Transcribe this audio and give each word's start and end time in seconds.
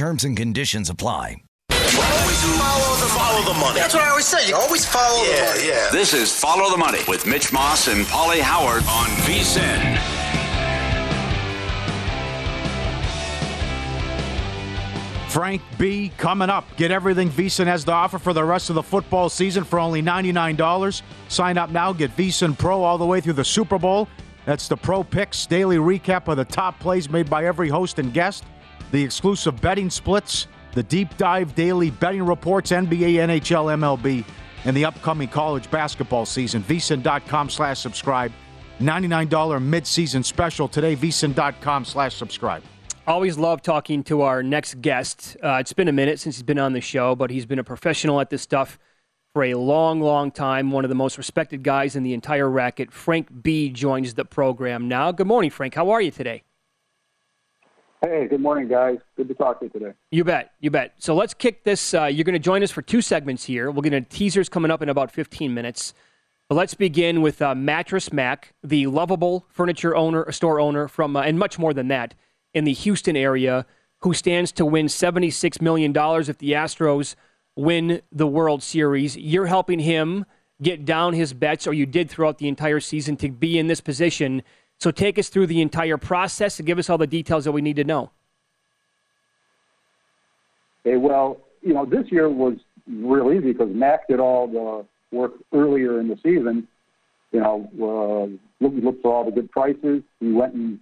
Terms 0.00 0.24
and 0.24 0.34
conditions 0.34 0.88
apply. 0.88 1.42
Always 1.70 2.42
follow 2.58 2.96
the, 2.96 3.06
follow 3.12 3.52
the 3.52 3.60
money. 3.60 3.80
That's 3.80 3.92
what 3.92 4.02
I 4.02 4.08
always 4.08 4.24
say. 4.24 4.48
You 4.48 4.56
always 4.56 4.86
follow 4.86 5.22
Yeah, 5.24 5.52
the 5.52 5.58
money. 5.58 5.68
yeah. 5.68 5.88
This 5.92 6.14
is 6.14 6.32
Follow 6.34 6.70
the 6.70 6.78
Money 6.78 7.00
with 7.06 7.26
Mitch 7.26 7.52
Moss 7.52 7.86
and 7.86 8.06
Pauly 8.06 8.40
Howard 8.40 8.82
on 8.84 9.08
VSIN. 9.28 9.98
Frank 15.28 15.60
B 15.78 16.10
coming 16.16 16.48
up. 16.48 16.64
Get 16.78 16.90
everything 16.90 17.28
VSiN 17.28 17.66
has 17.66 17.84
to 17.84 17.92
offer 17.92 18.18
for 18.18 18.32
the 18.32 18.42
rest 18.42 18.70
of 18.70 18.76
the 18.76 18.82
football 18.82 19.28
season 19.28 19.64
for 19.64 19.78
only 19.78 20.00
$99. 20.02 21.02
Sign 21.28 21.58
up 21.58 21.68
now, 21.68 21.92
get 21.92 22.16
VSiN 22.16 22.56
Pro 22.58 22.82
all 22.82 22.96
the 22.96 23.04
way 23.04 23.20
through 23.20 23.34
the 23.34 23.44
Super 23.44 23.78
Bowl. 23.78 24.08
That's 24.46 24.66
the 24.66 24.78
Pro 24.78 25.04
Picks 25.04 25.44
daily 25.44 25.76
recap 25.76 26.26
of 26.26 26.38
the 26.38 26.44
top 26.46 26.80
plays 26.80 27.10
made 27.10 27.28
by 27.28 27.44
every 27.44 27.68
host 27.68 27.98
and 27.98 28.14
guest, 28.14 28.44
the 28.90 29.02
exclusive 29.02 29.60
betting 29.60 29.90
splits, 29.90 30.46
the 30.72 30.82
deep 30.82 31.16
dive 31.16 31.54
daily 31.54 31.90
betting 31.90 32.24
reports, 32.24 32.70
NBA, 32.70 33.14
NHL, 33.14 33.76
MLB, 33.78 34.24
and 34.64 34.76
the 34.76 34.84
upcoming 34.84 35.28
college 35.28 35.70
basketball 35.70 36.26
season. 36.26 36.62
VSiN.com 36.62 37.50
slash 37.50 37.78
subscribe. 37.78 38.32
$99 38.80 39.62
mid-season 39.62 40.22
special 40.22 40.66
today, 40.66 40.96
VSiN.com 40.96 41.84
slash 41.84 42.14
subscribe. 42.14 42.62
Always 43.06 43.36
love 43.36 43.60
talking 43.62 44.02
to 44.04 44.22
our 44.22 44.42
next 44.42 44.80
guest. 44.80 45.36
Uh, 45.42 45.58
it's 45.60 45.72
been 45.72 45.88
a 45.88 45.92
minute 45.92 46.20
since 46.20 46.36
he's 46.36 46.42
been 46.42 46.58
on 46.58 46.72
the 46.72 46.80
show, 46.80 47.14
but 47.14 47.30
he's 47.30 47.46
been 47.46 47.58
a 47.58 47.64
professional 47.64 48.20
at 48.20 48.30
this 48.30 48.42
stuff 48.42 48.78
for 49.34 49.44
a 49.44 49.54
long, 49.54 50.00
long 50.00 50.30
time. 50.30 50.70
One 50.70 50.84
of 50.84 50.88
the 50.88 50.94
most 50.94 51.18
respected 51.18 51.62
guys 51.62 51.96
in 51.96 52.02
the 52.02 52.14
entire 52.14 52.48
racket. 52.48 52.92
Frank 52.92 53.42
B 53.42 53.68
joins 53.70 54.14
the 54.14 54.24
program 54.24 54.88
now. 54.88 55.12
Good 55.12 55.26
morning, 55.26 55.50
Frank. 55.50 55.74
How 55.74 55.90
are 55.90 56.00
you 56.00 56.10
today? 56.10 56.42
Hey, 58.02 58.28
good 58.28 58.40
morning, 58.40 58.66
guys. 58.66 58.96
Good 59.18 59.28
to 59.28 59.34
talk 59.34 59.58
to 59.60 59.66
you 59.66 59.70
today. 59.70 59.92
You 60.10 60.24
bet. 60.24 60.52
You 60.58 60.70
bet. 60.70 60.94
So 60.96 61.14
let's 61.14 61.34
kick 61.34 61.64
this. 61.64 61.92
Uh, 61.92 62.06
you're 62.06 62.24
going 62.24 62.32
to 62.32 62.38
join 62.38 62.62
us 62.62 62.70
for 62.70 62.80
two 62.80 63.02
segments 63.02 63.44
here. 63.44 63.70
We're 63.70 63.82
going 63.82 63.92
to 63.92 64.08
teasers 64.08 64.48
coming 64.48 64.70
up 64.70 64.80
in 64.80 64.88
about 64.88 65.10
15 65.10 65.52
minutes. 65.52 65.92
But 66.48 66.54
let's 66.54 66.72
begin 66.72 67.20
with 67.20 67.42
uh, 67.42 67.54
Mattress 67.54 68.10
Mac, 68.10 68.54
the 68.64 68.86
lovable 68.86 69.44
furniture 69.50 69.94
owner, 69.94 70.22
a 70.22 70.32
store 70.32 70.58
owner 70.58 70.88
from, 70.88 71.14
uh, 71.14 71.20
and 71.20 71.38
much 71.38 71.58
more 71.58 71.74
than 71.74 71.88
that, 71.88 72.14
in 72.54 72.64
the 72.64 72.72
Houston 72.72 73.16
area, 73.18 73.66
who 73.98 74.14
stands 74.14 74.50
to 74.52 74.64
win 74.64 74.86
$76 74.86 75.60
million 75.60 75.90
if 75.90 76.38
the 76.38 76.52
Astros 76.52 77.16
win 77.54 78.00
the 78.10 78.26
World 78.26 78.62
Series. 78.62 79.14
You're 79.18 79.46
helping 79.46 79.78
him 79.78 80.24
get 80.62 80.86
down 80.86 81.12
his 81.12 81.34
bets, 81.34 81.66
or 81.66 81.74
you 81.74 81.84
did 81.84 82.08
throughout 82.08 82.38
the 82.38 82.48
entire 82.48 82.80
season, 82.80 83.18
to 83.18 83.28
be 83.30 83.58
in 83.58 83.66
this 83.66 83.82
position. 83.82 84.42
So 84.80 84.90
take 84.90 85.18
us 85.18 85.28
through 85.28 85.46
the 85.46 85.60
entire 85.60 85.98
process 85.98 86.58
and 86.58 86.66
give 86.66 86.78
us 86.78 86.88
all 86.88 86.96
the 86.96 87.06
details 87.06 87.44
that 87.44 87.52
we 87.52 87.60
need 87.60 87.76
to 87.76 87.84
know. 87.84 88.10
Hey, 90.84 90.96
well, 90.96 91.38
you 91.60 91.74
know, 91.74 91.84
this 91.84 92.10
year 92.10 92.30
was 92.30 92.54
real 92.88 93.30
easy 93.30 93.52
because 93.52 93.68
Mac 93.70 94.08
did 94.08 94.20
all 94.20 94.46
the 94.48 95.16
work 95.16 95.32
earlier 95.52 96.00
in 96.00 96.08
the 96.08 96.16
season. 96.22 96.66
You 97.30 97.40
know, 97.40 97.68
uh, 97.78 98.64
looked, 98.64 98.82
looked 98.82 99.02
for 99.02 99.14
all 99.14 99.24
the 99.24 99.30
good 99.30 99.50
prices. 99.50 100.02
He 100.18 100.32
went 100.32 100.54
and 100.54 100.80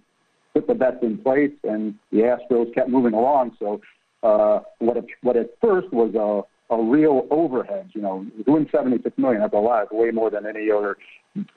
put 0.53 0.67
the 0.67 0.75
bets 0.75 0.97
in 1.01 1.17
place, 1.17 1.51
and 1.65 1.95
the 2.11 2.19
Astros 2.19 2.73
kept 2.73 2.89
moving 2.89 3.13
along. 3.13 3.57
So, 3.59 3.81
uh, 4.23 4.61
what 4.79 4.95
at, 4.95 5.05
what 5.21 5.35
at 5.35 5.49
first 5.61 5.91
was 5.91 6.15
a, 6.15 6.73
a 6.73 6.81
real 6.81 7.27
overhead, 7.31 7.89
you 7.93 8.01
know, 8.01 8.25
doing 8.45 8.67
76 8.71 9.17
million, 9.17 9.41
that's 9.41 9.53
a 9.53 9.57
lot. 9.57 9.93
Way 9.93 10.11
more 10.11 10.29
than 10.29 10.45
any 10.45 10.71
other, 10.71 10.97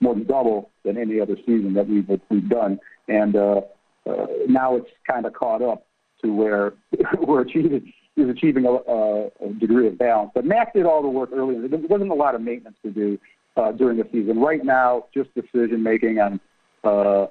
more 0.00 0.14
than 0.14 0.24
double 0.24 0.70
than 0.84 0.96
any 0.96 1.20
other 1.20 1.36
season 1.46 1.74
that 1.74 1.88
we've, 1.88 2.08
we've 2.30 2.48
done. 2.48 2.78
And, 3.08 3.36
uh, 3.36 3.60
uh, 4.08 4.26
now 4.48 4.76
it's 4.76 4.90
kind 5.08 5.26
of 5.26 5.32
caught 5.32 5.62
up 5.62 5.86
to 6.22 6.32
where 6.32 6.74
we're 7.20 7.42
achieving, 7.42 7.92
is 8.16 8.28
achieving 8.28 8.66
a, 8.66 8.72
a, 8.72 9.52
degree 9.58 9.86
of 9.86 9.98
balance. 9.98 10.30
But 10.34 10.44
Mac 10.44 10.74
did 10.74 10.86
all 10.86 11.02
the 11.02 11.08
work 11.08 11.30
earlier. 11.32 11.66
There 11.68 11.78
wasn't 11.78 12.10
a 12.10 12.14
lot 12.14 12.34
of 12.34 12.40
maintenance 12.40 12.76
to 12.84 12.90
do, 12.90 13.18
uh, 13.56 13.72
during 13.72 13.98
the 13.98 14.08
season. 14.12 14.40
Right 14.40 14.64
now, 14.64 15.06
just 15.14 15.30
decision 15.34 15.82
making 15.82 16.18
on, 16.18 16.40
uh, 16.84 17.26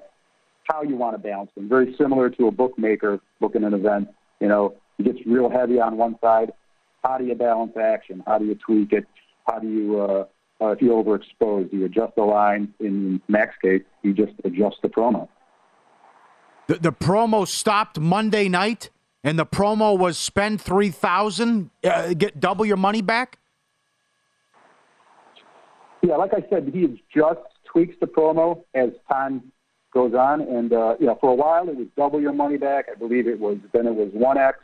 how 0.63 0.83
you 0.83 0.95
want 0.95 1.15
to 1.15 1.17
balance 1.17 1.51
them. 1.55 1.67
Very 1.67 1.95
similar 1.97 2.29
to 2.29 2.47
a 2.47 2.51
bookmaker 2.51 3.19
booking 3.39 3.63
an 3.63 3.73
event. 3.73 4.07
You 4.39 4.47
know, 4.47 4.75
it 4.97 5.03
gets 5.03 5.19
real 5.25 5.49
heavy 5.49 5.79
on 5.79 5.97
one 5.97 6.17
side. 6.21 6.51
How 7.03 7.17
do 7.17 7.25
you 7.25 7.35
balance 7.35 7.73
action? 7.81 8.23
How 8.25 8.37
do 8.37 8.45
you 8.45 8.55
tweak 8.55 8.93
it? 8.93 9.05
How 9.47 9.59
do 9.59 9.67
you, 9.67 9.99
uh, 9.99 10.25
uh, 10.61 10.67
if 10.69 10.81
you 10.81 10.89
overexpose, 10.89 11.71
you 11.73 11.85
adjust 11.85 12.15
the 12.15 12.23
line. 12.23 12.73
In 12.79 13.21
Mac's 13.27 13.55
case, 13.61 13.83
you 14.03 14.13
just 14.13 14.33
adjust 14.43 14.77
the 14.83 14.89
promo. 14.89 15.27
The, 16.67 16.75
the 16.75 16.91
promo 16.91 17.47
stopped 17.47 17.99
Monday 17.99 18.47
night. 18.47 18.89
and 19.23 19.37
the 19.37 19.45
promo 19.45 19.97
was 19.97 20.17
spend 20.17 20.61
three 20.61 20.89
thousand, 20.89 21.69
uh, 21.83 22.13
get 22.13 22.39
double 22.39 22.65
your 22.65 22.77
money 22.77 23.01
back. 23.01 23.37
Yeah, 26.01 26.15
like 26.15 26.33
I 26.33 26.43
said, 26.49 26.71
he 26.73 27.01
just 27.13 27.39
tweaks 27.65 27.95
the 27.99 28.07
promo 28.07 28.63
as 28.73 28.89
time 29.11 29.51
goes 29.93 30.13
on, 30.13 30.41
and 30.41 30.73
uh, 30.73 30.95
you 30.99 31.05
know, 31.05 31.17
for 31.21 31.31
a 31.31 31.35
while 31.35 31.69
it 31.69 31.75
was 31.75 31.87
double 31.95 32.19
your 32.19 32.33
money 32.33 32.57
back. 32.57 32.85
I 32.91 32.95
believe 32.95 33.27
it 33.27 33.39
was 33.39 33.57
then 33.73 33.85
it 33.85 33.95
was 33.95 34.09
one 34.13 34.37
X. 34.37 34.59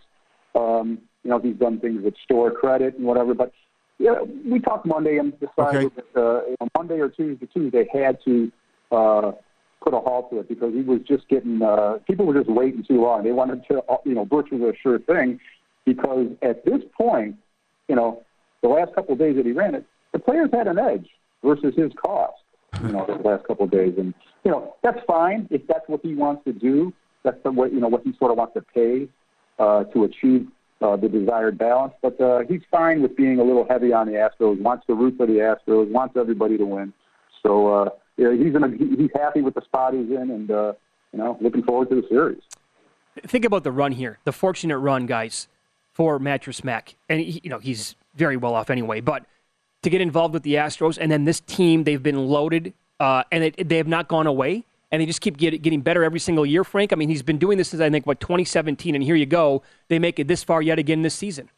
Um, 0.56 1.00
you 1.24 1.30
know, 1.30 1.40
he's 1.40 1.56
done 1.56 1.80
things 1.80 2.02
with 2.04 2.16
store 2.24 2.52
credit 2.52 2.96
and 2.96 3.06
whatever, 3.06 3.34
but 3.34 3.52
yeah, 4.00 4.22
we 4.46 4.60
talked 4.60 4.86
Monday 4.86 5.18
and 5.18 5.34
decided 5.40 5.86
okay. 5.86 5.96
that 6.14 6.22
uh, 6.22 6.46
you 6.46 6.56
know, 6.60 6.68
Monday 6.78 7.00
or 7.00 7.10
Tuesday, 7.10 7.48
Tuesday 7.52 7.88
had 7.92 8.18
to 8.26 8.52
uh, 8.92 9.32
put 9.84 9.94
a 9.94 10.00
halt 10.00 10.30
to 10.32 10.40
it 10.40 10.48
because 10.48 10.74
he 10.74 10.82
was 10.82 11.00
just 11.08 11.28
getting 11.30 11.62
uh, 11.62 11.98
people 12.06 12.26
were 12.26 12.36
just 12.36 12.50
waiting 12.50 12.84
too 12.84 13.02
long. 13.02 13.24
They 13.24 13.32
wanted 13.32 13.64
to, 13.72 13.82
uh, 13.90 13.98
you 14.06 14.14
know, 14.14 14.26
Birch 14.26 14.50
was 14.52 14.62
a 14.62 14.74
sure 14.82 15.00
thing 15.00 15.40
because 15.86 16.28
at 16.42 16.64
this 16.64 16.82
point, 16.96 17.36
you 17.88 17.96
know, 17.96 18.24
the 18.62 18.70
last 18.70 18.94
couple 18.94 19.14
of 19.14 19.20
days 19.20 19.36
that 19.38 19.46
he 19.46 19.52
ran 19.52 19.76
it, 19.76 19.86
the 20.14 20.20
players 20.20 20.50
had 20.52 20.68
an 20.68 20.78
edge 20.78 21.08
versus 21.44 21.74
his 21.76 21.92
cost. 21.94 22.34
You 22.84 22.90
know, 22.90 23.06
the 23.08 23.28
last 23.28 23.46
couple 23.48 23.66
of 23.66 23.72
days, 23.72 23.94
and 23.98 24.14
you 24.44 24.52
know 24.52 24.76
that's 24.84 25.00
fine 25.08 25.48
if 25.50 25.66
that's 25.68 25.88
what 25.88 26.02
he 26.04 26.14
wants 26.14 26.44
to 26.46 26.54
do. 26.54 26.94
That's 27.24 27.38
the 27.44 27.52
what 27.52 27.74
you 27.74 27.80
know 27.80 27.88
what 27.88 28.04
he 28.04 28.14
sort 28.20 28.30
of 28.30 28.38
wants 28.38 28.54
to 28.54 28.62
pay 28.62 29.08
uh, 29.58 29.86
to 29.86 30.04
achieve 30.04 30.48
uh, 30.82 30.96
the 30.96 31.10
desired 31.10 31.58
balance. 31.58 31.94
But 32.02 32.20
uh, 32.20 32.40
he's 32.48 32.62
fine 32.70 33.02
with 33.02 33.16
being 33.16 33.40
a 33.40 33.44
little 33.44 33.66
heavy 33.70 33.94
on 33.94 34.08
the 34.08 34.14
Astros. 34.14 34.60
Wants 34.62 34.86
the 34.88 34.94
root 34.94 35.16
for 35.18 35.26
the 35.26 35.34
Astros. 35.34 35.90
Wants 35.90 36.16
everybody 36.18 36.58
to 36.58 36.66
win. 36.66 36.94
So 37.44 37.68
uh, 37.68 37.90
yeah, 38.18 38.34
he's 38.34 38.56
in 38.56 38.64
a, 38.64 38.70
he's 38.70 39.12
happy 39.16 39.42
with 39.42 39.54
the 39.54 39.62
spot 39.62 39.94
he's 39.94 40.10
in, 40.10 40.32
and 40.32 40.52
uh, 40.52 40.74
you 41.14 41.20
know, 41.20 41.38
looking 41.42 41.64
forward 41.64 41.90
to 41.90 42.02
the 42.02 42.08
series. 42.08 42.42
Think 43.26 43.46
about 43.46 43.64
the 43.64 43.72
run 43.72 43.92
here, 43.92 44.20
the 44.26 44.32
fortunate 44.32 44.78
run, 44.78 45.06
guys, 45.06 45.48
for 45.94 46.20
Mattress 46.20 46.64
Mac, 46.64 46.96
and 47.10 47.20
he, 47.20 47.42
you 47.44 47.50
know 47.50 47.60
he's 47.60 47.96
very 48.16 48.38
well 48.38 48.54
off 48.54 48.70
anyway. 48.70 49.02
But 49.02 49.26
to 49.84 49.90
get 49.90 50.02
involved 50.02 50.34
with 50.34 50.44
the 50.44 50.56
Astros, 50.56 50.98
and 51.00 51.12
then 51.12 51.26
this 51.26 51.40
team, 51.42 51.84
they've 51.84 52.02
been 52.02 52.28
loaded, 52.28 52.74
uh, 53.00 53.24
and 53.32 53.44
it, 53.46 53.70
they 53.70 53.78
have 53.78 53.88
not 53.88 54.08
gone 54.08 54.28
away 54.28 54.64
and 54.92 55.02
they 55.02 55.06
just 55.06 55.22
keep 55.22 55.38
get, 55.38 55.62
getting 55.62 55.82
better 55.82 56.04
every 56.04 56.20
single 56.20 56.46
year, 56.46 56.64
Frank. 56.64 56.94
I 56.94 56.96
mean, 56.96 57.10
he's 57.10 57.24
been 57.24 57.38
doing 57.38 57.58
this 57.58 57.70
since 57.70 57.82
I 57.82 57.90
think 57.90 58.06
what 58.06 58.20
2017, 58.20 58.96
and 58.96 59.04
here 59.04 59.16
you 59.16 59.26
go. 59.26 59.64
They 59.88 60.00
make 60.00 60.20
it 60.20 60.28
this 60.28 60.44
far 60.44 60.62
yet 60.62 60.80
again 60.80 61.02
this 61.02 61.16
season. 61.16 61.50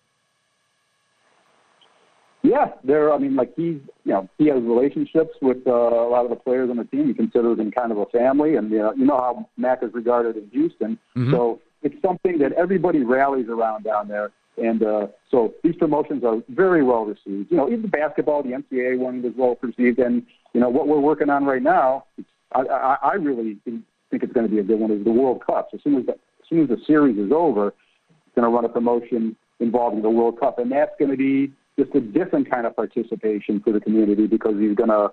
Yeah, 2.41 2.71
they're. 2.83 3.13
I 3.13 3.17
mean, 3.17 3.35
like 3.35 3.53
he's, 3.55 3.79
you 4.05 4.13
know, 4.13 4.29
he 4.37 4.47
has 4.47 4.61
relationships 4.63 5.31
with 5.41 5.57
uh, 5.67 5.71
a 5.71 6.07
lot 6.07 6.23
of 6.23 6.29
the 6.29 6.37
players 6.37 6.69
on 6.69 6.77
the 6.77 6.85
team. 6.85 7.07
He 7.07 7.13
considers 7.13 7.57
them 7.57 7.69
kind 7.69 7.91
of 7.91 7.97
a 7.97 8.05
family, 8.07 8.55
and 8.55 8.71
you 8.71 8.79
know, 8.79 8.93
you 8.93 9.05
know 9.05 9.17
how 9.17 9.49
Mac 9.57 9.83
is 9.83 9.93
regarded 9.93 10.37
in 10.37 10.49
Houston. 10.51 10.97
Mm-hmm. 11.17 11.31
So 11.31 11.59
it's 11.83 12.01
something 12.01 12.39
that 12.39 12.53
everybody 12.53 13.03
rallies 13.03 13.49
around 13.49 13.83
down 13.83 14.07
there. 14.07 14.31
And 14.57 14.83
uh, 14.83 15.07
so 15.31 15.53
these 15.63 15.75
promotions 15.75 16.23
are 16.23 16.41
very 16.49 16.83
well 16.83 17.05
received. 17.05 17.51
You 17.51 17.57
know, 17.57 17.69
even 17.69 17.89
basketball, 17.89 18.43
the 18.43 18.51
NCAA 18.51 18.97
one 18.97 19.21
was 19.21 19.33
well 19.37 19.57
received, 19.61 19.99
and 19.99 20.25
you 20.53 20.61
know 20.61 20.69
what 20.69 20.87
we're 20.87 20.99
working 20.99 21.29
on 21.29 21.45
right 21.45 21.61
now. 21.61 22.05
I, 22.53 22.61
I, 22.61 22.97
I 23.03 23.13
really 23.13 23.57
think 23.65 23.83
it's 24.11 24.33
going 24.33 24.47
to 24.47 24.51
be 24.51 24.59
a 24.59 24.63
good 24.63 24.79
one. 24.79 24.91
Is 24.91 25.03
the 25.03 25.11
World 25.11 25.43
Cup. 25.45 25.69
As 25.73 25.79
soon 25.83 25.95
as 25.97 26.05
the, 26.05 26.13
as 26.13 26.49
soon 26.49 26.63
as 26.63 26.69
the 26.69 26.77
series 26.85 27.17
is 27.17 27.31
over, 27.31 27.67
it's 27.67 28.35
going 28.35 28.49
to 28.49 28.53
run 28.53 28.65
a 28.65 28.69
promotion 28.69 29.35
involving 29.59 30.01
the 30.01 30.09
World 30.09 30.39
Cup, 30.39 30.59
and 30.59 30.71
that's 30.71 30.91
going 30.97 31.11
to 31.11 31.17
be 31.17 31.53
just 31.77 31.93
a 31.95 32.01
different 32.01 32.49
kind 32.49 32.65
of 32.65 32.75
participation 32.75 33.61
for 33.61 33.71
the 33.71 33.79
community 33.79 34.27
because 34.27 34.55
he's 34.59 34.75
going 34.75 34.89
to 34.89 35.11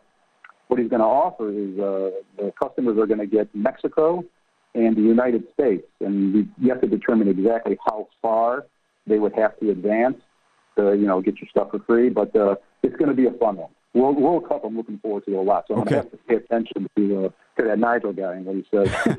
what 0.69 0.81
he's 0.81 0.91
going 0.91 1.01
to 1.01 1.07
offer 1.07 1.51
is 1.51 1.79
uh, 1.79 2.11
the 2.39 2.53
customers 2.61 2.99
are 2.99 3.07
going 3.07 3.21
to 3.21 3.27
get 3.27 3.49
Mexico 3.55 4.25
and 4.75 4.97
the 4.97 5.01
United 5.01 5.45
States, 5.55 5.87
and 6.01 6.49
you 6.59 6.71
have 6.71 6.81
to 6.81 6.89
determine 6.89 7.29
exactly 7.29 7.79
how 7.87 8.09
far 8.21 8.67
they 9.07 9.19
would 9.19 9.33
have 9.35 9.59
to 9.61 9.71
advance 9.71 10.17
to 10.77 10.95
you 10.95 11.07
know 11.07 11.21
get 11.21 11.37
your 11.37 11.49
stuff 11.51 11.71
for 11.71 11.79
free. 11.87 12.09
But 12.09 12.35
uh, 12.35 12.57
it's 12.83 12.97
going 12.97 13.09
to 13.09 13.15
be 13.15 13.27
a 13.27 13.33
fun 13.33 13.57
one. 13.57 13.71
World, 13.97 14.19
World 14.19 14.47
Cup, 14.47 14.63
I'm 14.65 14.77
looking 14.77 14.99
forward 14.99 15.25
to 15.25 15.39
a 15.39 15.41
lot. 15.41 15.65
So 15.67 15.75
I'm 15.75 15.81
okay. 15.81 15.91
going 15.91 16.05
to 16.05 16.11
have 16.11 16.13
to 16.13 16.27
pay 16.29 16.35
attention 16.37 16.89
to, 16.97 17.27
uh, 17.27 17.29
to 17.59 17.67
that 17.67 17.79
Nigel 17.79 18.13
guy 18.13 18.35
and 18.35 18.45
what 18.45 18.57
he 18.57 18.67
says 18.71 18.89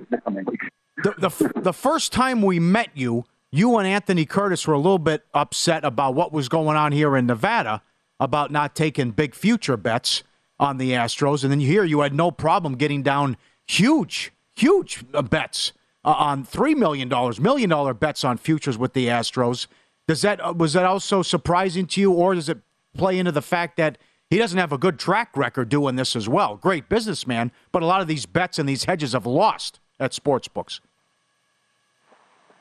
the, 1.04 1.14
the, 1.18 1.62
the 1.62 1.74
first 1.74 2.14
time 2.14 2.44
we 2.44 2.60
met 2.60 2.90
you, 2.94 3.26
you 3.52 3.78
and 3.78 3.88
Anthony 3.88 4.26
Curtis 4.26 4.68
were 4.68 4.76
a 4.76 4.80
little 4.80 5.00
bit 5.00 5.24
upset 5.34 5.84
about 5.84 6.14
what 6.14 6.32
was 6.32 6.48
going 6.48 6.78
on 6.78 6.92
here 6.92 7.18
in 7.18 7.26
Nevada 7.26 7.82
about 8.20 8.52
not 8.52 8.76
taking 8.76 9.12
big 9.12 9.34
future 9.34 9.78
bets 9.78 10.24
on 10.60 10.78
the 10.78 10.92
Astros. 10.92 11.44
And 11.44 11.52
then 11.52 11.60
here 11.60 11.84
you 11.84 12.02
had 12.02 12.14
no 12.14 12.30
problem 12.30 12.76
getting 12.76 13.02
down 13.02 13.36
huge, 13.66 14.32
huge 14.56 15.04
uh, 15.14 15.24
bets 15.24 15.74
uh, 16.06 16.12
on 16.12 16.46
$3 16.46 16.76
million, 16.76 17.10
million 17.42 17.70
dollar 17.70 17.94
bets 17.96 18.24
on 18.24 18.38
futures 18.38 18.78
with 18.78 18.94
the 18.94 19.08
Astros. 19.08 19.66
Does 20.08 20.22
that, 20.22 20.40
uh, 20.40 20.54
was 20.56 20.74
that 20.74 20.86
also 20.86 21.24
surprising 21.24 21.88
to 21.88 22.02
you, 22.02 22.12
or 22.12 22.36
does 22.36 22.48
it 22.48 22.60
play 22.96 23.18
into 23.18 23.32
the 23.32 23.42
fact 23.42 23.78
that 23.78 23.98
he 24.30 24.38
doesn't 24.38 24.60
have 24.60 24.72
a 24.72 24.78
good 24.78 25.00
track 25.00 25.36
record 25.36 25.70
doing 25.70 25.96
this 25.96 26.16
as 26.16 26.28
well. 26.28 26.58
Great 26.58 26.90
businessman, 26.90 27.52
but 27.72 27.82
a 27.82 27.86
lot 27.86 28.02
of 28.02 28.08
these 28.08 28.26
bets 28.26 28.60
and 28.60 28.68
these 28.68 28.84
hedges 28.84 29.14
have 29.14 29.26
lost 29.26 29.80
at 30.00 30.14
sports 30.14 30.48
books. 30.48 30.82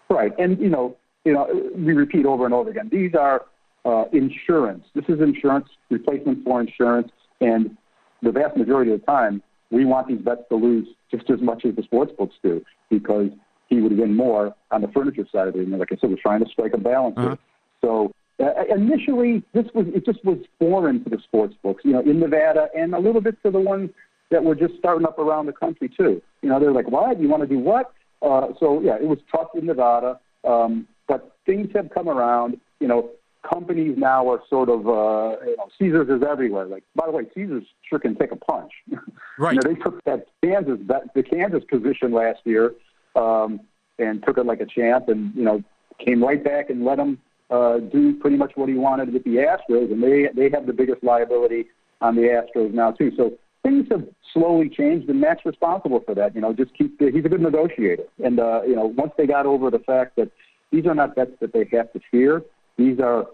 Right, 0.08 0.32
and 0.38 0.58
you 0.60 0.68
know, 0.68 0.96
you 1.24 1.32
know, 1.32 1.48
we 1.74 1.92
repeat 1.92 2.26
over 2.26 2.44
and 2.44 2.54
over 2.54 2.70
again. 2.70 2.88
These 2.90 3.14
are 3.14 3.46
uh, 3.84 4.04
insurance. 4.12 4.84
This 4.94 5.04
is 5.08 5.20
insurance 5.20 5.68
replacement 5.90 6.44
for 6.44 6.60
insurance, 6.60 7.10
and 7.40 7.76
the 8.22 8.30
vast 8.30 8.56
majority 8.56 8.92
of 8.92 9.00
the 9.00 9.06
time, 9.06 9.42
we 9.70 9.84
want 9.84 10.06
these 10.06 10.20
bets 10.20 10.42
to 10.50 10.56
lose 10.56 10.86
just 11.10 11.28
as 11.30 11.40
much 11.40 11.64
as 11.64 11.74
the 11.74 11.82
sports 11.82 12.12
books 12.16 12.34
do 12.42 12.64
because 12.88 13.30
he 13.68 13.80
would 13.80 13.96
win 13.98 14.14
more 14.14 14.54
on 14.70 14.80
the 14.80 14.88
furniture 14.88 15.26
side 15.32 15.48
of 15.48 15.56
it. 15.56 15.66
And 15.66 15.78
like 15.78 15.90
I 15.92 15.96
said, 15.96 16.10
we're 16.10 16.16
trying 16.16 16.44
to 16.44 16.50
strike 16.50 16.72
a 16.72 16.78
balance. 16.78 17.16
Uh-huh. 17.18 17.36
So 17.80 18.12
uh, 18.38 18.64
initially, 18.74 19.42
this 19.54 19.64
was 19.74 19.86
it 19.94 20.04
just 20.04 20.22
was 20.24 20.38
foreign 20.58 21.02
to 21.04 21.10
the 21.10 21.18
sports 21.22 21.54
books, 21.62 21.82
you 21.84 21.92
know, 21.92 22.00
in 22.00 22.20
Nevada, 22.20 22.68
and 22.76 22.94
a 22.94 22.98
little 22.98 23.20
bit 23.20 23.42
to 23.42 23.50
the 23.50 23.60
ones 23.60 23.90
that 24.30 24.44
were 24.44 24.54
just 24.54 24.74
starting 24.78 25.06
up 25.06 25.18
around 25.18 25.46
the 25.46 25.52
country 25.52 25.88
too. 25.88 26.20
You 26.42 26.48
know, 26.50 26.60
they're 26.60 26.72
like, 26.72 26.90
"What? 26.90 27.18
You 27.18 27.28
want 27.28 27.42
to 27.42 27.48
do 27.48 27.58
what?" 27.58 27.92
Uh, 28.20 28.48
so 28.60 28.80
yeah, 28.82 28.96
it 28.96 29.06
was 29.06 29.18
tough 29.32 29.48
in 29.54 29.66
Nevada, 29.66 30.20
um, 30.44 30.86
but 31.08 31.36
things 31.46 31.68
have 31.74 31.88
come 31.90 32.08
around. 32.08 32.60
You 32.78 32.88
know, 32.88 33.10
companies 33.50 33.96
now 33.96 34.30
are 34.30 34.42
sort 34.50 34.68
of 34.68 34.86
uh, 34.86 35.42
you 35.46 35.56
know, 35.56 35.68
Caesars 35.78 36.08
is 36.08 36.26
everywhere. 36.26 36.66
Like, 36.66 36.84
by 36.94 37.06
the 37.06 37.12
way, 37.12 37.24
Caesars 37.34 37.64
sure 37.88 37.98
can 37.98 38.16
take 38.16 38.32
a 38.32 38.36
punch. 38.36 38.72
Right. 39.38 39.52
you 39.52 39.60
know, 39.60 39.74
they 39.74 39.78
took 39.82 40.02
that 40.04 40.28
Kansas 40.42 40.78
that 40.86 41.12
the 41.14 41.22
Kansas 41.22 41.62
position 41.70 42.10
last 42.10 42.38
year 42.44 42.72
um, 43.16 43.60
and 43.98 44.24
took 44.24 44.38
it 44.38 44.46
like 44.46 44.60
a 44.60 44.66
champ, 44.66 45.10
and 45.10 45.34
you 45.34 45.42
know, 45.42 45.62
came 46.02 46.24
right 46.24 46.42
back 46.42 46.70
and 46.70 46.86
let 46.86 46.96
them 46.96 47.18
uh, 47.50 47.78
do 47.78 48.14
pretty 48.16 48.36
much 48.36 48.52
what 48.56 48.68
he 48.68 48.74
wanted 48.74 49.12
with 49.12 49.24
the 49.24 49.36
Astros, 49.36 49.92
and 49.92 50.02
they 50.02 50.28
they 50.34 50.50
have 50.50 50.66
the 50.66 50.72
biggest 50.72 51.02
liability 51.02 51.66
on 52.00 52.16
the 52.16 52.22
Astros 52.22 52.72
now 52.72 52.90
too. 52.90 53.12
So 53.16 53.32
things 53.62 53.86
have 53.90 54.06
slowly 54.32 54.68
changed, 54.68 55.08
and 55.08 55.20
Mac's 55.20 55.44
responsible 55.44 56.00
for 56.00 56.14
that. 56.14 56.34
You 56.34 56.40
know, 56.40 56.52
just 56.52 56.74
keep 56.74 56.98
he's 56.98 57.24
a 57.24 57.28
good 57.28 57.40
negotiator, 57.40 58.04
and 58.24 58.40
uh, 58.40 58.62
you 58.66 58.74
know 58.74 58.86
once 58.86 59.12
they 59.16 59.26
got 59.26 59.46
over 59.46 59.70
the 59.70 59.78
fact 59.80 60.16
that 60.16 60.30
these 60.72 60.86
are 60.86 60.94
not 60.94 61.14
bets 61.14 61.32
that 61.40 61.52
they 61.52 61.68
have 61.72 61.92
to 61.92 62.00
fear, 62.10 62.42
these 62.76 62.98
are 63.00 63.26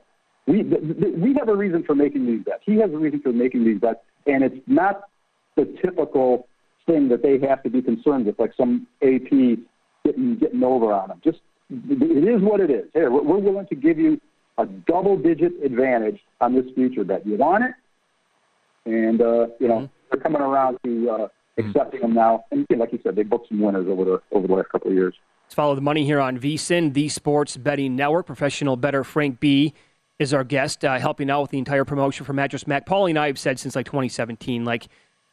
we 0.47 0.63
we 0.63 1.35
have 1.39 1.49
a 1.49 1.57
reason 1.57 1.83
for 1.85 1.95
making 1.95 2.27
these 2.27 2.43
bets. 2.45 2.63
He 2.65 2.77
has 2.77 2.91
a 2.93 2.99
reason 2.99 3.21
for 3.21 3.33
making 3.33 3.65
these 3.65 3.81
bets, 3.81 4.01
and 4.27 4.43
it's 4.45 4.57
not 4.67 5.03
the 5.57 5.65
typical 5.83 6.49
thing 6.87 7.09
that 7.09 7.23
they 7.23 7.39
have 7.47 7.63
to 7.63 7.71
be 7.71 7.81
concerned 7.83 8.27
with, 8.27 8.39
like 8.39 8.53
some 8.57 8.87
AP 9.03 9.59
getting 10.05 10.37
getting 10.39 10.63
over 10.63 10.93
on 10.93 11.09
them. 11.09 11.21
Just 11.23 11.39
it 11.73 12.29
is 12.29 12.43
what 12.43 12.61
it 12.61 12.71
is. 12.71 12.87
Here, 12.93 13.11
we're 13.11 13.39
willing 13.39 13.67
to 13.67 13.75
give 13.75 13.99
you 13.99 14.21
a 14.59 14.67
double-digit 14.67 15.53
advantage 15.65 16.21
on 16.41 16.55
this 16.55 16.67
future 16.75 17.05
bet. 17.05 17.27
You 17.27 17.37
want 17.37 17.65
it, 17.65 18.91
and 18.91 19.21
uh, 19.21 19.47
you 19.59 19.69
know 19.69 19.81
mm-hmm. 19.81 19.87
they're 20.11 20.21
coming 20.21 20.43
around 20.43 20.79
to 20.85 21.11
uh, 21.11 21.19
mm-hmm. 21.19 21.69
accepting 21.69 22.01
them 22.01 22.15
now. 22.15 22.45
And 22.51 22.67
like 22.77 22.93
you 22.93 23.01
said, 23.03 23.17
they 23.17 23.23
booked 23.23 23.49
some 23.49 23.61
winners 23.61 23.87
over 23.89 24.05
the 24.05 24.23
over 24.31 24.47
the 24.47 24.55
last 24.55 24.69
couple 24.71 24.91
of 24.91 24.97
years. 24.97 25.15
Let's 25.47 25.55
follow 25.55 25.75
the 25.75 25.81
money 25.81 26.05
here 26.05 26.21
on 26.21 26.39
VSIN, 26.39 26.95
the 26.95 27.09
Sports 27.09 27.57
Betting 27.57 27.97
Network. 27.97 28.27
Professional 28.27 28.77
better 28.77 29.05
Frank 29.05 29.41
B 29.41 29.75
is 30.19 30.33
our 30.33 30.45
guest, 30.45 30.85
uh, 30.85 30.99
helping 30.99 31.31
out 31.31 31.43
with 31.43 31.51
the 31.51 31.59
entire 31.59 31.85
promotion 31.85 32.25
for 32.25 32.33
Mattress 32.33 32.67
Mac. 32.67 32.87
Pauly 32.87 33.11
and 33.11 33.19
I 33.19 33.27
have 33.27 33.39
said 33.39 33.59
since 33.59 33.75
like 33.75 33.87
2017, 33.87 34.65
like 34.65 34.89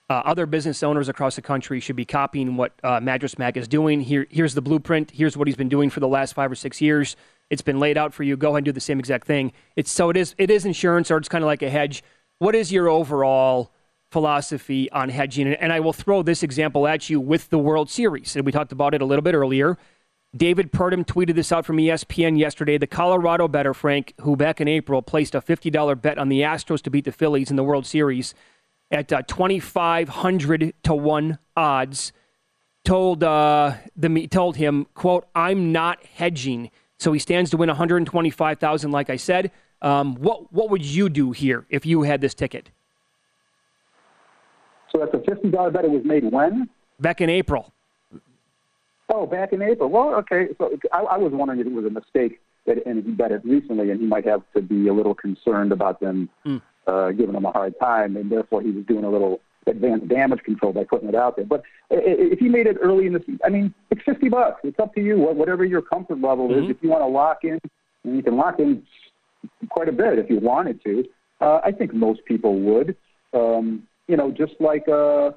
uh, 0.10 0.24
other 0.26 0.46
business 0.46 0.82
owners 0.82 1.08
across 1.08 1.36
the 1.36 1.42
country 1.42 1.80
should 1.80 1.96
be 1.96 2.06
copying 2.06 2.58
what 2.58 2.74
uh, 2.84 3.00
Mattress 3.00 3.38
Mac 3.38 3.56
is 3.56 3.68
doing. 3.68 4.02
Here, 4.02 4.26
here's 4.30 4.56
the 4.56 4.62
blueprint. 4.62 5.12
Here's 5.12 5.38
what 5.38 5.48
he's 5.48 5.56
been 5.56 5.70
doing 5.70 5.90
for 5.90 6.00
the 6.00 6.08
last 6.08 6.34
five 6.34 6.52
or 6.52 6.56
six 6.56 6.82
years. 6.82 7.16
It's 7.50 7.62
been 7.62 7.80
laid 7.80 7.98
out 7.98 8.14
for 8.14 8.24
you. 8.24 8.36
Go 8.36 8.50
ahead 8.50 8.58
and 8.60 8.66
do 8.66 8.72
the 8.72 8.80
same 8.80 9.00
exact 9.00 9.28
thing. 9.28 9.54
It's 9.76 9.92
so 9.92 10.10
it 10.10 10.18
is. 10.18 10.34
It 10.38 10.50
is 10.50 10.66
insurance, 10.66 11.12
or 11.12 11.18
it's 11.18 11.30
kind 11.30 11.44
of 11.44 11.48
like 11.48 11.62
a 11.62 11.70
hedge. 11.70 12.04
What 12.40 12.56
is 12.56 12.72
your 12.72 12.88
overall 12.88 13.72
philosophy 14.12 14.90
on 14.92 15.10
hedging? 15.10 15.48
And 15.48 15.72
I 15.72 15.80
will 15.80 15.94
throw 15.94 16.24
this 16.24 16.42
example 16.42 16.88
at 16.88 17.10
you 17.10 17.20
with 17.20 17.50
the 17.50 17.60
World 17.60 17.90
Series. 17.90 18.36
And 18.36 18.46
we 18.46 18.52
talked 18.52 18.72
about 18.72 18.96
it 18.96 19.02
a 19.02 19.06
little 19.06 19.24
bit 19.24 19.36
earlier. 19.36 19.78
David 20.36 20.72
Purdum 20.72 21.06
tweeted 21.06 21.36
this 21.36 21.52
out 21.52 21.66
from 21.66 21.78
ESPN 21.78 22.38
yesterday. 22.38 22.78
The 22.78 22.88
Colorado 22.88 23.48
better, 23.48 23.74
Frank, 23.74 24.14
who 24.22 24.36
back 24.36 24.62
in 24.62 24.68
April 24.68 25.02
placed 25.02 25.34
a 25.34 25.42
$50 25.42 26.02
bet 26.02 26.20
on 26.20 26.30
the 26.30 26.42
Astros 26.42 26.82
to 26.84 26.92
beat 26.92 27.06
the 27.06 27.12
Phillies 27.12 27.50
in 27.50 27.56
the 27.56 27.64
World 27.64 27.88
Series 27.88 28.36
at 28.92 29.12
uh, 29.14 29.22
2,500 29.24 30.74
to 30.84 30.94
1 30.94 31.38
odds, 31.56 32.12
told, 32.84 33.24
uh, 33.24 33.74
the, 33.96 34.28
told 34.28 34.58
him, 34.58 34.88
quote, 34.94 35.28
I'm 35.36 35.72
not 35.72 36.04
hedging. 36.06 36.72
So 36.98 37.14
he 37.14 37.20
stands 37.20 37.52
to 37.52 37.58
win 37.58 37.68
125,000, 37.68 38.92
like 38.92 39.10
I 39.10 39.16
said. 39.16 39.52
Um, 39.82 40.16
what 40.16 40.52
what 40.52 40.70
would 40.70 40.86
you 40.86 41.10
do 41.10 41.32
here 41.32 41.66
if 41.70 41.86
you 41.86 42.02
had 42.02 42.20
this 42.20 42.34
ticket? 42.34 42.70
So 44.92 45.00
that's 45.00 45.14
a 45.14 45.20
fifty 45.20 45.50
dollar 45.50 45.72
bet. 45.72 45.86
It 45.86 45.92
was 45.92 46.04
made 46.04 46.30
when? 46.32 46.70
Back 47.00 47.22
in 47.22 47.30
April. 47.30 47.72
Oh, 49.08 49.26
back 49.26 49.54
in 49.54 49.62
April. 49.62 49.90
Well, 49.90 50.16
okay. 50.16 50.50
So 50.58 50.78
I, 50.92 51.00
I 51.00 51.18
was 51.18 51.32
wondering 51.32 51.60
if 51.60 51.68
it 51.68 51.72
was 51.72 51.86
a 51.86 51.90
mistake 51.90 52.42
that 52.66 52.86
and 52.86 53.04
he 53.04 53.12
bet 53.12 53.32
it 53.32 53.42
recently, 53.46 53.92
and 53.92 54.02
he 54.02 54.06
might 54.06 54.26
have 54.26 54.42
to 54.54 54.62
be 54.62 54.88
a 54.88 54.94
little 54.94 55.16
concerned 55.16 55.72
about 55.72 56.02
them 56.02 56.30
mm. 56.46 56.62
Uh, 56.90 57.12
giving 57.12 57.36
him 57.36 57.46
a 57.46 57.52
hard 57.52 57.80
time, 57.80 58.18
and 58.18 58.32
therefore 58.32 58.62
he 58.62 58.72
was 58.72 58.84
doing 58.86 59.04
a 59.04 59.10
little 59.10 59.40
advanced 59.68 60.08
damage 60.08 60.42
control 60.44 60.74
by 60.74 60.84
putting 60.84 61.08
it 61.08 61.16
out 61.16 61.36
there. 61.36 61.46
But 61.46 61.64
if 61.92 62.40
he 62.40 62.50
made 62.50 62.66
it 62.66 62.78
early 62.82 63.06
in 63.06 63.14
the 63.14 63.20
season, 63.20 63.40
I 63.46 63.50
mean, 63.50 63.74
it's 63.92 64.02
fifty 64.04 64.30
bucks. 64.30 64.62
It's 64.64 64.80
up 64.80 64.96
to 64.96 65.02
you. 65.02 65.18
Whatever 65.18 65.64
your 65.66 65.82
comfort 65.82 66.20
level 66.20 66.50
mm-hmm. 66.50 66.66
is. 66.66 66.70
If 66.72 66.78
you 66.82 66.90
want 66.90 67.04
to 67.04 67.08
lock 67.08 67.44
in, 67.44 67.60
and 68.04 68.16
you 68.16 68.24
can 68.24 68.36
lock 68.36 68.60
in 68.60 68.84
quite 69.70 69.88
a 69.88 69.92
bit 69.92 70.18
if 70.20 70.30
you 70.30 70.40
wanted 70.40 70.84
to. 70.84 71.06
Uh, 71.40 71.62
I 71.64 71.72
think 71.72 71.94
most 71.94 72.26
people 72.26 72.60
would. 72.60 72.96
Um, 73.34 73.84
you 74.08 74.18
know, 74.18 74.32
just 74.32 74.54
like 74.60 74.88
uh, 74.90 75.32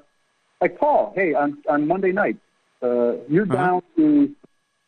like 0.59 0.79
Paul. 0.79 1.13
Hey, 1.15 1.33
on 1.33 1.59
on 1.69 1.87
Monday 1.87 2.11
night, 2.11 2.37
uh, 2.81 3.13
you're 3.29 3.43
uh-huh. 3.43 3.55
down 3.55 3.83
to 3.97 4.35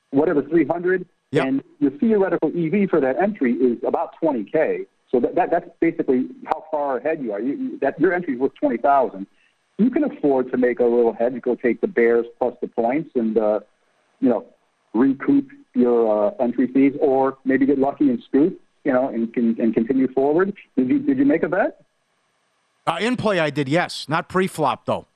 whatever 0.10 0.42
300, 0.42 1.06
yep. 1.32 1.46
and 1.46 1.64
your 1.80 1.92
theoretical 1.92 2.50
EV 2.50 2.90
for 2.90 3.02
that 3.02 3.18
entry 3.22 3.54
is 3.54 3.78
about 3.86 4.14
20k. 4.22 4.88
So 5.16 5.22
that, 5.22 5.36
that 5.36 5.50
that's 5.50 5.70
basically 5.80 6.26
how 6.46 6.66
far 6.70 6.98
ahead 6.98 7.24
you 7.24 7.32
are. 7.32 7.40
You, 7.40 7.80
that 7.80 7.98
your 7.98 8.12
entry 8.12 8.34
is 8.34 8.40
worth 8.40 8.52
20,000. 8.56 9.26
You 9.78 9.90
can 9.90 10.04
afford 10.04 10.52
to 10.52 10.58
make 10.58 10.82
a 10.82 10.84
little 10.84 11.14
head. 11.14 11.32
hedge, 11.32 11.42
go 11.42 11.56
take 11.56 11.80
the 11.80 11.88
Bears 11.88 12.26
plus 12.38 12.54
the 12.60 12.68
points, 12.68 13.12
and 13.16 13.38
uh, 13.38 13.62
you 14.20 14.28
know 14.28 14.46
recoup 14.94 15.48
your 15.74 16.28
uh, 16.28 16.44
entry 16.44 16.68
fees, 16.68 16.92
or 17.00 17.38
maybe 17.46 17.66
get 17.66 17.80
lucky 17.80 18.10
and 18.10 18.22
scoop, 18.28 18.60
you 18.84 18.92
know, 18.92 19.08
and 19.08 19.34
can 19.34 19.56
and 19.58 19.74
continue 19.74 20.12
forward. 20.12 20.54
Did 20.76 20.90
you 20.90 21.00
did 21.00 21.18
you 21.18 21.26
make 21.26 21.44
a 21.44 21.50
bet? 21.50 21.82
Uh, 22.86 22.98
in 23.00 23.16
play, 23.16 23.40
I 23.40 23.52
did. 23.52 23.70
Yes, 23.70 24.10
not 24.10 24.28
pre-flop 24.28 24.86
though. 24.86 25.08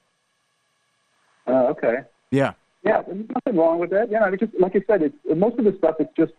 Uh, 1.45 1.65
okay. 1.71 1.95
Yeah. 2.31 2.53
Yeah, 2.85 3.01
there's 3.01 3.27
nothing 3.35 3.59
wrong 3.59 3.79
with 3.79 3.89
that. 3.89 4.09
Yeah, 4.09 4.23
I 4.23 4.29
mean, 4.29 4.39
just 4.39 4.53
like 4.57 4.77
I 4.77 4.81
said, 4.87 5.01
it's, 5.01 5.15
most 5.35 5.59
of 5.59 5.65
the 5.65 5.75
stuff 5.77 5.95
it's 5.99 6.09
just 6.15 6.31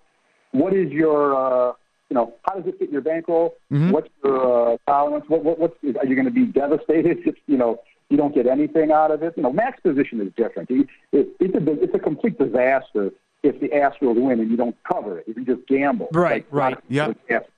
what 0.52 0.72
is 0.72 0.90
your, 0.90 1.34
uh, 1.34 1.74
you 2.10 2.14
know, 2.14 2.34
how 2.44 2.54
does 2.54 2.66
it 2.66 2.78
fit 2.78 2.90
your 2.90 3.00
bankroll? 3.00 3.56
Mm-hmm. 3.72 3.92
What's 3.92 4.08
your 4.22 4.72
uh, 4.72 4.76
tolerance? 4.86 5.24
What, 5.28 5.44
what, 5.44 5.58
what's 5.58 5.76
are 5.82 6.06
you 6.06 6.14
going 6.14 6.26
to 6.26 6.30
be 6.30 6.44
devastated 6.44 7.18
if 7.24 7.36
you 7.46 7.56
know 7.56 7.80
you 8.08 8.16
don't 8.16 8.34
get 8.34 8.46
anything 8.46 8.90
out 8.90 9.10
of 9.10 9.22
it? 9.22 9.34
You 9.36 9.44
know, 9.44 9.52
Mac's 9.52 9.80
position 9.80 10.20
is 10.20 10.32
different. 10.36 10.70
It, 10.70 10.88
it, 11.12 11.28
it's 11.38 11.54
a 11.54 11.82
it's 11.82 11.94
a 11.94 11.98
complete 11.98 12.38
disaster 12.38 13.12
if 13.42 13.58
the 13.60 13.68
Astros 13.68 14.20
win 14.20 14.40
and 14.40 14.50
you 14.50 14.56
don't 14.56 14.76
cover 14.90 15.18
it. 15.18 15.24
If 15.28 15.36
you 15.36 15.44
just 15.44 15.66
gamble, 15.66 16.08
right, 16.12 16.44
like, 16.52 16.76
right, 16.76 16.78
yeah. 16.88 17.12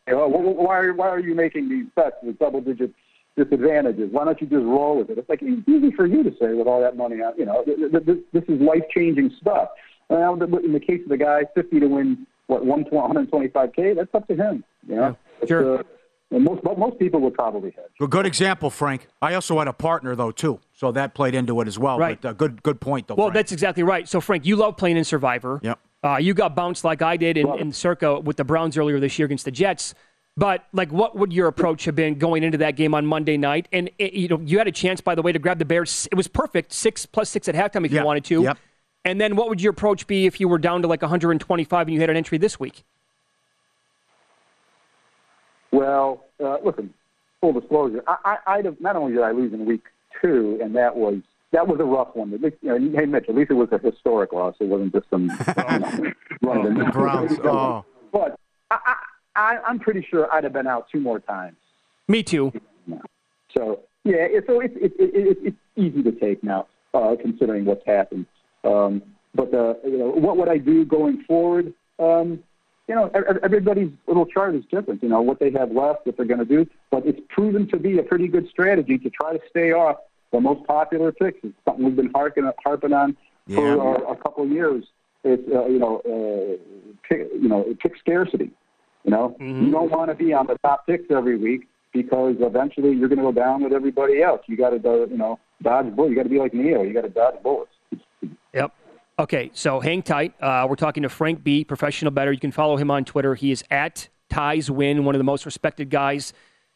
Oh, 0.08 0.28
why 0.28 0.90
why 0.90 1.08
are 1.08 1.20
you 1.20 1.34
making 1.34 1.68
these 1.68 1.86
bets 1.96 2.16
with 2.22 2.38
double 2.38 2.60
digit 2.60 2.92
disadvantages. 3.36 4.10
Why 4.12 4.24
don't 4.24 4.40
you 4.40 4.46
just 4.46 4.64
roll 4.64 4.98
with 4.98 5.10
it? 5.10 5.18
It's 5.18 5.28
like 5.28 5.40
it's 5.42 5.68
easy 5.68 5.90
for 5.92 6.06
you 6.06 6.22
to 6.22 6.30
say 6.38 6.52
with 6.52 6.66
all 6.66 6.80
that 6.80 6.96
money 6.96 7.22
on. 7.22 7.32
You 7.38 7.46
know, 7.46 7.64
this, 7.66 8.18
this 8.32 8.44
is 8.48 8.60
life 8.60 8.82
changing 8.94 9.32
stuff. 9.40 9.70
Well, 10.08 10.34
in 10.34 10.72
the 10.72 10.80
case 10.80 11.00
of 11.02 11.08
the 11.08 11.16
guy, 11.16 11.44
50 11.54 11.80
to 11.80 11.86
win 11.86 12.26
what 12.46 12.64
125k, 12.64 13.96
that's 13.96 14.14
up 14.14 14.26
to 14.28 14.34
him. 14.34 14.64
You 14.86 14.96
know, 14.96 15.16
yeah, 15.40 15.46
sure. 15.46 15.78
Uh, 15.78 15.82
most 16.38 16.62
most 16.64 16.98
people 16.98 17.20
would 17.20 17.34
probably 17.34 17.70
hedge. 17.70 17.90
Well, 18.00 18.08
good 18.08 18.26
example, 18.26 18.70
Frank. 18.70 19.06
I 19.20 19.34
also 19.34 19.58
had 19.58 19.68
a 19.68 19.72
partner 19.72 20.16
though 20.16 20.30
too, 20.30 20.60
so 20.72 20.90
that 20.92 21.14
played 21.14 21.34
into 21.34 21.60
it 21.60 21.68
as 21.68 21.78
well. 21.78 21.98
Right. 21.98 22.20
But, 22.20 22.28
uh, 22.28 22.32
good 22.32 22.62
good 22.62 22.80
point 22.80 23.08
though. 23.08 23.14
Well, 23.14 23.26
Frank. 23.26 23.34
that's 23.34 23.52
exactly 23.52 23.82
right. 23.82 24.08
So 24.08 24.20
Frank, 24.20 24.46
you 24.46 24.56
love 24.56 24.76
playing 24.76 24.96
in 24.96 25.04
Survivor. 25.04 25.60
Yep. 25.62 25.78
Uh, 26.04 26.16
you 26.16 26.34
got 26.34 26.56
bounced 26.56 26.84
like 26.84 27.00
I 27.00 27.16
did 27.16 27.36
in, 27.36 27.48
in 27.58 27.72
Circa 27.72 28.20
with 28.20 28.36
the 28.36 28.44
Browns 28.44 28.76
earlier 28.76 28.98
this 28.98 29.18
year 29.18 29.26
against 29.26 29.44
the 29.44 29.52
Jets. 29.52 29.94
But 30.36 30.64
like, 30.72 30.90
what 30.90 31.14
would 31.16 31.32
your 31.32 31.46
approach 31.46 31.84
have 31.84 31.94
been 31.94 32.18
going 32.18 32.42
into 32.42 32.58
that 32.58 32.72
game 32.72 32.94
on 32.94 33.06
Monday 33.06 33.36
night? 33.36 33.68
And 33.70 33.90
it, 33.98 34.14
you 34.14 34.28
know, 34.28 34.40
you 34.40 34.58
had 34.58 34.66
a 34.66 34.72
chance, 34.72 35.00
by 35.00 35.14
the 35.14 35.22
way, 35.22 35.30
to 35.30 35.38
grab 35.38 35.58
the 35.58 35.64
Bears. 35.64 36.08
It 36.10 36.14
was 36.14 36.26
perfect, 36.26 36.72
six 36.72 37.04
plus 37.04 37.28
six 37.28 37.48
at 37.48 37.54
halftime 37.54 37.84
if 37.84 37.92
you 37.92 38.02
wanted 38.02 38.24
to. 38.24 38.42
Yep. 38.42 38.58
And 39.04 39.20
then, 39.20 39.34
what 39.36 39.48
would 39.48 39.60
your 39.60 39.70
approach 39.70 40.06
be 40.06 40.26
if 40.26 40.40
you 40.40 40.48
were 40.48 40.58
down 40.58 40.82
to 40.82 40.88
like 40.88 41.02
125 41.02 41.86
and 41.86 41.94
you 41.94 42.00
had 42.00 42.10
an 42.10 42.16
entry 42.16 42.38
this 42.38 42.60
week? 42.60 42.84
Well, 45.72 46.24
uh, 46.42 46.58
listen, 46.64 46.92
full 47.40 47.52
disclosure, 47.52 48.02
I, 48.06 48.16
I, 48.24 48.36
I'd 48.58 48.64
have 48.66 48.80
not 48.80 48.94
only 48.94 49.14
did 49.14 49.22
I 49.22 49.32
lose 49.32 49.52
in 49.52 49.64
week 49.66 49.84
two, 50.20 50.58
and 50.62 50.76
that 50.76 50.94
was 50.94 51.20
that 51.52 51.66
was 51.66 51.80
a 51.80 51.84
rough 51.84 52.14
one. 52.14 52.32
At 52.32 52.42
least, 52.42 52.56
you 52.62 52.78
know, 52.78 52.98
hey 52.98 53.06
Mitch, 53.06 53.26
at 53.28 53.34
least 53.34 53.50
it 53.50 53.54
was 53.54 53.68
a 53.72 53.78
historic 53.78 54.32
loss. 54.32 54.54
It 54.60 54.68
wasn't 54.68 54.92
just 54.92 55.08
some 55.10 55.22
you 55.22 56.48
know, 56.48 56.72
the 56.72 56.90
Browns. 56.92 57.38
Oh. 57.44 57.84
But 58.12 58.38
I, 58.70 58.94
I, 59.34 59.58
I'm 59.66 59.78
pretty 59.78 60.06
sure 60.08 60.32
I'd 60.32 60.44
have 60.44 60.52
been 60.52 60.66
out 60.66 60.86
two 60.92 61.00
more 61.00 61.18
times. 61.18 61.56
Me 62.08 62.22
too. 62.22 62.52
So 63.56 63.80
yeah, 64.04 64.28
so 64.46 64.60
it's 64.60 64.74
it, 64.76 64.92
it, 64.98 65.14
it, 65.14 65.38
it's 65.42 65.56
easy 65.76 66.02
to 66.02 66.12
take 66.12 66.44
now, 66.44 66.66
uh, 66.92 67.16
considering 67.20 67.64
what's 67.64 67.84
happened. 67.86 68.26
Um, 68.64 69.02
but 69.34 69.52
uh, 69.54 69.74
you 69.84 69.98
know, 69.98 70.10
what 70.10 70.36
would 70.36 70.48
I 70.48 70.58
do 70.58 70.84
going 70.84 71.24
forward? 71.24 71.72
Um, 71.98 72.42
you 72.88 72.94
know, 72.94 73.10
everybody's 73.42 73.90
little 74.06 74.26
chart 74.26 74.54
is 74.54 74.64
different. 74.70 75.02
You 75.02 75.08
know 75.08 75.22
what 75.22 75.38
they 75.38 75.50
have 75.52 75.70
left, 75.70 76.04
what 76.04 76.16
they're 76.16 76.26
going 76.26 76.40
to 76.40 76.44
do, 76.44 76.66
but 76.90 77.06
it's 77.06 77.20
proven 77.28 77.68
to 77.68 77.78
be 77.78 77.98
a 77.98 78.02
pretty 78.02 78.28
good 78.28 78.48
strategy 78.48 78.98
to 78.98 79.10
try 79.10 79.32
to 79.32 79.40
stay 79.48 79.72
off 79.72 79.96
the 80.32 80.40
most 80.40 80.66
popular 80.66 81.12
picks. 81.12 81.38
It's 81.42 81.54
something 81.64 81.84
we've 81.84 81.96
been 81.96 82.10
harping 82.14 82.50
harping 82.64 82.92
on 82.92 83.16
yeah. 83.46 83.56
for 83.56 84.08
uh, 84.08 84.12
a 84.12 84.16
couple 84.16 84.44
of 84.44 84.50
years. 84.50 84.84
It's 85.24 85.42
uh, 85.52 85.66
you 85.66 85.78
know, 85.78 85.98
uh, 86.00 86.96
pick, 87.08 87.28
you 87.32 87.48
know, 87.48 87.64
pick 87.80 87.96
scarcity. 87.98 88.50
You 89.04 89.10
know, 89.10 89.36
mm-hmm. 89.40 89.66
you 89.66 89.72
don't 89.72 89.90
want 89.90 90.10
to 90.10 90.14
be 90.14 90.32
on 90.32 90.46
the 90.46 90.56
top 90.62 90.86
picks 90.86 91.10
every 91.10 91.36
week 91.36 91.68
because 91.92 92.36
eventually 92.40 92.92
you're 92.92 93.08
going 93.08 93.18
to 93.18 93.24
go 93.24 93.32
down 93.32 93.62
with 93.62 93.72
everybody 93.72 94.22
else. 94.22 94.40
You 94.46 94.56
got 94.56 94.70
to, 94.70 95.06
you 95.10 95.16
know, 95.16 95.38
dodge 95.62 95.94
bullets. 95.94 96.10
You 96.10 96.16
got 96.16 96.22
to 96.24 96.28
be 96.28 96.38
like 96.38 96.54
Neo. 96.54 96.82
You 96.82 96.92
got 96.92 97.02
to 97.02 97.08
dodge 97.08 97.42
bullets. 97.42 97.71
Okay, 99.22 99.52
so 99.54 99.78
hang 99.78 100.02
tight. 100.02 100.34
Uh, 100.42 100.66
we're 100.68 100.74
talking 100.74 101.04
to 101.04 101.08
Frank 101.08 101.44
B, 101.44 101.62
professional 101.62 102.10
bettor. 102.10 102.32
You 102.32 102.40
can 102.40 102.50
follow 102.50 102.76
him 102.76 102.90
on 102.90 103.04
Twitter. 103.04 103.36
He 103.36 103.52
is 103.52 103.62
at 103.70 104.08
Ties 104.28 104.68
Win, 104.68 105.04
one 105.04 105.14
of 105.14 105.20
the 105.20 105.24
most 105.24 105.46
respected 105.46 105.90
guys 105.90 106.32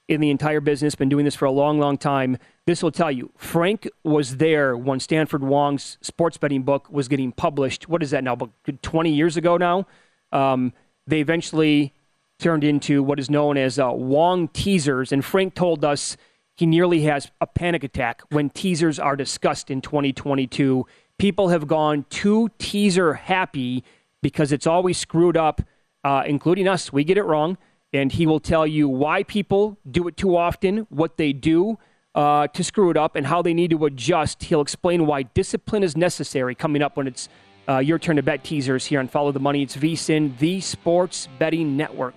in 0.07 0.21
the 0.21 0.31
entire 0.31 0.61
business. 0.61 0.95
Been 0.95 1.09
doing 1.09 1.25
this 1.25 1.35
for 1.35 1.47
a 1.47 1.50
long, 1.50 1.81
long 1.81 1.99
time. 1.99 2.38
This 2.65 2.85
will 2.85 2.93
tell 2.93 3.11
you. 3.11 3.33
Frank 3.37 3.88
was 4.05 4.37
there 4.37 4.76
when 4.76 5.00
Stanford 5.00 5.43
Wong's 5.43 5.99
sports 6.03 6.38
betting 6.38 6.62
book 6.62 6.88
was 6.88 7.09
getting 7.09 7.33
published. 7.33 7.88
What 7.88 8.00
is 8.00 8.12
that 8.12 8.23
now? 8.23 8.35
About 8.35 8.53
20 8.81 9.11
years 9.11 9.37
ago 9.37 9.57
now. 9.57 9.88
Um, 10.31 10.73
they 11.05 11.19
eventually 11.19 11.95
turned 12.38 12.62
into 12.62 13.03
what 13.03 13.19
is 13.19 13.29
known 13.29 13.57
as 13.57 13.76
uh, 13.76 13.91
Wong 13.91 14.47
teasers. 14.47 15.11
And 15.11 15.25
Frank 15.25 15.57
told 15.57 15.85
us 15.85 16.17
he 16.55 16.65
nearly 16.65 17.03
has 17.03 17.29
a 17.41 17.47
panic 17.49 17.83
attack 17.83 18.23
when 18.31 18.50
teasers 18.50 19.00
are 19.00 19.17
discussed 19.17 19.69
in 19.69 19.81
2022. 19.81 20.87
People 21.19 21.49
have 21.49 21.67
gone 21.67 22.05
too 22.11 22.51
teaser 22.59 23.15
happy 23.15 23.85
because 24.23 24.53
it's 24.53 24.67
always 24.67 24.99
screwed 24.99 25.37
up, 25.37 25.63
uh, 26.05 26.23
including 26.27 26.69
us. 26.69 26.93
We 26.93 27.05
get 27.05 27.17
it 27.17 27.25
wrong. 27.25 27.59
And 27.93 28.13
he 28.13 28.27
will 28.27 28.41
tell 28.41 28.67
you 28.67 28.89
why 28.89 29.23
people 29.23 29.79
do 29.91 30.09
it 30.09 30.17
too 30.17 30.37
often, 30.37 30.87
what 30.91 31.17
they 31.17 31.33
do 31.33 31.79
uh, 32.15 32.49
to 32.49 32.65
screw 32.65 32.91
it 32.91 32.97
up, 32.97 33.17
and 33.17 33.27
how 33.27 33.41
they 33.41 33.55
need 33.55 33.71
to 33.71 33.85
adjust. 33.87 34.43
He'll 34.45 34.61
explain 34.61 35.07
why 35.07 35.23
discipline 35.23 35.83
is 35.83 35.97
necessary 35.97 36.55
coming 36.55 36.83
up 36.83 36.97
when 36.97 37.07
it's 37.07 37.29
uh, 37.69 37.79
your 37.79 37.99
turn 37.99 38.17
to 38.17 38.23
bet 38.23 38.45
teasers 38.45 38.87
here 38.87 39.01
on 39.01 39.09
Follow 39.09 39.33
the 39.33 39.41
Money. 39.41 39.63
It's 39.63 39.77
VSIN, 39.77 40.39
the 40.39 40.61
Sports 40.61 41.29
Betting 41.39 41.77
Network. 41.77 42.17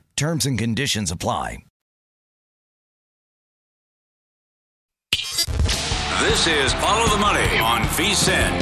Terms 0.21 0.45
and 0.45 0.55
conditions 0.55 1.09
apply. 1.09 1.63
This 6.19 6.45
is 6.45 6.73
Follow 6.73 7.09
the 7.09 7.17
Money 7.17 7.57
on 7.57 7.81
VSIN. 7.95 8.61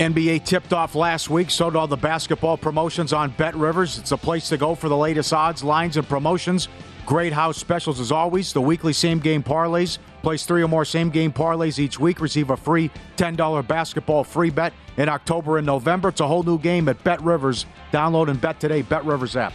NBA 0.00 0.44
tipped 0.44 0.72
off 0.72 0.96
last 0.96 1.30
week, 1.30 1.48
so 1.48 1.70
did 1.70 1.76
all 1.76 1.86
the 1.86 1.96
basketball 1.96 2.56
promotions 2.56 3.12
on 3.12 3.30
Bet 3.38 3.54
Rivers. 3.54 3.96
It's 3.96 4.10
a 4.10 4.16
place 4.16 4.48
to 4.48 4.56
go 4.56 4.74
for 4.74 4.88
the 4.88 4.96
latest 4.96 5.32
odds, 5.32 5.62
lines, 5.62 5.96
and 5.96 6.08
promotions. 6.08 6.66
Great 7.10 7.32
house 7.32 7.56
specials 7.56 7.98
as 7.98 8.12
always. 8.12 8.52
The 8.52 8.60
weekly 8.60 8.92
same 8.92 9.18
game 9.18 9.42
parlays. 9.42 9.98
Place 10.22 10.46
three 10.46 10.62
or 10.62 10.68
more 10.68 10.84
same 10.84 11.10
game 11.10 11.32
parlays 11.32 11.80
each 11.80 11.98
week. 11.98 12.20
Receive 12.20 12.50
a 12.50 12.56
free 12.56 12.88
$10 13.16 13.66
basketball 13.66 14.22
free 14.22 14.48
bet 14.48 14.72
in 14.96 15.08
October 15.08 15.58
and 15.58 15.66
November. 15.66 16.10
It's 16.10 16.20
a 16.20 16.28
whole 16.28 16.44
new 16.44 16.56
game 16.56 16.88
at 16.88 17.02
Bet 17.02 17.20
Rivers. 17.20 17.66
Download 17.90 18.28
and 18.28 18.40
bet 18.40 18.60
today. 18.60 18.82
Bet 18.82 19.04
Rivers 19.04 19.34
app. 19.34 19.52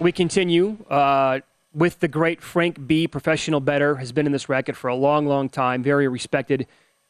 We 0.00 0.12
continue 0.12 0.78
uh, 0.88 1.40
with 1.74 2.00
the 2.00 2.08
great 2.08 2.40
Frank 2.40 2.86
B. 2.86 3.06
Professional 3.06 3.60
better 3.60 3.96
has 3.96 4.10
been 4.10 4.24
in 4.24 4.32
this 4.32 4.48
racket 4.48 4.74
for 4.74 4.88
a 4.88 4.94
long, 4.94 5.26
long 5.26 5.50
time. 5.50 5.82
Very 5.82 6.08
respected 6.08 6.66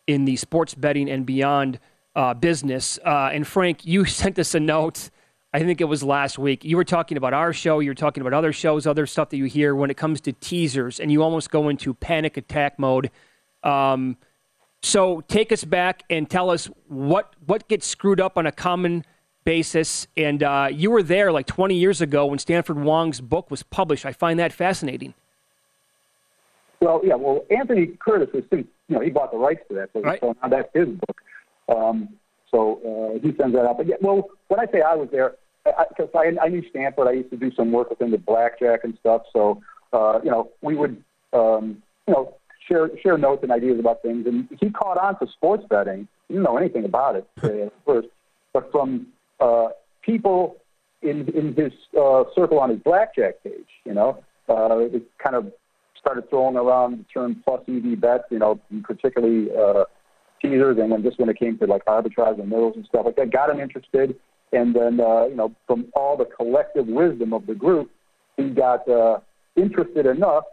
in 0.09 0.25
the 0.25 0.35
sports 0.35 0.75
betting 0.75 1.09
and 1.09 1.25
beyond 1.25 1.79
uh, 2.17 2.35
business. 2.35 2.99
Uh, 3.07 3.31
and 3.33 3.47
Frank, 3.47 3.87
you 3.87 4.05
sent 4.07 4.41
us 4.41 4.57
a 4.57 4.61
note. 4.61 5.11
I 5.53 5.61
think 5.61 5.81
it 5.81 5.85
was 5.85 6.03
last 6.03 6.39
week. 6.39 6.65
You 6.65 6.77
were 6.77 6.85
talking 6.85 7.17
about 7.17 7.33
our 7.33 7.53
show. 7.53 7.79
You 7.79 7.91
were 7.91 7.95
talking 7.95 8.21
about 8.21 8.35
other 8.35 8.53
shows, 8.53 8.87
other 8.87 9.07
stuff 9.07 9.31
that 9.31 9.39
you 9.39 9.47
hear 9.47 9.75
when 9.75 9.91
it 9.91 9.97
comes 9.97 10.21
to 10.23 10.33
teasers, 10.33 11.01
and 11.01 11.11
you 11.11 11.23
almost 11.23 11.51
go 11.51 11.69
into 11.71 11.95
panic 11.95 12.37
attack 12.37 12.79
mode. 12.79 13.11
Um, 13.63 14.19
so 14.83 15.23
take 15.23 15.51
us 15.51 15.65
back 15.65 16.03
and 16.11 16.29
tell 16.29 16.51
us 16.51 16.67
what 16.87 17.35
what 17.47 17.67
gets 17.67 17.87
screwed 17.87 18.21
up 18.21 18.37
on 18.37 18.47
a 18.47 18.53
common 18.53 19.05
basis. 19.45 20.07
And 20.17 20.43
uh, 20.43 20.69
you 20.71 20.91
were 20.91 21.03
there 21.03 21.33
like 21.33 21.47
20 21.47 21.75
years 21.75 22.01
ago 22.03 22.27
when 22.27 22.39
Stanford 22.39 22.79
Wong's 22.79 23.21
book 23.21 23.51
was 23.51 23.63
published. 23.63 24.05
I 24.05 24.13
find 24.13 24.39
that 24.39 24.53
fascinating. 24.53 25.15
Well, 26.81 27.01
yeah. 27.03 27.15
Well, 27.15 27.45
Anthony 27.51 27.87
Curtis 27.87 28.29
was, 28.33 28.45
you 28.53 28.67
know, 28.89 29.01
he 29.01 29.11
bought 29.11 29.33
the 29.33 29.39
rights 29.39 29.63
to 29.69 29.75
that, 29.77 29.91
so, 29.93 30.01
Right. 30.01 30.21
so 30.21 30.37
now 30.43 30.49
that's 30.49 30.69
his 30.75 30.89
book. 30.89 31.21
Um, 31.69 32.11
so 32.51 32.81
uh, 32.85 33.19
he 33.21 33.35
sends 33.37 33.55
that 33.55 33.67
out. 33.67 33.77
But 33.77 33.87
yeah, 33.87 33.97
well, 34.01 34.29
when 34.49 34.61
I 34.61 34.67
say 34.73 34.81
I 34.81 34.95
was 34.95 35.09
there, 35.11 35.35
because 35.65 36.09
I, 36.15 36.35
I, 36.41 36.45
I 36.45 36.49
knew 36.49 36.63
Stanford, 36.71 37.09
I 37.09 37.13
used 37.13 37.31
to 37.31 37.37
do 37.37 37.53
some 37.55 37.73
work 37.73 37.91
with 37.91 38.01
him 38.01 38.13
with 38.13 38.25
blackjack 38.25 38.85
and 38.85 38.97
stuff. 39.01 39.23
So 39.33 39.61
uh, 39.93 40.21
you 40.23 40.31
know, 40.31 40.51
we 40.63 40.75
would 40.75 41.03
um, 41.33 41.83
you 42.07 42.15
know 42.15 42.35
share 42.67 42.91
share 43.03 43.19
notes 43.19 43.43
and 43.43 43.53
ideas 43.53 43.79
about 43.79 44.03
things. 44.03 44.27
And 44.27 44.49
he 44.61 44.71
caught 44.71 44.99
on 44.99 45.19
to 45.21 45.33
sports 45.33 45.65
betting. 45.69 46.09
He 46.29 46.35
didn't 46.35 46.45
know 46.45 46.57
anything 46.57 46.85
about 46.85 47.17
it 47.17 47.29
uh, 47.43 47.67
at 47.67 47.73
first, 47.87 48.09
but 48.53 48.71
from 48.71 49.09
uh, 49.41 49.69
people 50.03 50.57
in 51.03 51.29
in 51.29 51.55
his 51.55 51.73
uh, 51.99 52.25
circle 52.35 52.59
on 52.61 52.71
his 52.71 52.81
blackjack 52.81 53.43
page, 53.43 53.69
you 53.85 53.95
know, 53.95 54.23
uh, 54.49 54.79
it 54.79 55.03
kind 55.23 55.37
of 55.37 55.53
started 55.99 56.29
throwing 56.31 56.57
around 56.57 56.99
the 56.99 57.05
term 57.13 57.43
plus 57.45 57.61
EV 57.69 58.01
bets, 58.01 58.25
you 58.31 58.39
know, 58.39 58.61
particularly 58.85 59.49
uh, 59.57 59.85
teasers, 60.41 60.79
and 60.79 60.93
then 60.93 61.03
just 61.03 61.19
when 61.19 61.29
it 61.29 61.39
came 61.39 61.59
to 61.59 61.67
like 61.67 61.85
arbitrage 61.87 62.39
and 62.39 62.49
middles 62.49 62.75
and 62.77 62.85
stuff 62.87 63.05
like 63.07 63.17
that, 63.17 63.31
got 63.31 63.51
him 63.51 63.61
interested. 63.61 64.17
And 64.53 64.75
then, 64.75 64.99
uh, 65.01 65.27
you 65.27 65.35
know, 65.35 65.55
from 65.67 65.89
all 65.95 66.17
the 66.17 66.25
collective 66.25 66.87
wisdom 66.87 67.33
of 67.35 67.47
the 67.47 67.55
group, 67.55 67.91
he 68.37 68.49
got 68.49 68.89
uh, 68.89 69.19
interested 69.57 70.07
enough 70.07 70.45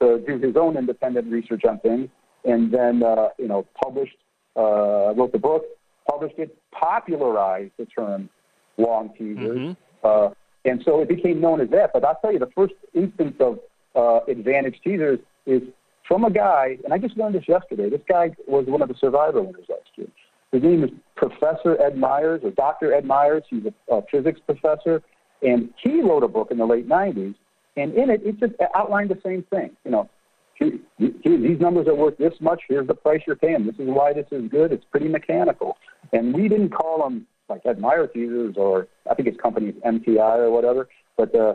to 0.00 0.22
do 0.26 0.38
his 0.38 0.54
own 0.56 0.76
independent 0.76 1.32
research 1.32 1.64
on 1.64 1.78
things, 1.80 2.08
and 2.44 2.72
then, 2.72 3.02
uh, 3.02 3.28
you 3.38 3.48
know, 3.48 3.66
published, 3.82 4.16
uh, 4.56 5.14
wrote 5.14 5.32
the 5.32 5.38
book, 5.38 5.64
published 6.10 6.38
it, 6.38 6.56
popularized 6.72 7.72
the 7.78 7.86
term 7.86 8.28
Wong 8.76 9.10
teasers. 9.16 9.76
Uh, 10.04 10.28
and 10.64 10.82
so 10.84 11.00
it 11.00 11.08
became 11.08 11.40
known 11.40 11.60
as 11.60 11.70
that. 11.70 11.92
But 11.92 12.04
I'll 12.04 12.18
tell 12.20 12.32
you, 12.32 12.38
the 12.38 12.50
first 12.54 12.74
instance 12.94 13.36
of 13.40 13.58
uh, 13.96 14.20
advantage 14.30 14.76
teasers 14.84 15.18
is 15.46 15.62
from 16.08 16.24
a 16.24 16.30
guy, 16.30 16.78
and 16.82 16.92
I 16.92 16.98
just 16.98 17.16
learned 17.16 17.34
this 17.34 17.46
yesterday. 17.46 17.90
This 17.90 18.00
guy 18.08 18.30
was 18.48 18.64
one 18.66 18.80
of 18.82 18.88
the 18.88 18.94
survivor 18.98 19.42
winners 19.42 19.66
last 19.68 19.90
year. 19.96 20.08
His 20.50 20.62
name 20.62 20.82
is 20.82 20.90
Professor 21.14 21.80
Ed 21.80 21.98
Myers, 21.98 22.40
or 22.42 22.50
Dr. 22.52 22.94
Ed 22.94 23.04
Myers. 23.04 23.44
He's 23.50 23.64
a, 23.66 23.94
a 23.94 24.02
physics 24.10 24.40
professor, 24.46 25.02
and 25.42 25.68
he 25.82 26.00
wrote 26.00 26.24
a 26.24 26.28
book 26.28 26.48
in 26.50 26.56
the 26.56 26.64
late 26.64 26.88
90s, 26.88 27.34
and 27.76 27.94
in 27.94 28.08
it, 28.08 28.22
it 28.24 28.40
just 28.40 28.54
outlined 28.74 29.10
the 29.10 29.20
same 29.22 29.44
thing. 29.50 29.70
You 29.84 29.90
know, 29.90 30.10
these 30.58 31.60
numbers 31.60 31.86
are 31.86 31.94
worth 31.94 32.18
this 32.18 32.32
much. 32.40 32.62
Here's 32.68 32.86
the 32.86 32.94
price 32.94 33.20
you're 33.26 33.36
paying. 33.36 33.66
This 33.66 33.76
is 33.76 33.88
why 33.88 34.12
this 34.12 34.26
is 34.32 34.48
good. 34.50 34.72
It's 34.72 34.84
pretty 34.90 35.08
mechanical. 35.08 35.76
And 36.12 36.34
we 36.34 36.48
didn't 36.48 36.70
call 36.70 37.02
them 37.02 37.26
like 37.48 37.62
Ed 37.64 37.78
Meyer 37.78 38.06
teasers 38.06 38.56
or 38.56 38.88
I 39.08 39.14
think 39.14 39.28
his 39.28 39.36
company 39.40 39.68
is 39.68 39.74
MTI 39.86 40.38
or 40.38 40.50
whatever. 40.50 40.88
But 41.16 41.34
uh, 41.34 41.54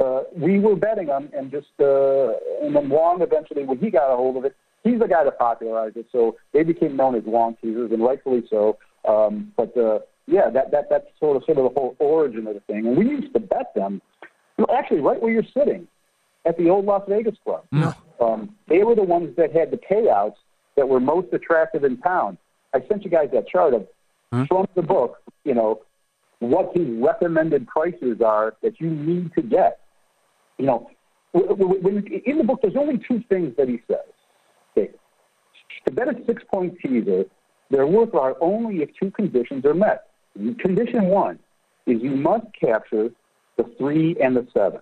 uh, 0.00 0.22
we 0.36 0.58
were 0.58 0.76
betting 0.76 1.10
on 1.10 1.30
and 1.36 1.50
just 1.50 1.68
uh, 1.80 2.32
and 2.62 2.74
then 2.74 2.88
Wong 2.88 3.22
eventually 3.22 3.64
when 3.64 3.78
he 3.78 3.90
got 3.90 4.12
a 4.12 4.16
hold 4.16 4.36
of 4.36 4.44
it, 4.44 4.56
he's 4.82 4.98
the 4.98 5.06
guy 5.06 5.24
that 5.24 5.38
popularized 5.38 5.96
it. 5.96 6.06
So 6.12 6.36
they 6.52 6.62
became 6.62 6.96
known 6.96 7.14
as 7.14 7.22
Wong 7.24 7.56
teasers 7.62 7.92
and 7.92 8.02
rightfully 8.02 8.44
so. 8.50 8.78
Um, 9.06 9.52
but 9.56 9.76
uh, 9.76 10.00
yeah, 10.26 10.50
that 10.50 10.70
that 10.72 10.88
that's 10.90 11.06
sort 11.20 11.36
of 11.36 11.44
sort 11.44 11.58
of 11.58 11.64
the 11.64 11.80
whole 11.80 11.96
origin 11.98 12.46
of 12.46 12.54
the 12.54 12.60
thing. 12.60 12.86
And 12.86 12.96
we 12.96 13.08
used 13.08 13.32
to 13.34 13.40
bet 13.40 13.74
them. 13.74 14.00
Actually, 14.72 15.00
right 15.00 15.20
where 15.20 15.32
you're 15.32 15.42
sitting 15.52 15.88
at 16.46 16.56
the 16.56 16.70
old 16.70 16.84
Las 16.84 17.02
Vegas 17.08 17.34
club. 17.44 17.64
Um, 18.20 18.54
they 18.68 18.84
were 18.84 18.94
the 18.94 19.02
ones 19.02 19.34
that 19.36 19.52
had 19.52 19.70
the 19.70 19.78
payouts 19.78 20.36
that 20.76 20.88
were 20.88 21.00
most 21.00 21.32
attractive 21.32 21.84
in 21.84 21.96
town. 21.98 22.38
I 22.72 22.80
sent 22.88 23.04
you 23.04 23.10
guys 23.10 23.30
that 23.32 23.48
chart 23.48 23.74
of 23.74 23.86
from 24.48 24.66
the 24.74 24.82
book, 24.82 25.18
you 25.44 25.54
know, 25.54 25.80
what 26.40 26.76
his 26.76 26.86
recommended 27.00 27.66
prices 27.66 28.20
are 28.20 28.54
that 28.62 28.80
you 28.80 28.90
need 28.90 29.32
to 29.34 29.42
get. 29.42 29.80
You 30.58 30.66
know, 30.66 30.90
when, 31.32 32.06
in 32.24 32.38
the 32.38 32.44
book, 32.44 32.60
there's 32.62 32.76
only 32.76 33.00
two 33.08 33.22
things 33.28 33.54
that 33.56 33.68
he 33.68 33.80
says. 33.88 33.98
Okay. 34.76 34.90
To 35.86 35.92
bet 35.92 36.08
a 36.08 36.24
six 36.26 36.42
point 36.52 36.78
teaser, 36.80 37.24
they're 37.70 37.86
worthwhile 37.86 38.36
only 38.40 38.82
if 38.82 38.90
two 39.00 39.10
conditions 39.10 39.64
are 39.64 39.74
met. 39.74 40.10
Condition 40.58 41.06
one 41.06 41.38
is 41.86 42.00
you 42.02 42.16
must 42.16 42.46
capture 42.58 43.10
the 43.56 43.64
three 43.78 44.16
and 44.20 44.36
the 44.36 44.46
seven. 44.54 44.80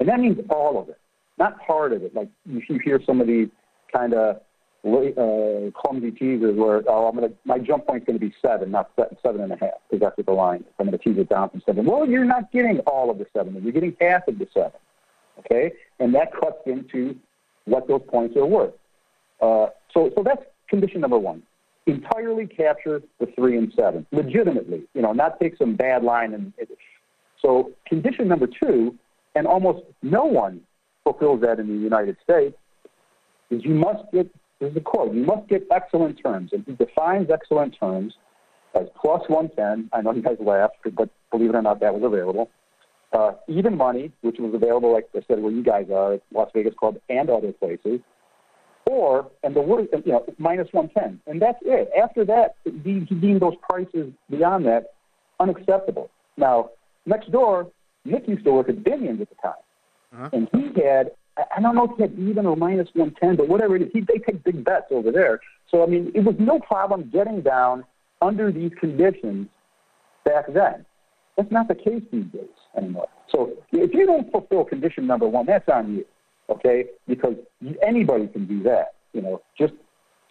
And 0.00 0.08
that 0.08 0.20
means 0.20 0.38
all 0.50 0.80
of 0.80 0.88
it, 0.88 0.98
not 1.38 1.60
part 1.66 1.92
of 1.92 2.02
it. 2.02 2.14
Like 2.14 2.28
you, 2.46 2.62
hear 2.84 3.00
some 3.04 3.20
of 3.20 3.26
these 3.26 3.48
kind 3.92 4.14
of 4.14 4.36
uh, 4.84 5.70
clumsy 5.74 6.12
teasers 6.12 6.56
where, 6.56 6.82
oh, 6.88 7.08
I'm 7.08 7.14
gonna, 7.16 7.32
my 7.44 7.58
jump 7.58 7.86
point's 7.86 8.06
going 8.06 8.18
to 8.18 8.24
be 8.24 8.32
seven, 8.40 8.70
not 8.70 8.90
seven 9.22 9.40
and 9.40 9.52
a 9.52 9.56
half, 9.56 9.70
because 9.90 10.00
that's 10.00 10.16
what 10.16 10.26
the 10.26 10.32
line 10.32 10.60
is. 10.60 10.66
I'm 10.78 10.86
going 10.86 10.96
to 10.96 11.04
tease 11.04 11.18
it 11.18 11.28
down 11.28 11.50
from 11.50 11.62
seven. 11.66 11.84
Well, 11.84 12.08
you're 12.08 12.24
not 12.24 12.52
getting 12.52 12.78
all 12.80 13.10
of 13.10 13.18
the 13.18 13.26
seven. 13.32 13.60
You're 13.62 13.72
getting 13.72 13.96
half 14.00 14.28
of 14.28 14.38
the 14.38 14.46
seven. 14.54 14.78
Okay? 15.38 15.72
And 16.00 16.14
that 16.14 16.32
cuts 16.32 16.58
into 16.66 17.16
what 17.64 17.88
those 17.88 18.02
points 18.08 18.36
are 18.36 18.46
worth. 18.46 18.74
Uh, 19.40 19.66
so, 19.92 20.10
so 20.16 20.22
that's 20.22 20.42
condition 20.68 21.00
number 21.00 21.18
one. 21.18 21.42
Entirely 21.86 22.46
capture 22.46 23.02
the 23.18 23.26
three 23.34 23.56
and 23.56 23.72
seven, 23.74 24.06
legitimately. 24.12 24.82
You 24.94 25.02
know, 25.02 25.12
not 25.12 25.40
take 25.40 25.56
some 25.56 25.74
bad 25.74 26.02
line. 26.02 26.34
And 26.34 26.52
so, 27.40 27.70
condition 27.86 28.28
number 28.28 28.46
two, 28.46 28.94
and 29.34 29.46
almost 29.46 29.84
no 30.02 30.24
one 30.24 30.60
fulfills 31.04 31.40
that 31.42 31.58
in 31.58 31.68
the 31.68 31.82
United 31.82 32.16
States, 32.22 32.56
is 33.50 33.64
you 33.64 33.74
must 33.74 34.02
get. 34.12 34.30
This 34.60 34.72
is 34.72 34.76
a 34.76 34.80
quote. 34.80 35.14
You 35.14 35.22
must 35.22 35.48
get 35.48 35.66
excellent 35.70 36.20
terms, 36.20 36.50
and 36.52 36.64
he 36.66 36.72
defines 36.72 37.30
excellent 37.30 37.76
terms 37.78 38.14
as 38.74 38.86
plus 39.00 39.22
110. 39.28 39.88
I 39.92 40.02
know 40.02 40.12
you 40.12 40.20
guys 40.20 40.36
laughed, 40.40 40.76
but 40.94 41.08
believe 41.30 41.50
it 41.50 41.56
or 41.56 41.62
not, 41.62 41.80
that 41.80 41.94
was 41.94 42.02
available. 42.02 42.50
Uh, 43.12 43.32
even 43.48 43.74
money, 43.74 44.12
which 44.20 44.36
was 44.38 44.52
available, 44.54 44.92
like 44.92 45.08
I 45.16 45.20
said, 45.26 45.42
where 45.42 45.50
you 45.50 45.62
guys 45.62 45.86
are, 45.90 46.18
Las 46.30 46.50
Vegas 46.54 46.74
Club 46.74 46.98
and 47.08 47.30
other 47.30 47.52
places, 47.52 48.00
or 48.84 49.30
and 49.42 49.56
the 49.56 49.62
word, 49.62 49.88
you 50.04 50.12
know, 50.12 50.26
minus 50.38 50.68
110, 50.72 51.20
and 51.26 51.40
that's 51.40 51.58
it. 51.62 51.90
After 51.98 52.24
that, 52.26 52.56
he, 52.64 53.06
he 53.08 53.14
deemed 53.14 53.40
those 53.40 53.54
prices 53.68 54.12
beyond 54.28 54.66
that 54.66 54.92
unacceptable. 55.40 56.10
Now, 56.36 56.70
next 57.06 57.32
door, 57.32 57.70
Nick 58.04 58.28
used 58.28 58.44
to 58.44 58.52
work 58.52 58.68
at 58.68 58.76
Binion's 58.76 59.22
at 59.22 59.28
the 59.30 59.36
time, 59.36 59.52
uh-huh. 60.14 60.30
and 60.34 60.48
he 60.52 60.82
had 60.82 61.12
I 61.56 61.60
don't 61.60 61.76
know 61.76 61.84
if 61.84 61.96
he 61.96 62.02
had 62.02 62.18
even 62.18 62.46
or 62.46 62.56
minus 62.56 62.88
110, 62.94 63.36
but 63.36 63.48
whatever 63.48 63.76
it 63.76 63.82
is, 63.82 63.88
he, 63.92 64.00
they 64.00 64.18
take 64.18 64.42
big 64.44 64.64
bets 64.64 64.86
over 64.90 65.12
there. 65.12 65.40
So 65.70 65.82
I 65.82 65.86
mean, 65.86 66.12
it 66.14 66.24
was 66.24 66.34
no 66.38 66.58
problem 66.58 67.10
getting 67.10 67.40
down 67.40 67.84
under 68.20 68.50
these 68.52 68.72
conditions 68.78 69.48
back 70.24 70.52
then. 70.52 70.84
That's 71.36 71.50
not 71.52 71.68
the 71.68 71.74
case 71.74 72.02
these 72.12 72.26
days 72.32 72.57
anymore. 72.76 73.08
So 73.30 73.52
if 73.72 73.92
you 73.92 74.06
don't 74.06 74.30
fulfill 74.30 74.64
condition 74.64 75.06
number 75.06 75.28
one, 75.28 75.46
that's 75.46 75.68
on 75.68 75.94
you, 75.94 76.04
okay? 76.50 76.86
Because 77.06 77.34
anybody 77.86 78.26
can 78.28 78.46
do 78.46 78.62
that. 78.64 78.94
You 79.12 79.22
know, 79.22 79.42
just 79.58 79.74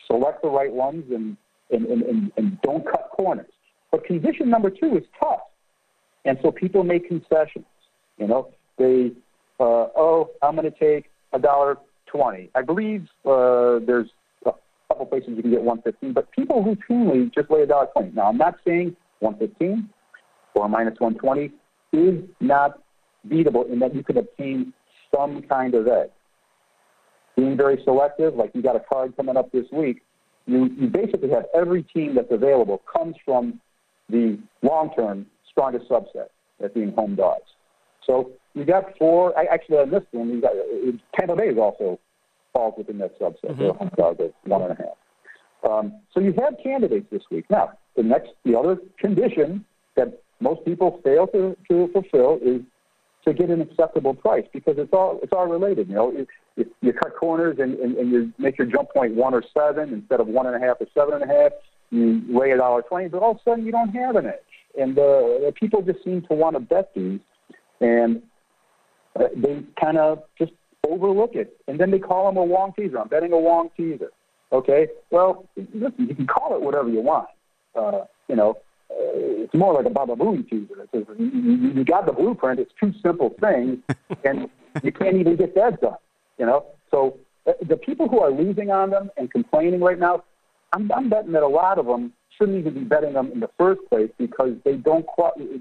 select 0.06 0.42
the 0.42 0.50
right 0.50 0.72
ones 0.72 1.06
and 1.12 1.38
and, 1.70 1.86
and, 1.86 2.02
and, 2.04 2.32
and 2.38 2.62
don't 2.62 2.86
cut 2.86 3.10
corners. 3.12 3.52
But 3.92 4.06
condition 4.06 4.50
number 4.50 4.70
two 4.70 4.98
is 4.98 5.04
tough, 5.20 5.42
and 6.26 6.38
so 6.42 6.52
people 6.52 6.84
make 6.84 7.08
concessions. 7.08 7.66
You 8.18 8.28
know, 8.28 8.50
they 8.78 9.12
uh, 9.60 9.88
oh, 9.96 10.30
I'm 10.42 10.56
going 10.56 10.72
to 10.72 10.80
take 10.80 11.10
a 11.34 11.40
dollar 11.40 11.78
twenty. 12.06 12.50
I 12.56 12.62
believe 12.62 13.08
uh, 13.26 13.80
there's 13.86 14.10
a 14.46 14.54
couple 14.88 15.06
places 15.08 15.30
you 15.36 15.42
can 15.42 15.52
get 15.52 15.62
one 15.62 15.82
fifteen, 15.82 16.14
but 16.14 16.32
people 16.32 16.64
routinely 16.64 17.34
just 17.34 17.50
lay 17.52 17.62
a 17.62 17.68
dollar 17.68 17.88
twenty. 17.94 18.12
Now, 18.12 18.28
I'm 18.28 18.38
not 18.38 18.56
saying 18.66 18.96
one 19.20 19.38
fifteen 19.38 19.90
or 20.58 20.68
minus 20.68 21.00
120 21.00 21.52
is 21.94 22.24
not 22.40 22.82
beatable 23.28 23.70
in 23.72 23.80
that 23.80 23.96
you 23.96 24.04
can 24.04 24.18
obtain 24.18 24.74
some 25.14 25.42
kind 25.44 25.76
of 25.76 25.88
edge. 25.88 26.10
Being 27.36 27.56
very 27.56 27.82
selective, 27.84 28.36
like 28.36 28.52
you 28.54 28.62
got 28.62 28.76
a 28.76 28.80
card 28.80 29.16
coming 29.16 29.38
up 29.38 29.52
this 29.52 29.66
week, 29.72 30.02
you, 30.46 30.70
you 30.78 30.88
basically 30.88 31.30
have 31.30 31.46
every 31.54 31.84
team 31.84 32.16
that's 32.16 32.32
available 32.32 32.82
comes 32.92 33.16
from 33.24 33.60
the 34.10 34.40
long-term 34.64 35.26
strongest 35.50 35.90
subset, 35.90 36.28
that 36.60 36.74
being 36.74 36.94
home 36.94 37.16
dogs. 37.16 37.44
So 38.06 38.32
you 38.54 38.66
got 38.66 38.98
four. 38.98 39.38
I, 39.38 39.46
actually, 39.46 39.78
on 39.78 39.92
this 39.92 40.04
one, 40.12 40.30
you 40.30 40.42
got 40.42 40.54
Tampa 41.20 41.36
Bay 41.36 41.50
is 41.50 41.58
also 41.58 42.00
falls 42.54 42.76
within 42.78 42.98
that 43.00 43.20
subset. 43.20 43.44
Mm-hmm. 43.44 43.62
They're 43.62 43.74
home 43.74 43.92
dogs 43.98 44.20
at 44.22 44.34
one 44.46 44.64
and 44.64 44.72
a 44.72 44.76
half. 44.76 45.70
Um, 45.70 45.94
so 46.14 46.22
you 46.22 46.34
have 46.40 46.56
candidates 46.64 47.08
this 47.12 47.24
week. 47.30 47.46
Now, 47.50 47.74
the 47.96 48.04
next, 48.04 48.30
the 48.46 48.58
other 48.58 48.78
condition 49.00 49.66
most 50.40 50.64
people 50.66 51.00
fail 51.04 51.28
to, 51.28 51.58
to 51.70 51.90
fulfill 51.94 52.40
is 52.42 52.62
to 53.26 53.34
get 53.34 53.50
an 53.50 53.62
acceptable 53.62 54.14
price 54.14 54.46
because 54.54 54.76
it's 54.78 54.94
all 54.94 55.20
it's 55.22 55.34
all 55.34 55.48
related. 55.48 55.90
You 55.90 55.96
know, 55.96 56.14
if, 56.16 56.28
if 56.56 56.68
you 56.82 56.94
cut 56.94 57.16
corners 57.16 57.58
and, 57.60 57.78
and, 57.80 57.98
and 57.98 58.12
you 58.12 58.34
make 58.38 58.58
your 58.58 58.68
jump 58.68 58.90
point 58.92 59.16
one 59.16 59.34
or 59.34 59.44
seven 59.54 59.94
instead 59.94 60.20
of 60.20 60.28
one 60.28 60.46
and 60.46 60.56
a 60.56 60.60
half 60.60 60.78
or 60.80 60.88
seven 60.94 61.22
and 61.22 61.30
a 61.30 61.34
half, 61.34 61.52
you 61.90 62.22
lay 62.30 62.52
a 62.52 62.58
dollar 62.58 62.82
twenty, 62.84 63.10
but 63.10 63.22
all 63.22 63.32
of 63.32 63.38
a 63.38 63.40
sudden 63.44 63.66
you 63.66 63.72
don't 63.72 63.90
have 63.90 64.16
an 64.16 64.28
edge, 64.28 64.36
and 64.80 64.98
uh, 64.98 65.52
people 65.56 65.82
just 65.82 66.04
seem 66.04 66.22
to 66.24 66.34
want 66.34 66.56
to 66.56 66.60
bet 66.60 66.92
these, 66.96 67.20
and 67.82 68.22
uh, 69.20 69.24
they 69.36 69.64
kind 69.80 69.98
of 69.98 70.24
just 70.38 70.52
overlook 70.88 71.36
it, 71.36 71.58
and 71.68 71.80
then 71.80 71.92
they 71.92 72.00
call 72.00 72.28
them 72.28 72.38
a 72.38 72.44
Wong 72.44 72.74
teaser. 72.78 73.00
I'm 73.00 73.08
betting 73.10 73.34
a 73.34 73.40
Wong 73.40 73.70
teaser. 73.76 74.12
Okay, 74.54 74.88
well, 75.12 75.46
listen, 75.74 76.08
you 76.08 76.16
can 76.16 76.28
call 76.28 76.56
it 76.56 76.62
whatever 76.62 76.88
you 76.88 77.02
want. 77.02 77.28
Uh, 77.76 78.06
you 78.30 78.36
know, 78.36 78.58
it's 78.90 79.54
more 79.54 79.74
like 79.74 79.86
a 79.86 79.90
Baba 79.90 80.16
Booey 80.16 80.48
teaser. 80.50 80.82
It 80.82 80.90
says 80.94 81.06
you, 81.18 81.26
you 81.28 81.86
got 81.86 82.06
the 82.06 82.14
blueprint. 82.14 82.60
It's 82.60 82.72
two 82.80 82.94
simple 83.04 83.36
things, 83.40 83.80
and 84.24 84.50
you 84.84 84.92
can't 84.92 85.18
even 85.18 85.36
get 85.36 85.56
that 85.56 85.82
done. 85.82 85.96
You 86.38 86.46
know, 86.46 86.66
so 86.92 87.18
uh, 87.48 87.54
the 87.68 87.78
people 87.78 88.08
who 88.08 88.20
are 88.20 88.32
losing 88.32 88.72
on 88.72 88.90
them 88.90 89.10
and 89.18 89.32
complaining 89.32 89.82
right 89.82 89.98
now, 89.98 90.24
I'm, 90.74 90.92
I'm 90.92 91.10
betting 91.10 91.32
that 91.32 91.44
a 91.44 91.48
lot 91.48 91.80
of 91.80 91.86
them 91.86 92.14
shouldn't 92.38 92.58
even 92.60 92.74
be 92.74 92.82
betting 92.82 93.14
them 93.14 93.32
in 93.32 93.40
the 93.40 93.50
first 93.58 93.82
place 93.90 94.12
because 94.18 94.54
they 94.64 94.74
don't 94.74 95.06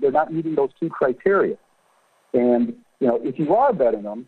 they're 0.01 0.11
not 0.11 0.33
meeting 0.33 0.55
those 0.55 0.71
two 0.79 0.91
criteria. 0.91 1.57
And 2.35 2.75
you 3.01 3.07
know, 3.07 3.21
if 3.23 3.39
you 3.39 3.55
are 3.55 3.73
betting 3.73 4.03
them 4.03 4.27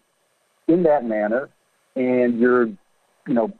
in 0.69 0.83
that 0.85 1.05
manner, 1.05 1.51
and 1.97 2.39
you're, 2.39 2.67
you 2.67 3.35
know, 3.35 3.53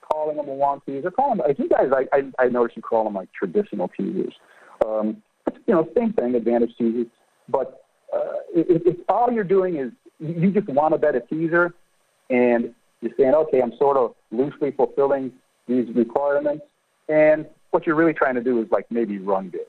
calling 0.00 0.36
them 0.36 0.48
a 0.48 0.54
Wong 0.54 0.80
teaser, 0.86 1.10
call 1.10 1.30
them. 1.30 1.38
Like 1.38 1.58
you 1.58 1.68
guys, 1.68 1.90
I, 1.92 2.16
I 2.16 2.44
I 2.44 2.48
noticed 2.48 2.76
you 2.76 2.82
call 2.82 3.04
them 3.04 3.14
like 3.14 3.32
traditional 3.32 3.88
teasers. 3.88 4.34
Um, 4.84 5.22
you 5.66 5.74
know, 5.74 5.88
same 5.96 6.12
thing, 6.12 6.34
advantage 6.34 6.76
teasers. 6.76 7.06
But 7.48 7.84
uh, 8.12 8.32
if, 8.54 8.82
if 8.86 8.96
all 9.08 9.30
you're 9.32 9.44
doing 9.44 9.76
is 9.76 9.92
you 10.18 10.50
just 10.50 10.68
want 10.68 10.94
to 10.94 10.98
bet 10.98 11.14
a 11.14 11.20
teaser, 11.20 11.74
and 12.30 12.74
you're 13.00 13.12
saying, 13.18 13.34
okay, 13.34 13.60
I'm 13.60 13.76
sort 13.78 13.96
of 13.96 14.14
loosely 14.30 14.70
fulfilling 14.72 15.32
these 15.68 15.88
requirements, 15.94 16.64
and 17.08 17.46
what 17.70 17.86
you're 17.86 17.96
really 17.96 18.14
trying 18.14 18.34
to 18.36 18.42
do 18.42 18.60
is 18.60 18.70
like 18.70 18.86
maybe 18.90 19.18
run 19.18 19.50
good, 19.50 19.60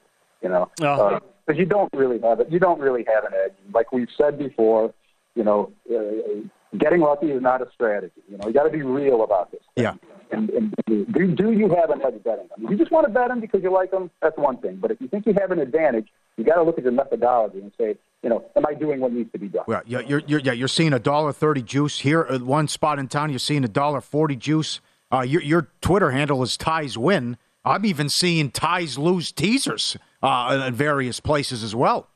you 0.41 0.49
know, 0.49 0.71
because 0.77 1.21
uh, 1.47 1.51
uh 1.51 1.53
you 1.53 1.65
don't 1.65 1.91
really 1.93 2.19
have 2.21 2.39
it. 2.39 2.49
You 2.49 2.59
don't 2.59 2.79
really 2.79 3.05
have 3.07 3.25
an 3.25 3.31
edge. 3.33 3.53
Like 3.73 3.91
we've 3.91 4.09
said 4.17 4.37
before, 4.37 4.93
you 5.35 5.43
know, 5.43 5.71
uh, 5.89 6.47
getting 6.79 7.01
lucky 7.01 7.27
is 7.27 7.41
not 7.41 7.61
a 7.61 7.67
strategy. 7.73 8.21
You 8.29 8.37
know, 8.37 8.47
you 8.47 8.53
got 8.53 8.63
to 8.63 8.69
be 8.69 8.83
real 8.83 9.23
about 9.23 9.51
this. 9.51 9.61
Thing. 9.75 9.83
Yeah. 9.83 9.93
And, 10.29 10.49
and 10.49 10.75
do, 10.87 11.27
do 11.27 11.51
you 11.53 11.69
have 11.69 11.89
an 11.89 12.01
edge 12.01 12.21
betting 12.23 12.47
them? 12.49 12.65
If 12.65 12.71
you 12.71 12.77
just 12.77 12.91
want 12.91 13.07
to 13.07 13.13
bet 13.13 13.29
them 13.29 13.39
because 13.39 13.63
you 13.63 13.71
like 13.71 13.91
them, 13.91 14.11
that's 14.21 14.37
one 14.37 14.57
thing. 14.57 14.75
But 14.75 14.91
if 14.91 14.99
you 14.99 15.07
think 15.07 15.25
you 15.25 15.33
have 15.39 15.51
an 15.51 15.59
advantage, 15.59 16.09
you 16.35 16.43
got 16.43 16.55
to 16.55 16.63
look 16.63 16.77
at 16.77 16.83
your 16.83 16.91
methodology 16.91 17.59
and 17.59 17.71
say, 17.77 17.97
you 18.23 18.29
know, 18.29 18.43
am 18.57 18.65
I 18.65 18.73
doing 18.73 18.99
what 18.99 19.13
needs 19.13 19.31
to 19.31 19.39
be 19.39 19.47
done? 19.47 19.63
Well, 19.67 19.83
yeah, 19.85 19.99
you're, 20.01 20.21
you're, 20.27 20.41
yeah, 20.41 20.51
you're 20.51 20.67
seeing 20.67 20.91
a 20.91 20.99
dollar 20.99 21.31
thirty 21.31 21.61
juice 21.61 21.99
here 21.99 22.27
at 22.29 22.41
one 22.41 22.67
spot 22.67 22.99
in 22.99 23.07
town. 23.07 23.29
You're 23.29 23.39
seeing 23.39 23.63
a 23.63 23.69
dollar 23.69 24.01
forty 24.01 24.35
juice. 24.35 24.81
Uh, 25.13 25.21
your, 25.21 25.41
your 25.41 25.69
Twitter 25.79 26.11
handle 26.11 26.43
is 26.43 26.57
Ties 26.57 26.97
Win. 26.97 27.37
I'm 27.63 27.85
even 27.85 28.09
seeing 28.09 28.51
Ties 28.51 28.97
lose 28.97 29.31
teasers 29.31 29.95
uh, 30.21 30.65
at 30.65 30.73
various 30.73 31.21
places 31.21 31.63
as 31.63 31.73
well. 31.73 32.09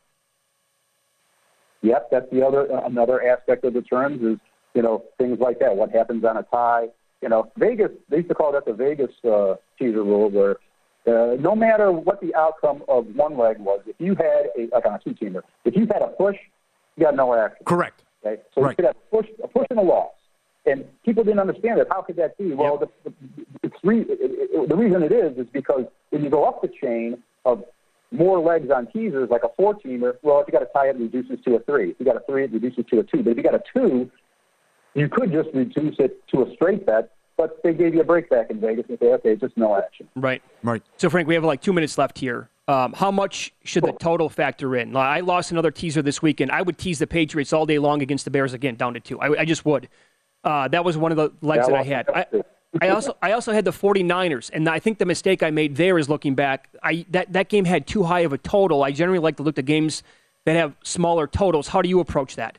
Yep, 1.82 2.10
that's 2.12 2.30
the 2.32 2.46
other 2.46 2.68
another 2.86 3.26
aspect 3.26 3.64
of 3.64 3.74
the 3.74 3.82
terms 3.82 4.22
is 4.22 4.38
you 4.74 4.82
know 4.82 5.04
things 5.18 5.40
like 5.40 5.60
that. 5.60 5.76
What 5.76 5.92
happens 5.92 6.24
on 6.26 6.38
a 6.38 6.44
tie? 6.44 6.88
You 7.22 7.30
know, 7.30 7.52
Vegas. 7.58 7.92
They 8.10 8.18
used 8.18 8.30
to 8.30 8.36
call 8.36 8.52
that 8.54 8.66
the 8.66 8.74
Vegas 8.74 9.12
uh, 9.24 9.56
teaser 9.78 10.04
rule, 10.04 10.30
where 10.30 10.58
uh, 11.08 11.36
no 11.40 11.56
matter 11.56 11.92
what 11.92 12.22
the 12.22 12.34
outcome 12.36 12.84
of 12.88 13.08
one 13.16 13.38
leg 13.38 13.60
was, 13.60 13.82
if 13.88 13.96
you 14.00 14.16
had 14.16 14.50
a 14.58 14.74
like 14.74 14.86
on 14.86 14.94
a 14.94 15.00
two 15.00 15.14
teamer, 15.14 15.42
if 15.66 15.76
you 15.76 15.88
had 15.88 16.02
a 16.02 16.08
push, 16.08 16.38
you 16.96 17.04
got 17.04 17.16
no 17.16 17.34
action. 17.34 17.66
Correct. 17.66 18.04
Okay, 18.24 18.42
so 18.54 18.62
right. 18.62 18.72
you 18.72 18.76
could 18.76 18.86
have 18.86 18.96
a 18.96 19.16
push, 19.16 19.28
a 19.44 19.48
push 19.48 19.68
and 19.72 19.80
a 19.80 19.82
loss, 19.82 20.12
and 20.66 20.86
people 21.04 21.24
didn't 21.24 21.40
understand 21.40 21.80
that. 21.80 21.88
How 21.90 22.02
could 22.02 22.18
that 22.18 22.38
be? 22.38 22.54
Well, 22.54 22.78
yep. 22.80 22.92
the, 23.04 23.14
the, 23.64 23.72
re- 23.84 24.02
it, 24.02 24.08
it, 24.10 24.70
the 24.70 24.76
reason 24.76 25.02
it 25.02 25.12
is 25.12 25.38
is 25.38 25.48
because 25.52 25.86
when 26.12 26.24
you 26.24 26.30
go 26.30 26.46
up 26.46 26.62
the 26.62 26.70
chain 26.82 27.24
of 27.46 27.64
more 28.12 28.40
legs 28.40 28.70
on 28.70 28.88
teasers, 28.88 29.30
like 29.30 29.44
a 29.44 29.50
four 29.58 29.74
teamer, 29.74 30.18
well, 30.22 30.40
if 30.42 30.48
you 30.48 30.52
got 30.52 30.62
a 30.62 30.70
tie, 30.74 30.90
it 30.90 30.98
reduces 30.98 31.44
to 31.46 31.56
a 31.56 31.60
three. 31.62 31.92
If 31.92 31.96
you 32.00 32.06
got 32.06 32.18
a 32.18 32.24
three, 32.28 32.44
it 32.44 32.52
reduces 32.52 32.86
to 32.92 33.00
a 33.00 33.04
two. 33.04 33.24
But 33.24 33.32
if 33.32 33.38
you 33.38 33.44
got 33.44 33.56
a 33.56 33.64
two, 33.74 34.12
you 34.94 35.08
could 35.10 35.32
just 35.32 35.50
reduce 35.54 35.96
it 36.00 36.28
to 36.30 36.44
a 36.44 36.54
straight 36.54 36.86
bet, 36.86 37.12
but 37.38 37.62
they 37.64 37.74
gave 37.74 37.94
you 37.94 38.02
a 38.02 38.04
break 38.04 38.30
back 38.30 38.50
in 38.50 38.60
Vegas 38.60 38.86
and 38.90 39.00
say, 39.00 39.08
okay, 39.14 39.36
just 39.36 39.56
no 39.58 39.76
action. 39.76 40.08
Right. 40.16 40.42
Right. 40.64 40.84
So, 40.98 41.10
Frank, 41.10 41.28
we 41.28 41.36
have 41.36 41.44
like 41.44 41.62
two 41.62 41.74
minutes 41.74 41.98
left 41.98 42.20
here. 42.20 42.50
Um, 42.68 42.94
how 42.94 43.12
much 43.12 43.54
should 43.64 43.84
the 43.84 43.92
total 43.94 44.30
factor 44.30 44.76
in? 44.76 44.96
I 44.96 45.22
lost 45.22 45.52
another 45.52 45.72
teaser 45.72 46.02
this 46.02 46.22
weekend. 46.22 46.52
I 46.52 46.62
would 46.62 46.78
tease 46.78 47.00
the 47.00 47.08
Patriots 47.08 47.52
all 47.52 47.66
day 47.66 47.80
long 47.80 48.02
against 48.02 48.24
the 48.24 48.32
Bears 48.32 48.54
again, 48.54 48.76
down 48.76 48.94
to 48.94 49.00
two. 49.00 49.20
I, 49.20 49.42
I 49.42 49.46
just 49.46 49.66
would. 49.66 49.90
Uh, 50.44 50.68
that 50.70 50.86
was 50.86 50.96
one 50.96 51.12
of 51.12 51.18
the 51.18 51.32
legs 51.46 51.66
Yeah, 51.68 51.74
that 51.74 51.80
I 51.80 51.84
had. 51.84 52.10
I, 52.10 52.26
I 52.82 52.90
also 52.90 53.18
I 53.22 53.34
also 53.34 53.52
had 53.52 53.66
the 53.66 53.72
49ers, 53.72 54.50
and 54.54 54.70
I 54.70 54.80
think 54.80 55.00
the 55.00 55.06
mistake 55.06 55.44
I 55.44 55.52
made 55.52 55.76
there 55.76 55.98
is 55.98 56.08
looking 56.08 56.36
back. 56.36 56.70
I 56.82 57.06
that, 57.10 57.34
that 57.34 57.50
game 57.50 57.66
had 57.66 57.86
too 57.86 58.04
high 58.04 58.22
of 58.22 58.32
a 58.32 58.38
total. 58.38 58.84
I 58.84 58.92
generally 58.92 59.20
like 59.20 59.38
to 59.38 59.44
look 59.44 59.60
at 59.60 59.66
games 59.66 60.04
that 60.46 60.56
have 60.56 60.76
smaller 60.84 61.28
totals. 61.28 61.68
How 61.68 61.82
do 61.82 61.90
you 61.90 62.00
approach 62.00 62.38
that? 62.38 62.58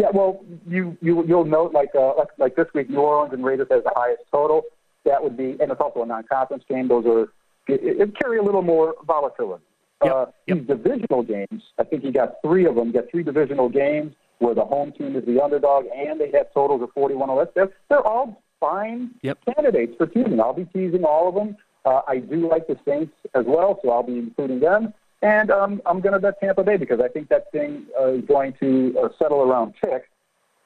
Yeah, 0.00 0.08
well, 0.14 0.42
you 0.66 0.96
you 1.02 1.26
you'll 1.26 1.44
note 1.44 1.74
like 1.74 1.90
uh, 1.94 2.14
like, 2.16 2.28
like 2.38 2.56
this 2.56 2.68
week, 2.74 2.88
New 2.88 3.00
Orleans 3.00 3.34
and 3.34 3.44
Raiders 3.44 3.68
has 3.70 3.84
the 3.84 3.92
highest 3.94 4.22
total. 4.32 4.62
That 5.04 5.22
would 5.22 5.36
be, 5.36 5.56
and 5.60 5.70
it's 5.70 5.80
also 5.80 6.02
a 6.02 6.06
non-conference 6.06 6.64
game. 6.70 6.88
Those 6.88 7.04
are 7.04 7.22
it, 7.68 8.00
it 8.00 8.18
carry 8.18 8.38
a 8.38 8.42
little 8.42 8.62
more 8.62 8.94
volatility. 9.06 9.62
Uh, 10.00 10.26
These 10.46 10.66
divisional 10.66 11.22
games, 11.22 11.62
I 11.78 11.84
think 11.84 12.02
you 12.02 12.12
got 12.12 12.36
three 12.42 12.64
of 12.64 12.76
them. 12.76 12.86
You 12.86 12.94
got 12.94 13.10
three 13.10 13.22
divisional 13.22 13.68
games 13.68 14.14
where 14.38 14.54
the 14.54 14.64
home 14.64 14.92
team 14.92 15.16
is 15.16 15.26
the 15.26 15.38
underdog, 15.42 15.84
and 15.94 16.18
they 16.18 16.30
have 16.30 16.50
totals 16.54 16.80
of 16.80 16.88
41 16.94 17.28
or 17.28 17.36
less. 17.36 17.48
They're, 17.54 17.68
they're 17.90 18.06
all 18.06 18.42
fine 18.58 19.10
candidates 19.44 19.92
for 19.98 20.06
teasing. 20.06 20.40
I'll 20.40 20.54
be 20.54 20.64
teasing 20.64 21.04
all 21.04 21.28
of 21.28 21.34
them. 21.34 21.58
Uh, 21.84 22.00
I 22.08 22.20
do 22.20 22.48
like 22.48 22.66
the 22.66 22.78
Saints 22.86 23.12
as 23.34 23.44
well, 23.46 23.78
so 23.82 23.90
I'll 23.90 24.02
be 24.02 24.16
including 24.16 24.60
them. 24.60 24.94
And 25.22 25.50
um, 25.50 25.82
I'm 25.84 26.00
going 26.00 26.14
to 26.14 26.18
bet 26.18 26.40
Tampa 26.40 26.64
Bay 26.64 26.76
because 26.76 27.00
I 27.00 27.08
think 27.08 27.28
that 27.28 27.52
thing 27.52 27.86
uh, 28.00 28.12
is 28.12 28.24
going 28.26 28.54
to 28.60 28.94
uh, 29.02 29.08
settle 29.18 29.42
around 29.42 29.74
pick 29.82 30.08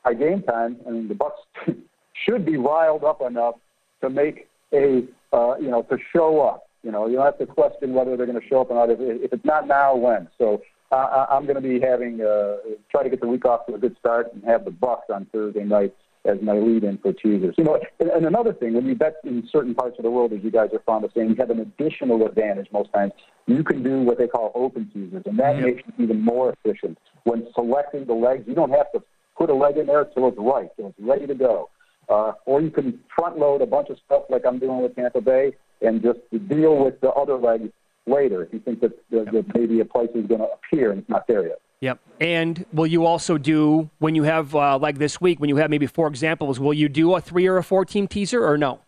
by 0.05 0.15
game 0.15 0.43
time. 0.43 0.77
I 0.87 0.91
mean, 0.91 1.09
the 1.09 1.15
Bucs 1.15 1.33
should 2.25 2.47
be 2.47 2.57
riled 2.57 3.05
up 3.05 3.21
enough 3.21 3.57
to 4.01 4.11
make 4.11 4.49
a 4.73 5.05
uh, 5.33 5.57
you 5.57 5.71
know 5.71 5.83
to 5.91 5.99
show 6.13 6.41
up. 6.41 6.69
You 6.83 6.93
know, 6.93 7.07
you 7.07 7.17
don't 7.17 7.25
have 7.25 7.39
to 7.39 7.47
question 7.47 7.95
whether 7.95 8.17
they're 8.17 8.27
going 8.27 8.41
to 8.41 8.47
show 8.47 8.61
up 8.61 8.71
or 8.71 8.75
not. 8.75 8.91
If, 8.91 8.99
if 9.01 9.33
it's 9.33 9.45
not 9.45 9.67
now, 9.67 9.97
when? 9.97 10.29
So 10.39 10.63
uh, 10.93 11.27
I'm 11.31 11.45
going 11.45 11.57
to 11.57 11.61
be 11.61 11.81
having 11.81 12.21
uh, 12.21 12.57
try 12.91 13.03
to 13.03 13.11
get 13.11 13.21
the 13.21 13.27
week 13.27 13.45
off 13.45 13.67
to 13.67 13.75
a 13.75 13.79
good 13.79 13.97
start 13.99 14.33
and 14.33 14.45
have 14.45 14.65
the 14.65 14.71
Bucs 14.71 15.11
on 15.13 15.27
Thursday 15.33 15.65
night 15.65 15.95
as 16.25 16.39
my 16.41 16.55
lead-in 16.55 16.99
for 16.99 17.13
teasers. 17.13 17.55
You 17.59 17.65
know, 17.65 17.81
and, 18.01 18.11
and 18.11 18.27
another 18.27 18.53
thing, 18.53 18.75
when 18.75 18.87
you 18.87 18.95
bet 18.95 19.17
in 19.25 19.47
certain 19.51 19.75
parts 19.75 19.99
of 19.99 20.05
the 20.05 20.11
world, 20.11 20.33
as 20.33 20.43
you 20.43 20.51
guys 20.51 20.71
are 20.73 20.81
fond 20.81 21.05
of 21.05 21.13
saying, 21.15 21.31
you 21.31 21.37
have 21.37 21.51
an 21.51 21.61
additional 21.61 22.27
advantage 22.27 22.69
most 22.73 22.93
times. 22.93 23.13
You 23.47 23.63
can 23.63 23.83
do 23.83 24.01
what 24.01 24.19
they 24.19 24.27
call 24.27 24.53
open 24.55 24.91
teasers, 24.93 25.23
and 25.27 25.39
that 25.39 25.59
makes 25.59 25.83
it 25.87 25.95
even 25.99 26.21
more 26.21 26.55
efficient. 26.65 26.99
When 27.25 27.47
selecting 27.55 28.07
the 28.07 28.15
legs, 28.15 28.45
you 28.47 28.55
don't 28.55 28.71
have 28.71 28.91
to 28.93 29.03
put 29.37 29.51
a 29.51 29.55
leg 29.55 29.77
in 29.77 29.87
there 29.87 30.05
till 30.05 30.29
it's 30.29 30.39
right, 30.39 30.71
till 30.77 30.89
it's 30.89 31.01
ready 31.01 31.27
to 31.27 31.35
go. 31.35 31.69
Uh, 32.09 32.33
or 32.47 32.61
you 32.61 32.71
can 32.71 33.01
front 33.17 33.39
load 33.39 33.63
a 33.63 33.67
bunch 33.67 33.89
of 33.89 33.99
stuff 34.05 34.25
like 34.29 34.43
I'm 34.47 34.59
doing 34.59 34.83
with 34.83 34.95
Tampa 34.95 35.21
Bay 35.21 35.53
and 35.81 36.03
just 36.03 36.19
deal 36.49 36.85
with 36.85 37.01
the 37.01 37.11
other 37.11 37.37
legs 37.37 37.71
later 38.07 38.43
if 38.43 38.53
you 38.53 38.61
think 38.61 38.81
that, 38.81 38.93
that, 39.11 39.33
that 39.33 39.55
maybe 39.55 39.81
a 39.81 39.85
place 39.85 40.11
is 40.15 40.27
going 40.27 40.41
to 40.41 40.49
appear 40.49 40.91
and 40.91 41.01
it's 41.01 41.09
not 41.09 41.27
there 41.27 41.47
yet. 41.47 41.61
Yep. 41.85 42.01
And 42.19 42.65
will 42.73 42.87
you 42.87 43.05
also 43.05 43.37
do 43.37 43.91
when 43.99 44.15
you 44.15 44.23
have 44.23 44.55
uh, 44.55 44.79
like 44.79 44.97
this 44.97 45.21
week 45.21 45.39
when 45.39 45.51
you 45.51 45.57
have 45.57 45.69
maybe 45.69 45.87
four 45.87 46.09
examples? 46.09 46.59
Will 46.59 46.73
you 46.73 46.89
do 46.89 47.15
a 47.15 47.21
three 47.21 47.47
or 47.47 47.59
a 47.59 47.63
four 47.63 47.85
team 47.85 48.09
teaser 48.09 48.43
or 48.43 48.57
no? 48.57 48.81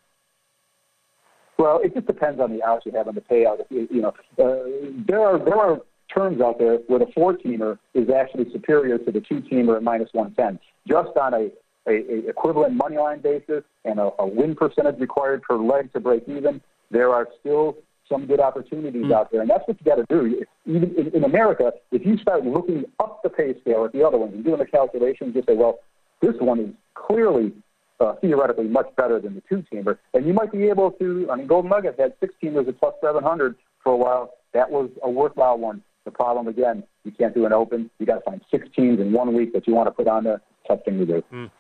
Well, 1.59 1.79
it 1.85 1.93
just 1.93 2.07
depends 2.07 2.41
on 2.41 2.57
the 2.57 2.63
odds 2.63 2.87
you 2.87 2.93
have 2.93 3.07
on 3.07 3.15
the 3.15 3.21
payout. 3.21 3.59
You 3.69 3.87
you 3.91 4.01
know, 4.01 4.15
uh, 4.39 4.65
there 5.07 5.21
are 5.21 5.39
there 5.39 5.59
are 5.59 5.83
terms 6.15 6.41
out 6.41 6.59
there 6.59 6.77
where 6.87 6.99
the 6.99 7.09
four 7.15 7.37
teamer 7.37 7.79
is 7.93 8.09
actually 8.09 8.51
superior 8.51 8.97
to 8.97 9.13
the 9.13 9.21
two 9.21 9.43
teamer 9.43 9.77
at 9.77 9.83
minus 9.83 10.09
one 10.13 10.33
ten, 10.33 10.59
just 10.89 11.15
on 11.19 11.35
a, 11.35 11.51
a, 11.87 11.93
a 11.93 12.29
equivalent 12.31 12.77
money 12.77 12.97
line 12.97 13.21
basis 13.21 13.63
and 13.85 14.01
a, 14.01 14.09
a 14.19 14.27
win 14.27 14.55
percentage 14.55 14.99
required 14.99 15.43
per 15.43 15.59
leg 15.59 15.93
to 15.93 16.01
break 16.01 16.27
even. 16.27 16.63
There 16.91 17.13
are 17.13 17.29
still 17.41 17.77
some 18.09 18.27
good 18.27 18.41
opportunities 18.41 19.11
out 19.13 19.31
there, 19.31 19.41
and 19.41 19.51
that's 19.51 19.67
what 19.67 19.77
you 19.81 19.85
got 19.85 19.97
to 19.97 20.07
do. 20.09 20.45
Even 20.67 20.95
in, 20.97 21.09
in 21.09 21.25
America, 21.25 21.73
if 21.93 22.05
you 22.07 22.17
start 22.19 22.45
looking 22.45 22.85
up 23.01 23.23
the 23.23 23.29
pay 23.29 23.59
scale 23.61 23.85
at 23.85 23.93
the 23.93 24.07
other 24.07 24.19
ones 24.19 24.35
and 24.35 24.45
doing 24.45 24.59
the 24.59 24.67
calculations, 24.67 25.35
you 25.35 25.43
say, 25.47 25.55
well, 25.55 25.81
this 26.21 26.35
one 26.39 26.61
is 26.61 26.71
clearly 26.95 27.53
uh, 28.01 28.15
theoretically 28.21 28.69
much 28.69 28.87
better 28.97 29.21
than 29.21 29.35
the 29.35 29.43
two 29.49 29.65
teamer. 29.73 29.99
And 30.15 30.27
you 30.27 30.33
might 30.33 30.53
be 30.53 30.69
able 30.69 30.93
to, 30.93 31.29
I 31.31 31.37
mean, 31.37 31.47
Golden 31.47 31.71
Nugget 31.71 31.99
had 31.99 32.15
six 32.21 32.35
teamers 32.43 32.69
at 32.69 32.79
plus 32.79 32.95
700 33.03 33.57
for 33.83 33.93
a 33.93 33.97
while. 33.97 34.35
That 34.53 34.71
was 34.71 34.91
a 35.03 35.11
worthwhile 35.11 35.59
one. 35.59 35.83
The 36.05 36.11
problem, 36.13 36.47
again, 36.47 36.85
you 37.05 37.11
can't 37.11 37.35
do 37.35 37.47
an 37.47 37.53
open. 37.53 37.91
You 37.99 38.07
got 38.07 38.17
to 38.17 38.21
find 38.21 38.41
six 38.51 38.69
teams 38.77 39.01
in 39.01 39.13
one 39.13 39.35
week 39.35 39.53
that 39.55 39.67
you 39.67 39.75
want 39.75 39.89
to 39.89 39.91
put 39.91 40.07
on 40.07 40.25
there. 40.25 40.41
Tough 40.69 40.85
thing 40.85 40.99
to 40.99 41.07
do. 41.07 41.51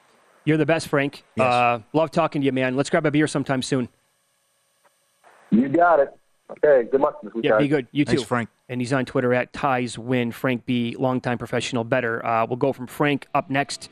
You're 0.44 0.56
the 0.56 0.66
best, 0.66 0.86
Frank. 0.86 1.24
Uh, 1.38 1.80
love 1.92 2.12
talking 2.12 2.42
to 2.42 2.46
you, 2.46 2.52
man. 2.52 2.76
Let's 2.76 2.88
grab 2.88 3.04
a 3.06 3.10
beer 3.10 3.26
sometime 3.26 3.62
soon. 3.62 3.88
You 5.50 5.68
got 5.68 5.98
it. 5.98 6.16
Okay, 6.50 6.88
good 6.90 7.00
luck 7.00 7.20
this 7.22 7.34
week. 7.34 7.44
Yeah, 7.44 7.52
guys. 7.52 7.60
be 7.60 7.68
good. 7.68 7.86
You 7.92 8.04
Thanks, 8.04 8.22
too. 8.22 8.26
Frank. 8.26 8.48
And 8.68 8.80
he's 8.80 8.92
on 8.92 9.04
Twitter 9.04 9.34
at 9.34 9.52
Ties 9.52 9.98
Win. 9.98 10.32
Frank 10.32 10.66
B, 10.66 10.96
longtime 10.98 11.38
professional 11.38 11.84
better. 11.84 12.24
Uh, 12.24 12.46
we'll 12.46 12.56
go 12.56 12.72
from 12.72 12.86
Frank 12.86 13.26
up 13.34 13.50
next 13.50 13.88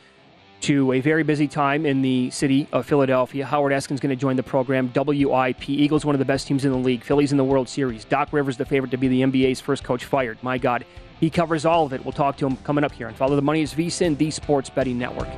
to 0.62 0.92
a 0.92 1.00
very 1.00 1.22
busy 1.22 1.46
time 1.46 1.84
in 1.84 2.00
the 2.00 2.30
city 2.30 2.66
of 2.72 2.86
Philadelphia. 2.86 3.44
Howard 3.44 3.72
Eskin's 3.72 4.00
going 4.00 4.10
to 4.10 4.16
join 4.16 4.36
the 4.36 4.42
program. 4.42 4.90
WIP 4.94 5.68
Eagles, 5.68 6.06
one 6.06 6.14
of 6.14 6.18
the 6.18 6.24
best 6.24 6.46
teams 6.46 6.64
in 6.64 6.72
the 6.72 6.78
league. 6.78 7.04
Phillies 7.04 7.32
in 7.32 7.38
the 7.38 7.44
World 7.44 7.68
Series. 7.68 8.04
Doc 8.06 8.32
Rivers, 8.32 8.56
the 8.56 8.64
favorite 8.64 8.90
to 8.92 8.96
be 8.96 9.08
the 9.08 9.22
NBA's 9.22 9.60
first 9.60 9.84
coach 9.84 10.04
fired. 10.06 10.42
My 10.42 10.56
God, 10.56 10.86
he 11.20 11.28
covers 11.28 11.66
all 11.66 11.84
of 11.84 11.92
it. 11.92 12.04
We'll 12.04 12.12
talk 12.12 12.36
to 12.38 12.46
him 12.46 12.56
coming 12.58 12.82
up 12.84 12.92
here. 12.92 13.08
And 13.08 13.16
follow 13.16 13.36
the 13.36 13.42
money 13.42 13.62
is 13.62 13.74
VSIN, 13.74 14.16
the 14.16 14.30
Sports 14.30 14.70
Betting 14.70 14.98
Network. 14.98 15.28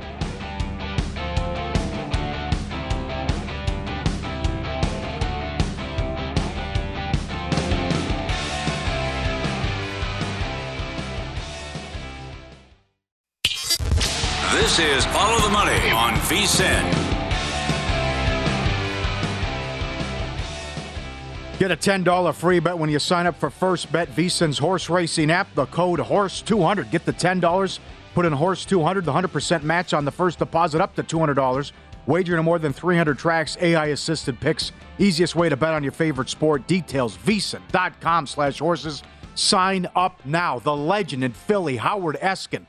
Get 21.67 21.85
a 21.85 21.89
$10 21.91 22.33
free 22.33 22.59
bet 22.61 22.77
when 22.77 22.89
you 22.89 22.97
sign 22.97 23.27
up 23.27 23.35
for 23.35 23.49
First 23.49 23.91
Bet 23.91 24.07
VSIN's 24.15 24.57
horse 24.57 24.89
racing 24.89 25.29
app. 25.29 25.53
The 25.53 25.65
code 25.65 25.99
HORSE200. 25.99 26.89
Get 26.91 27.03
the 27.03 27.11
$10. 27.11 27.79
Put 28.13 28.25
in 28.25 28.31
HORSE200, 28.31 29.03
the 29.03 29.11
100% 29.11 29.63
match 29.63 29.93
on 29.93 30.05
the 30.05 30.11
first 30.11 30.39
deposit 30.39 30.79
up 30.79 30.95
to 30.95 31.03
$200. 31.03 31.73
Wager 32.05 32.37
to 32.37 32.41
more 32.41 32.57
than 32.57 32.71
300 32.71 33.19
tracks, 33.19 33.57
AI 33.59 33.87
assisted 33.87 34.39
picks. 34.39 34.71
Easiest 34.97 35.35
way 35.35 35.49
to 35.49 35.57
bet 35.57 35.73
on 35.73 35.83
your 35.83 35.91
favorite 35.91 36.29
sport. 36.29 36.65
Details 36.67 37.17
VSIN.com 37.17 38.27
slash 38.27 38.59
horses. 38.59 39.03
Sign 39.35 39.89
up 39.93 40.25
now. 40.25 40.59
The 40.59 40.73
legend 40.73 41.25
in 41.25 41.33
Philly, 41.33 41.75
Howard 41.75 42.17
Eskin. 42.21 42.65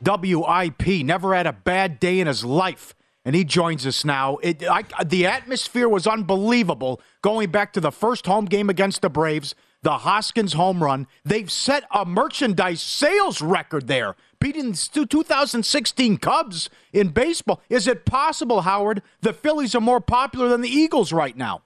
WIP, 0.00 1.04
never 1.04 1.34
had 1.34 1.48
a 1.48 1.52
bad 1.52 1.98
day 1.98 2.20
in 2.20 2.28
his 2.28 2.44
life. 2.44 2.94
And 3.26 3.34
he 3.34 3.42
joins 3.42 3.84
us 3.88 4.04
now. 4.04 4.36
It, 4.36 4.62
I, 4.62 4.84
the 5.04 5.26
atmosphere 5.26 5.88
was 5.88 6.06
unbelievable 6.06 7.00
going 7.22 7.50
back 7.50 7.72
to 7.72 7.80
the 7.80 7.90
first 7.90 8.24
home 8.26 8.44
game 8.44 8.70
against 8.70 9.02
the 9.02 9.10
Braves, 9.10 9.56
the 9.82 9.98
Hoskins 9.98 10.52
home 10.52 10.80
run. 10.80 11.08
They've 11.24 11.50
set 11.50 11.82
a 11.92 12.04
merchandise 12.04 12.80
sales 12.80 13.42
record 13.42 13.88
there, 13.88 14.14
beating 14.38 14.70
the 14.70 15.06
2016 15.10 16.18
Cubs 16.18 16.70
in 16.92 17.08
baseball. 17.08 17.60
Is 17.68 17.88
it 17.88 18.04
possible, 18.04 18.60
Howard, 18.60 19.02
the 19.22 19.32
Phillies 19.32 19.74
are 19.74 19.80
more 19.80 20.00
popular 20.00 20.48
than 20.48 20.60
the 20.60 20.70
Eagles 20.70 21.12
right 21.12 21.36
now? 21.36 21.62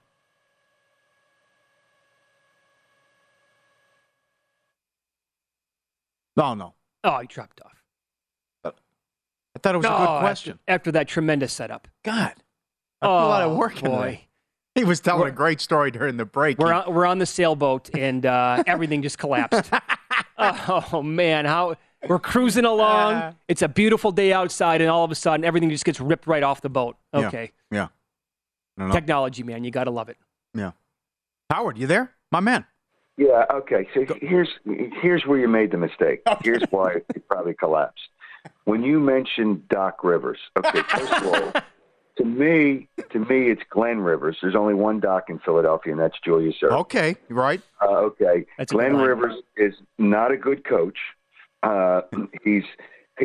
No, 6.35 6.55
no. 6.55 6.73
Oh, 7.03 7.19
he 7.19 7.27
dropped 7.27 7.61
off. 7.61 7.80
I 9.61 9.67
thought 9.69 9.75
it 9.75 9.77
was 9.77 9.85
a 9.85 9.89
good 9.89 10.19
question. 10.19 10.59
After, 10.67 10.91
that 10.93 11.07
tremendous 11.07 11.53
setup. 11.53 11.87
God. 12.03 12.33
I 13.01 13.05
put 13.05 13.11
a 13.11 13.27
lot 13.27 13.41
of 13.43 13.51
Oh, 13.51 13.55
work 13.57 13.77
in 13.81 13.85
boy. 13.89 14.01
there. 14.01 14.19
He 14.75 14.83
was 14.85 14.99
telling 15.01 15.21
We're- 15.21 15.31
a 15.31 15.35
great 15.35 15.61
story 15.61 15.91
during 15.91 16.17
the 16.17 16.25
break. 16.25 16.57
We're 16.57 16.73
on, 16.73 16.93
we're 16.93 17.05
on 17.05 17.19
the 17.19 17.25
sailboat 17.25 17.89
and 17.95 18.25
uh, 18.25 18.63
everything 18.65 19.01
just 19.03 19.17
collapsed. 19.17 19.69
oh 20.37 21.01
man, 21.03 21.45
how 21.45 21.75
we're 22.07 22.19
cruising 22.19 22.65
along. 22.65 23.35
it's 23.47 23.61
a 23.61 23.67
beautiful 23.67 24.11
day 24.11 24.33
outside, 24.33 24.81
and 24.81 24.89
all 24.89 25.03
of 25.03 25.11
a 25.11 25.15
sudden, 25.15 25.45
everything 25.45 25.69
just 25.69 25.85
gets 25.85 25.99
ripped 25.99 26.25
right 26.25 26.41
off 26.41 26.61
the 26.61 26.69
boat. 26.69 26.97
Okay, 27.13 27.51
Yeah. 27.69 27.89
I 28.79 28.89
technology, 28.91 29.43
man, 29.43 29.63
you 29.63 29.69
gotta 29.71 29.91
love 29.91 30.09
it. 30.09 30.17
Yeah. 30.55 30.71
Howard, 31.51 31.77
you 31.77 31.85
there? 31.85 32.11
My 32.31 32.39
man. 32.39 32.65
Yeah. 33.17 33.43
Okay. 33.53 33.87
So 33.93 34.05
here's 34.21 34.49
here's 35.01 35.25
where 35.27 35.37
you 35.37 35.47
made 35.49 35.69
the 35.71 35.77
mistake. 35.77 36.21
Here's 36.43 36.63
why 36.71 37.01
it 37.13 37.27
probably 37.27 37.53
collapsed. 37.53 38.01
When 38.65 38.83
you 38.83 38.99
mentioned 38.99 39.67
Doc 39.69 40.03
Rivers, 40.03 40.39
okay. 40.57 40.81
First 40.83 41.13
of 41.13 41.27
all, 41.27 41.61
to 42.17 42.25
me, 42.25 42.87
to 43.11 43.19
me, 43.19 43.49
it's 43.49 43.61
Glenn 43.69 43.99
Rivers. 43.99 44.37
There's 44.41 44.55
only 44.55 44.73
one 44.73 44.99
Doc 44.99 45.29
in 45.29 45.39
Philadelphia, 45.39 45.93
and 45.93 46.01
that's 46.01 46.17
Julius 46.23 46.55
Erving. 46.61 46.79
Okay, 46.81 47.15
right. 47.29 47.61
Uh, 47.81 47.97
okay. 47.97 48.45
That's 48.57 48.71
Glenn. 48.71 48.95
Rivers 48.97 49.35
is 49.57 49.73
not 49.97 50.31
a 50.31 50.37
good 50.37 50.63
coach. 50.63 50.97
Uh, 51.63 52.01
he's 52.43 52.63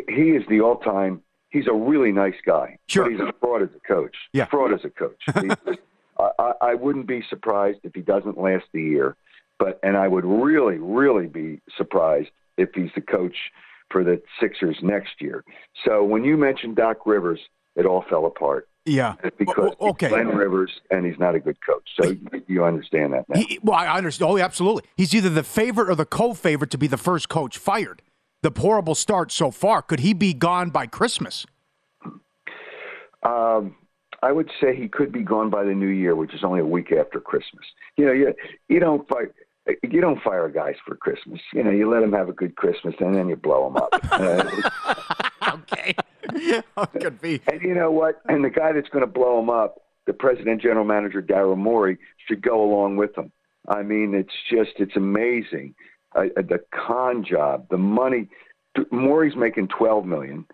he 0.07 0.31
is 0.31 0.43
the 0.47 0.61
all-time 0.61 1.21
he's 1.49 1.67
a 1.67 1.73
really 1.73 2.11
nice 2.11 2.35
guy. 2.45 2.77
Sure. 2.87 3.05
But 3.05 3.11
he's 3.11 3.19
a 3.21 3.33
fraud 3.39 3.61
as 3.63 3.69
a 3.75 3.87
coach. 3.87 4.15
Yeah. 4.33 4.45
Fraud 4.45 4.73
as 4.73 4.81
a 4.83 4.89
coach. 4.89 5.21
He- 5.41 5.77
I, 6.19 6.31
I, 6.39 6.53
I 6.61 6.73
wouldn't 6.73 7.05
be 7.05 7.23
surprised 7.29 7.79
if 7.83 7.93
he 7.93 8.01
doesn't 8.01 8.39
last 8.39 8.65
the 8.73 8.81
year, 8.81 9.15
but 9.59 9.79
and 9.83 9.95
I 9.95 10.07
would 10.07 10.25
really, 10.25 10.77
really 10.77 11.27
be 11.27 11.61
surprised 11.77 12.29
if 12.57 12.69
he's 12.73 12.89
the 12.95 13.01
coach 13.01 13.35
for 13.89 14.03
the 14.03 14.21
Sixers 14.39 14.77
next 14.81 15.21
year. 15.21 15.43
So 15.85 16.03
when 16.03 16.23
you 16.23 16.37
mentioned 16.37 16.75
Doc 16.75 17.05
Rivers, 17.05 17.39
it 17.75 17.85
all 17.85 18.03
fell 18.09 18.25
apart. 18.25 18.67
Yeah. 18.85 19.15
Because 19.37 19.73
O- 19.79 19.89
okay. 19.89 20.07
he's 20.07 20.13
Glenn 20.13 20.29
Rivers 20.29 20.71
and 20.89 21.05
he's 21.05 21.19
not 21.19 21.35
a 21.35 21.39
good 21.39 21.57
coach. 21.65 21.87
So 22.01 22.15
you 22.47 22.63
understand 22.63 23.13
that 23.13 23.27
now. 23.27 23.39
He, 23.39 23.59
well, 23.61 23.77
I 23.77 23.97
understand. 23.97 24.31
Oh, 24.31 24.37
absolutely. 24.37 24.83
He's 24.95 25.13
either 25.13 25.29
the 25.29 25.43
favorite 25.43 25.89
or 25.89 25.95
the 25.95 26.05
co-favorite 26.05 26.71
to 26.71 26.77
be 26.77 26.87
the 26.87 26.97
first 26.97 27.29
coach 27.29 27.57
fired. 27.57 28.01
The 28.43 28.51
horrible 28.55 28.95
start 28.95 29.31
so 29.31 29.51
far. 29.51 29.81
Could 29.81 29.99
he 29.99 30.13
be 30.13 30.33
gone 30.33 30.69
by 30.69 30.87
Christmas? 30.87 31.45
Um, 33.23 33.75
I 34.23 34.31
would 34.31 34.49
say 34.61 34.75
he 34.75 34.87
could 34.87 35.11
be 35.11 35.21
gone 35.21 35.49
by 35.49 35.63
the 35.63 35.73
new 35.73 35.87
year, 35.87 36.15
which 36.15 36.33
is 36.33 36.43
only 36.43 36.59
a 36.61 36.65
week 36.65 36.91
after 36.91 37.19
Christmas. 37.19 37.65
You 37.97 38.05
know, 38.05 38.11
you 38.13 38.33
you 38.69 38.79
don't 38.79 39.07
fire 39.07 39.33
you 39.83 40.01
don't 40.01 40.21
fire 40.21 40.49
guys 40.49 40.75
for 40.85 40.95
Christmas. 40.95 41.39
You 41.53 41.63
know, 41.63 41.71
you 41.71 41.89
let 41.89 42.01
them 42.01 42.13
have 42.13 42.29
a 42.29 42.33
good 42.33 42.55
Christmas 42.55 42.95
and 42.99 43.15
then 43.15 43.29
you 43.29 43.35
blow 43.35 43.65
them 43.65 43.77
up. 43.77 43.93
Uh, 45.39 45.59
okay, 45.61 45.93
could 46.99 47.21
be. 47.21 47.39
And 47.51 47.61
you 47.61 47.73
know 47.73 47.91
what? 47.91 48.21
And 48.27 48.43
the 48.43 48.49
guy 48.49 48.71
that's 48.71 48.89
going 48.89 49.05
to 49.05 49.11
blow 49.11 49.37
them 49.37 49.49
up, 49.49 49.81
the 50.05 50.13
president 50.13 50.61
general 50.61 50.85
manager 50.85 51.21
Daryl 51.21 51.57
Morey, 51.57 51.97
should 52.27 52.41
go 52.41 52.63
along 52.63 52.97
with 52.97 53.13
them. 53.15 53.31
I 53.67 53.83
mean, 53.83 54.13
it's 54.15 54.33
just 54.49 54.71
it's 54.77 54.95
amazing. 54.95 55.75
Uh, 56.15 56.25
uh, 56.37 56.41
the 56.41 56.59
con 56.71 57.23
job, 57.23 57.67
the 57.69 57.77
money. 57.77 58.27
Morey's 58.91 59.35
making 59.35 59.67
twelve 59.67 60.05
million. 60.05 60.45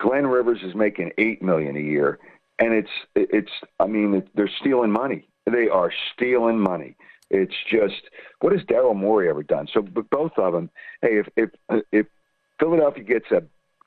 Glenn 0.00 0.26
Rivers 0.26 0.60
is 0.62 0.74
making 0.74 1.12
eight 1.18 1.42
million 1.42 1.76
a 1.76 1.80
year, 1.80 2.18
and 2.58 2.74
it's 2.74 2.90
it's. 3.14 3.52
I 3.80 3.86
mean, 3.86 4.22
they're 4.34 4.50
stealing 4.60 4.90
money. 4.90 5.28
They 5.46 5.68
are 5.68 5.92
stealing 6.14 6.58
money. 6.58 6.96
It's 7.30 7.54
just 7.70 8.02
what 8.40 8.52
has 8.52 8.62
Daryl 8.62 8.96
Morey 8.96 9.28
ever 9.28 9.42
done? 9.42 9.68
So, 9.72 9.82
but 9.82 10.08
both 10.10 10.32
of 10.36 10.52
them. 10.52 10.70
Hey, 11.02 11.18
if 11.18 11.28
if 11.36 11.82
if 11.92 12.06
Philadelphia 12.58 13.04
gets 13.04 13.26
a 13.30 13.42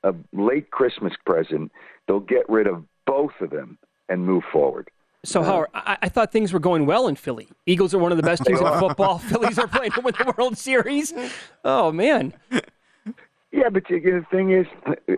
a 0.08 0.14
late 0.32 0.70
Christmas 0.70 1.12
present, 1.24 1.70
they'll 2.06 2.20
get 2.20 2.48
rid 2.48 2.66
of 2.66 2.84
both 3.06 3.32
of 3.40 3.50
them 3.50 3.78
and 4.08 4.26
move 4.26 4.42
forward. 4.52 4.90
So, 5.24 5.44
Howard, 5.44 5.68
I, 5.74 5.98
I 6.02 6.08
thought 6.08 6.32
things 6.32 6.52
were 6.52 6.58
going 6.58 6.84
well 6.84 7.06
in 7.06 7.14
Philly. 7.14 7.48
Eagles 7.64 7.94
are 7.94 7.98
one 7.98 8.10
of 8.10 8.16
the 8.16 8.24
best 8.24 8.44
teams 8.46 8.60
in 8.60 8.78
football. 8.80 9.18
Phillies 9.18 9.58
are 9.58 9.68
playing 9.68 9.92
to 9.92 10.00
win 10.00 10.14
the 10.18 10.34
World 10.36 10.58
Series. 10.58 11.12
Oh 11.64 11.92
man, 11.92 12.34
Yeah, 13.52 13.68
but 13.68 13.84
the 13.88 14.00
the 14.00 14.24
thing 14.30 14.52
is, 14.52 14.66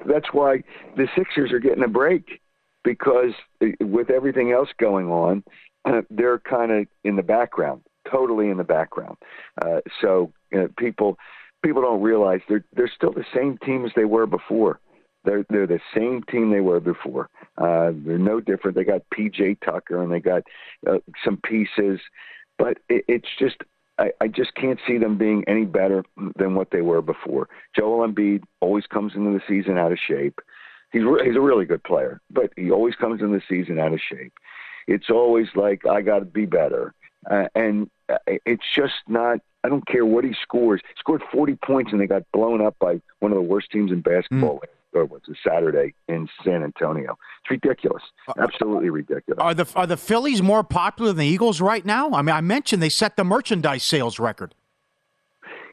that's 0.07 0.33
why 0.33 0.65
the 0.97 1.09
Sixers 1.17 1.53
are 1.53 1.61
getting 1.61 1.85
a 1.85 1.89
break 1.89 2.41
because 2.83 3.33
with 3.81 4.11
everything 4.11 4.51
else 4.51 4.69
going 4.79 5.07
on, 5.07 5.45
uh, 5.85 6.03
they're 6.11 6.41
kind 6.41 6.73
of 6.73 6.87
in 7.05 7.17
the 7.17 7.23
background, 7.23 7.83
totally 8.11 8.51
in 8.51 8.57
the 8.57 8.65
background. 8.65 9.17
Uh, 9.61 9.81
so 10.01 10.33
uh, 10.57 10.67
people 10.79 11.19
people 11.65 11.83
don't 11.83 12.03
realize 12.03 12.41
they're 12.49 12.65
they're 12.75 12.93
still 12.95 13.13
the 13.13 13.25
same 13.35 13.59
team 13.59 13.85
as 13.85 13.93
they 13.97 14.05
were 14.05 14.27
before. 14.27 14.81
They're 15.25 15.45
they're 15.49 15.67
the 15.67 15.81
same 15.95 16.23
team 16.31 16.51
they 16.51 16.61
were 16.61 16.81
before. 16.81 17.31
Uh, 17.57 17.93
they're 18.05 18.19
no 18.19 18.41
different. 18.41 18.77
They 18.77 18.85
got 18.85 19.03
PJ 19.17 19.59
Tucker 19.65 20.03
and 20.03 20.13
they 20.13 20.21
got 20.21 20.43
uh, 20.89 20.99
some 21.25 21.39
pieces, 21.39 22.01
but 22.59 22.79
it, 22.89 23.05
it's 23.09 23.29
just 23.39 23.57
I, 23.99 24.11
I 24.21 24.29
just 24.29 24.55
can't 24.55 24.79
see 24.87 24.99
them 24.99 25.17
being 25.17 25.45
any 25.47 25.65
better 25.65 26.05
than 26.37 26.55
what 26.55 26.71
they 26.71 26.83
were 26.83 27.03
before. 27.03 27.49
Joel 27.77 28.07
Embiid 28.07 28.43
always 28.61 28.87
comes 28.87 29.13
into 29.15 29.31
the 29.31 29.43
season 29.49 29.79
out 29.79 29.93
of 29.93 29.99
shape. 30.07 30.39
He's 30.93 31.05
re- 31.05 31.27
he's 31.27 31.37
a 31.37 31.41
really 31.41 31.65
good 31.65 31.83
player, 31.85 32.21
but 32.31 32.53
he 32.57 32.71
always 32.71 32.95
comes 32.97 33.21
in 33.21 33.33
the 33.33 33.43
season 33.49 33.79
out 33.79 33.93
of 33.93 34.01
shape. 34.01 34.33
It's 34.87 35.11
always 35.11 35.47
like 35.55 35.87
I 35.87 36.03
got 36.03 36.19
to 36.19 36.25
be 36.25 36.45
better, 36.45 36.95
uh, 37.31 37.49
and 37.55 37.91
uh, 38.09 38.19
it's 38.27 38.65
just 38.75 38.95
not. 39.09 39.41
I 39.63 39.69
don't 39.69 39.87
care 39.87 40.05
what 40.05 40.25
he 40.25 40.35
scores. 40.43 40.83
He 40.87 40.95
scored 40.99 41.23
40 41.33 41.57
points 41.57 41.93
and 41.93 42.01
they 42.01 42.07
got 42.07 42.23
blown 42.33 42.61
up 42.61 42.77
by 42.79 43.01
one 43.21 43.33
of 43.33 43.37
the 43.37 43.43
worst 43.43 43.71
teams 43.71 43.91
in 43.91 44.03
basketball. 44.03 44.63
Or 44.93 45.07
was 45.07 45.23
it, 45.27 45.37
Saturday 45.45 45.95
in 46.07 46.29
San 46.45 46.63
Antonio? 46.63 47.19
It's 47.43 47.51
ridiculous, 47.51 48.03
absolutely 48.39 48.91
ridiculous. 48.91 49.41
Are 49.41 49.55
the 49.55 49.67
are 49.75 49.87
the 49.87 49.97
Phillies 49.97 50.41
more 50.41 50.63
popular 50.63 51.11
than 51.11 51.19
the 51.19 51.27
Eagles 51.27 51.61
right 51.61 51.85
now? 51.85 52.13
I 52.13 52.23
mean, 52.23 52.35
I 52.35 52.41
mentioned 52.41 52.81
they 52.81 52.89
set 52.91 53.17
the 53.17 53.25
merchandise 53.25 53.83
sales 53.83 54.21
record. 54.21 54.55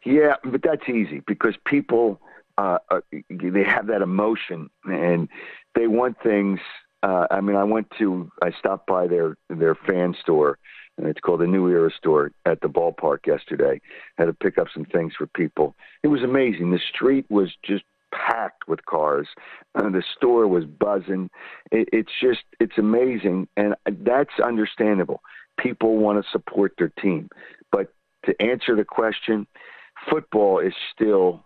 Yeah, 0.04 0.36
but 0.44 0.64
that's 0.64 0.88
easy 0.90 1.22
because 1.28 1.56
people 1.66 2.20
uh, 2.58 2.80
uh, 2.90 3.02
they 3.30 3.64
have 3.64 3.88
that 3.88 4.02
emotion 4.02 4.70
and 4.86 5.30
they 5.76 5.88
want 5.88 6.22
things. 6.22 6.60
Uh, 7.04 7.28
I 7.32 7.42
mean, 7.42 7.56
I 7.56 7.64
went 7.64 7.92
to 8.00 8.32
I 8.42 8.52
stopped 8.52 8.88
by 8.88 9.08
their 9.08 9.38
their 9.50 9.76
fan 9.76 10.16
store. 10.20 10.58
And 11.02 11.10
it's 11.10 11.20
called 11.20 11.40
the 11.42 11.48
New 11.48 11.68
Era 11.68 11.90
store 11.98 12.32
at 12.46 12.62
the 12.62 12.68
ballpark 12.68 13.26
yesterday. 13.26 13.82
Had 14.20 14.26
to 14.26 14.34
pick 14.34 14.60
up 14.60 14.68
some 14.72 14.86
things 14.86 15.14
for 15.18 15.26
people. 15.26 15.76
It 16.04 16.10
was 16.10 16.22
amazing. 16.22 16.70
The 16.70 16.80
street 16.94 17.26
was 17.30 17.50
just 17.64 17.84
packed 18.14 18.68
with 18.68 18.86
cars. 18.86 19.28
Uh, 19.76 19.90
the 19.90 20.04
store 20.16 20.48
was 20.48 20.66
buzzing. 20.66 21.30
It, 21.72 21.90
it's 21.92 22.12
just 22.22 22.42
it's 22.60 22.78
amazing, 22.78 23.48
and 23.58 23.76
that's 23.86 24.40
understandable. 24.44 25.22
People 25.58 25.98
want 25.98 26.24
to 26.24 26.32
support 26.32 26.74
their 26.78 26.92
team, 27.02 27.30
but 27.72 27.94
to 28.26 28.40
answer 28.42 28.76
the 28.76 28.86
question, 28.86 29.48
football 30.10 30.60
is 30.60 30.74
still 30.94 31.44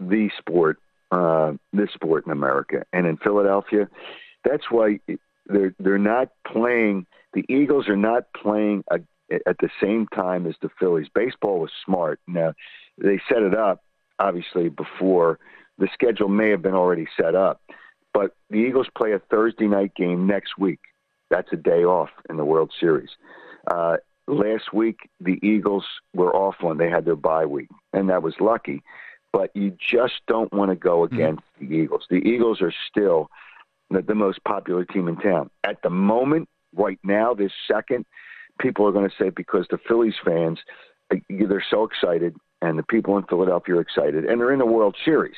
the 0.00 0.30
sport, 0.38 0.78
uh, 1.10 1.52
this 1.72 1.90
sport 1.92 2.26
in 2.26 2.32
America, 2.32 2.84
and 2.92 3.06
in 3.06 3.16
Philadelphia, 3.18 3.88
that's 4.44 4.64
why 4.70 4.98
they're 5.46 5.74
they're 5.78 5.98
not 5.98 6.30
playing. 6.46 7.06
The 7.32 7.44
Eagles 7.48 7.88
are 7.88 7.96
not 7.96 8.24
playing 8.34 8.84
a, 8.90 9.00
at 9.46 9.58
the 9.58 9.70
same 9.80 10.06
time 10.14 10.46
as 10.46 10.54
the 10.62 10.70
Phillies. 10.78 11.08
Baseball 11.14 11.60
was 11.60 11.70
smart. 11.84 12.20
Now 12.26 12.54
they 12.98 13.20
set 13.28 13.42
it 13.42 13.54
up 13.54 13.82
obviously 14.18 14.68
before 14.68 15.38
the 15.78 15.88
schedule 15.92 16.28
may 16.28 16.50
have 16.50 16.62
been 16.62 16.74
already 16.74 17.06
set 17.20 17.34
up, 17.34 17.60
but 18.14 18.34
the 18.50 18.56
Eagles 18.56 18.88
play 18.96 19.12
a 19.12 19.18
Thursday 19.18 19.66
night 19.66 19.94
game 19.94 20.26
next 20.26 20.58
week. 20.58 20.80
That's 21.30 21.52
a 21.52 21.56
day 21.56 21.84
off 21.84 22.10
in 22.30 22.36
the 22.36 22.44
World 22.44 22.72
Series. 22.78 23.10
Uh, 23.66 23.96
last 24.26 24.72
week, 24.72 25.10
the 25.20 25.38
Eagles 25.42 25.84
were 26.14 26.34
off 26.34 26.56
one. 26.60 26.78
They 26.78 26.88
had 26.88 27.04
their 27.04 27.16
bye 27.16 27.46
week, 27.46 27.68
and 27.92 28.08
that 28.08 28.22
was 28.22 28.34
lucky. 28.40 28.82
But 29.32 29.50
you 29.54 29.76
just 29.78 30.14
don't 30.28 30.52
want 30.52 30.70
to 30.70 30.76
go 30.76 31.04
against 31.04 31.42
the 31.60 31.66
Eagles. 31.66 32.06
The 32.08 32.16
Eagles 32.16 32.62
are 32.62 32.72
still 32.88 33.28
the, 33.90 34.02
the 34.02 34.14
most 34.14 34.42
popular 34.44 34.84
team 34.84 35.08
in 35.08 35.16
town. 35.16 35.50
At 35.64 35.82
the 35.82 35.90
moment, 35.90 36.48
right 36.74 36.98
now, 37.02 37.34
this 37.34 37.52
second, 37.70 38.04
people 38.60 38.86
are 38.86 38.92
going 38.92 39.08
to 39.08 39.16
say 39.16 39.30
because 39.30 39.66
the 39.70 39.78
Phillies 39.88 40.14
fans, 40.24 40.58
uh, 41.12 41.16
they're 41.28 41.64
so 41.70 41.84
excited, 41.84 42.34
and 42.62 42.78
the 42.78 42.82
people 42.82 43.16
in 43.16 43.24
Philadelphia 43.24 43.76
are 43.76 43.80
excited, 43.80 44.24
and 44.24 44.40
they're 44.40 44.52
in 44.52 44.58
the 44.58 44.66
World 44.66 44.96
Series. 45.04 45.36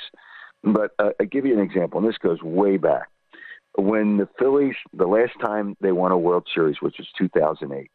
But 0.64 0.92
uh, 0.98 1.10
I'll 1.20 1.26
give 1.26 1.46
you 1.46 1.54
an 1.54 1.64
example, 1.64 2.00
and 2.00 2.08
this 2.08 2.18
goes 2.18 2.42
way 2.42 2.76
back. 2.76 3.08
When 3.76 4.16
the 4.16 4.28
Phillies, 4.38 4.74
the 4.92 5.06
last 5.06 5.34
time 5.40 5.76
they 5.80 5.92
won 5.92 6.10
a 6.10 6.18
World 6.18 6.48
Series, 6.52 6.76
which 6.80 6.96
was 6.98 7.06
2008, 7.16 7.90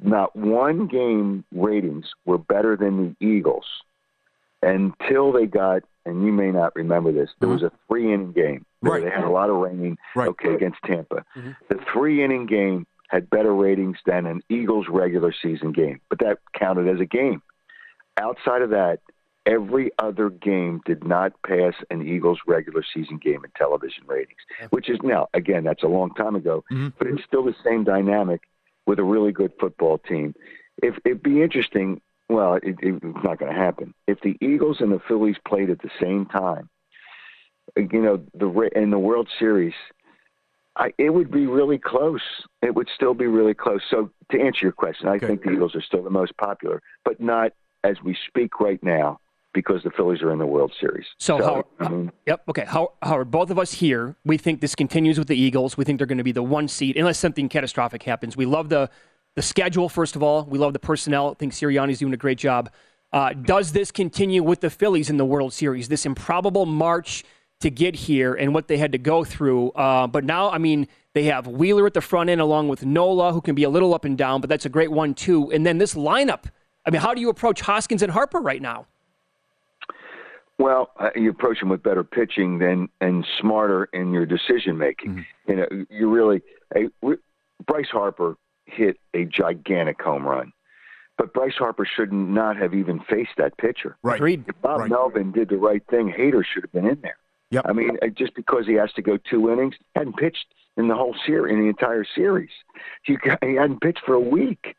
not 0.00 0.34
one 0.34 0.88
game 0.88 1.44
ratings 1.54 2.06
were 2.24 2.38
better 2.38 2.76
than 2.76 3.14
the 3.20 3.24
Eagles 3.26 3.66
until 4.60 5.30
they 5.30 5.46
got, 5.46 5.82
and 6.04 6.24
you 6.24 6.32
may 6.32 6.50
not 6.50 6.74
remember 6.74 7.12
this, 7.12 7.30
there 7.38 7.48
was 7.48 7.62
a 7.62 7.70
three 7.86 8.12
inning 8.12 8.32
game 8.32 8.66
Right. 8.90 9.04
they 9.04 9.10
had 9.10 9.24
a 9.24 9.30
lot 9.30 9.50
of 9.50 9.56
rain, 9.56 9.96
Right. 10.14 10.28
okay, 10.28 10.54
against 10.54 10.78
Tampa. 10.84 11.24
Mm-hmm. 11.36 11.50
The 11.68 11.78
three 11.92 12.24
inning 12.24 12.46
game 12.46 12.86
had 13.08 13.28
better 13.30 13.54
ratings 13.54 13.98
than 14.06 14.26
an 14.26 14.42
Eagles 14.48 14.86
regular 14.88 15.32
season 15.32 15.72
game, 15.72 16.00
but 16.08 16.18
that 16.20 16.38
counted 16.58 16.88
as 16.88 17.00
a 17.00 17.06
game. 17.06 17.42
Outside 18.18 18.62
of 18.62 18.70
that, 18.70 19.00
every 19.46 19.90
other 19.98 20.30
game 20.30 20.80
did 20.84 21.04
not 21.04 21.32
pass 21.46 21.74
an 21.90 22.06
Eagles 22.06 22.38
regular 22.46 22.82
season 22.94 23.18
game 23.18 23.44
in 23.44 23.50
television 23.56 24.04
ratings, 24.06 24.38
which 24.70 24.88
is 24.88 24.98
now, 25.02 25.28
again, 25.34 25.64
that's 25.64 25.82
a 25.82 25.88
long 25.88 26.14
time 26.14 26.34
ago, 26.36 26.64
mm-hmm. 26.70 26.88
but 26.98 27.06
it's 27.06 27.24
still 27.24 27.44
the 27.44 27.54
same 27.64 27.84
dynamic 27.84 28.42
with 28.86 28.98
a 28.98 29.04
really 29.04 29.32
good 29.32 29.52
football 29.60 29.98
team. 29.98 30.34
If 30.82 30.96
it'd 31.04 31.22
be 31.22 31.42
interesting, 31.42 32.00
well, 32.28 32.54
it, 32.54 32.78
it, 32.80 32.94
it's 33.02 33.24
not 33.24 33.38
going 33.38 33.52
to 33.52 33.58
happen. 33.58 33.94
If 34.06 34.20
the 34.20 34.36
Eagles 34.40 34.80
and 34.80 34.90
the 34.92 35.00
Phillies 35.06 35.36
played 35.46 35.70
at 35.70 35.82
the 35.82 35.90
same 36.00 36.26
time, 36.26 36.68
you 37.76 38.02
know, 38.02 38.22
the 38.34 38.70
in 38.74 38.90
the 38.90 38.98
World 38.98 39.28
Series, 39.38 39.74
I, 40.76 40.92
it 40.98 41.10
would 41.10 41.30
be 41.30 41.46
really 41.46 41.78
close. 41.78 42.22
It 42.62 42.74
would 42.74 42.88
still 42.94 43.14
be 43.14 43.26
really 43.26 43.54
close. 43.54 43.80
So 43.90 44.10
to 44.30 44.40
answer 44.40 44.60
your 44.62 44.72
question, 44.72 45.08
I 45.08 45.18
think 45.18 45.42
the 45.42 45.50
Eagles 45.50 45.74
are 45.74 45.82
still 45.82 46.02
the 46.02 46.10
most 46.10 46.36
popular, 46.36 46.80
but 47.04 47.20
not 47.20 47.52
as 47.84 47.96
we 48.02 48.16
speak 48.28 48.60
right 48.60 48.82
now 48.82 49.18
because 49.54 49.82
the 49.82 49.90
Phillies 49.90 50.22
are 50.22 50.32
in 50.32 50.38
the 50.38 50.46
World 50.46 50.72
Series. 50.80 51.04
So, 51.18 51.36
Howard, 51.36 51.64
I 51.78 51.88
mean, 51.88 52.12
yep, 52.26 52.42
okay. 52.48 52.64
How, 52.66 52.92
Howard, 53.02 53.30
both 53.30 53.50
of 53.50 53.58
us 53.58 53.72
here, 53.72 54.16
we 54.24 54.38
think 54.38 54.62
this 54.62 54.74
continues 54.74 55.18
with 55.18 55.28
the 55.28 55.36
Eagles. 55.36 55.76
We 55.76 55.84
think 55.84 55.98
they're 55.98 56.06
going 56.06 56.18
to 56.18 56.24
be 56.24 56.32
the 56.32 56.42
one 56.42 56.68
seed 56.68 56.96
unless 56.96 57.18
something 57.18 57.50
catastrophic 57.50 58.02
happens. 58.02 58.36
We 58.36 58.46
love 58.46 58.68
the 58.68 58.90
the 59.34 59.42
schedule, 59.42 59.88
first 59.88 60.14
of 60.14 60.22
all. 60.22 60.44
We 60.44 60.58
love 60.58 60.74
the 60.74 60.78
personnel. 60.78 61.30
I 61.30 61.34
think 61.34 61.52
Sirianni's 61.52 61.98
doing 61.98 62.12
a 62.12 62.18
great 62.18 62.38
job. 62.38 62.70
Uh, 63.12 63.32
does 63.32 63.72
this 63.72 63.90
continue 63.90 64.42
with 64.42 64.60
the 64.60 64.70
Phillies 64.70 65.10
in 65.10 65.16
the 65.16 65.24
World 65.24 65.52
Series? 65.52 65.88
This 65.88 66.06
improbable 66.06 66.66
March 66.66 67.24
to 67.62 67.70
get 67.70 67.94
here 67.94 68.34
and 68.34 68.54
what 68.54 68.68
they 68.68 68.76
had 68.76 68.92
to 68.92 68.98
go 68.98 69.24
through. 69.24 69.70
Uh, 69.70 70.06
but 70.06 70.24
now, 70.24 70.50
I 70.50 70.58
mean, 70.58 70.86
they 71.14 71.24
have 71.24 71.46
Wheeler 71.46 71.86
at 71.86 71.94
the 71.94 72.00
front 72.00 72.30
end 72.30 72.40
along 72.40 72.68
with 72.68 72.84
Nola, 72.84 73.32
who 73.32 73.40
can 73.40 73.54
be 73.54 73.64
a 73.64 73.70
little 73.70 73.94
up 73.94 74.04
and 74.04 74.16
down, 74.16 74.40
but 74.40 74.48
that's 74.48 74.66
a 74.66 74.68
great 74.68 74.92
one 74.92 75.14
too. 75.14 75.50
And 75.52 75.66
then 75.66 75.78
this 75.78 75.94
lineup. 75.94 76.44
I 76.84 76.90
mean, 76.90 77.00
how 77.00 77.14
do 77.14 77.20
you 77.20 77.28
approach 77.28 77.60
Hoskins 77.60 78.02
and 78.02 78.12
Harper 78.12 78.40
right 78.40 78.60
now? 78.60 78.86
Well, 80.58 80.90
uh, 80.98 81.10
you 81.16 81.30
approach 81.30 81.60
them 81.60 81.70
with 81.70 81.82
better 81.82 82.04
pitching 82.04 82.58
than 82.58 82.88
and 83.00 83.26
smarter 83.40 83.84
in 83.92 84.12
your 84.12 84.26
decision 84.26 84.78
making. 84.78 85.24
Mm-hmm. 85.46 85.50
You 85.50 85.56
know, 85.56 85.86
you 85.90 86.10
really. 86.10 86.42
Bryce 87.66 87.88
Harper 87.90 88.36
hit 88.66 88.98
a 89.14 89.24
gigantic 89.24 90.00
home 90.00 90.24
run, 90.24 90.52
but 91.18 91.32
Bryce 91.32 91.54
Harper 91.58 91.86
should 91.86 92.12
not 92.12 92.56
have 92.56 92.74
even 92.74 93.00
faced 93.00 93.32
that 93.38 93.56
pitcher. 93.58 93.96
Right. 94.02 94.20
If 94.22 94.60
Bob 94.62 94.80
right. 94.80 94.90
Melvin 94.90 95.32
did 95.32 95.48
the 95.48 95.56
right 95.56 95.82
thing, 95.90 96.12
Hader 96.16 96.42
should 96.44 96.62
have 96.62 96.72
been 96.72 96.86
in 96.86 97.00
there. 97.02 97.16
Yep. 97.52 97.66
I 97.68 97.72
mean, 97.74 97.98
uh, 98.02 98.06
just 98.06 98.34
because 98.34 98.66
he 98.66 98.72
has 98.74 98.90
to 98.94 99.02
go 99.02 99.18
two 99.18 99.50
innings, 99.52 99.74
hadn't 99.94 100.16
pitched 100.16 100.46
in 100.78 100.88
the 100.88 100.94
whole 100.94 101.14
series, 101.26 101.52
in 101.52 101.60
the 101.60 101.68
entire 101.68 102.04
series. 102.14 102.48
He, 103.02 103.18
he 103.42 103.54
hadn't 103.54 103.82
pitched 103.82 104.00
for 104.06 104.14
a 104.14 104.20
week, 104.20 104.74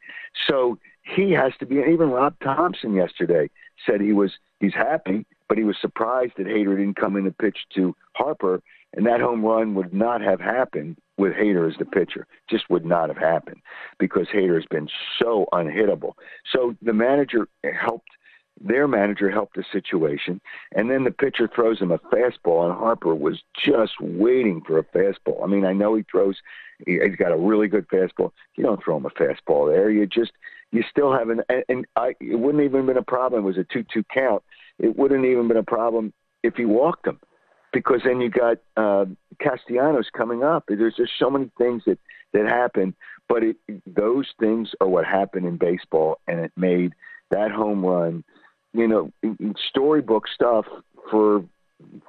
so 0.48 0.80
he 1.04 1.32
has 1.32 1.54
to 1.60 1.68
be. 1.68 1.76
Even 1.76 2.10
Rob 2.10 2.36
Thomson 2.44 2.96
yesterday 2.96 3.52
said 3.86 4.02
he 4.02 4.12
was 4.12 4.32
he's 4.60 4.74
happy, 4.74 5.24
but 5.48 5.60
he 5.60 5.64
was 5.64 5.78
surprised 5.80 6.34
that 6.38 6.48
Hader 6.48 6.76
didn't 6.76 6.96
come 6.96 7.16
in 7.16 7.26
to 7.26 7.32
pitch 7.32 7.60
to 7.76 7.96
Harper, 8.14 8.60
and 8.94 9.06
that 9.06 9.22
home 9.22 9.46
run 9.46 9.76
would 9.76 9.94
not 9.94 10.22
have 10.22 10.42
happened 10.42 10.98
with 11.18 11.34
Hader 11.34 11.70
as 11.72 11.78
the 11.78 11.86
pitcher. 11.86 12.26
Just 12.50 12.72
would 12.72 12.86
not 12.86 13.10
have 13.10 13.20
happened 13.20 13.62
because 14.00 14.28
Hader 14.34 14.56
has 14.56 14.66
been 14.66 14.90
so 15.22 15.46
unhittable. 15.54 16.14
So 16.52 16.76
the 16.82 16.94
manager 16.94 17.48
helped 17.80 18.10
their 18.66 18.88
manager 18.88 19.30
helped 19.30 19.56
the 19.56 19.66
situation, 19.72 20.40
and 20.74 20.90
then 20.90 21.04
the 21.04 21.12
pitcher 21.12 21.50
throws 21.54 21.80
him 21.80 21.92
a 21.92 22.00
fastball, 22.00 22.66
and 22.66 22.74
Harper 22.74 23.14
was 23.14 23.42
just 23.56 23.94
waiting 24.00 24.62
for 24.62 24.80
a 24.80 24.84
fastball. 24.84 25.44
I 25.44 25.48
mean, 25.48 25.66
I 25.66 25.74
know 25.74 25.96
he 25.96 26.04
throws, 26.10 26.38
he's 26.86 27.18
got 27.18 27.34
a 27.34 27.38
really 27.38 27.68
good 27.68 27.88
fastball. 27.90 28.32
You 28.56 28.64
don't 28.64 28.82
throw 28.84 28.98
him 28.98 29.06
a 29.06 29.10
fastball 29.10 29.70
there. 29.70 29.90
You 29.90 30.08
just, 30.08 30.32
you 30.72 30.84
still 30.90 31.12
have 31.12 31.30
an, 31.30 31.42
and 31.68 31.86
I, 31.98 32.16
it 32.22 32.40
wouldn't 32.40 32.64
even 32.64 32.78
have 32.78 32.88
been 32.88 32.98
a 32.98 33.04
problem. 33.04 33.44
It 33.44 33.46
was 33.46 33.58
a 33.58 33.66
two-two 33.66 34.06
count. 34.14 34.44
It 34.80 34.98
wouldn't 34.98 35.26
even 35.26 35.48
been 35.50 35.58
a 35.58 35.64
problem 35.64 36.14
if 36.42 36.56
he 36.56 36.66
walked 36.66 37.06
him, 37.06 37.20
because 37.74 38.02
then 38.06 38.22
you 38.22 38.30
got 38.30 38.58
uh, 38.78 39.06
Castellanos 39.40 40.10
coming 40.16 40.44
up. 40.44 40.64
There's 40.68 40.96
just 40.96 41.12
so 41.20 41.30
many 41.30 41.52
things 41.58 41.84
that 41.86 42.00
that 42.34 42.48
happen, 42.48 42.96
but 43.30 43.44
it, 43.44 43.58
those 43.86 44.34
things 44.40 44.72
are 44.82 44.88
what 44.88 45.06
happened 45.06 45.46
in 45.46 45.58
baseball, 45.58 46.18
and 46.28 46.40
it 46.40 46.52
made 46.56 46.94
that 47.30 47.52
home 47.52 47.86
run 47.86 48.24
you 48.74 48.88
know, 48.88 49.12
storybook 49.70 50.28
stuff 50.28 50.66
for 51.10 51.44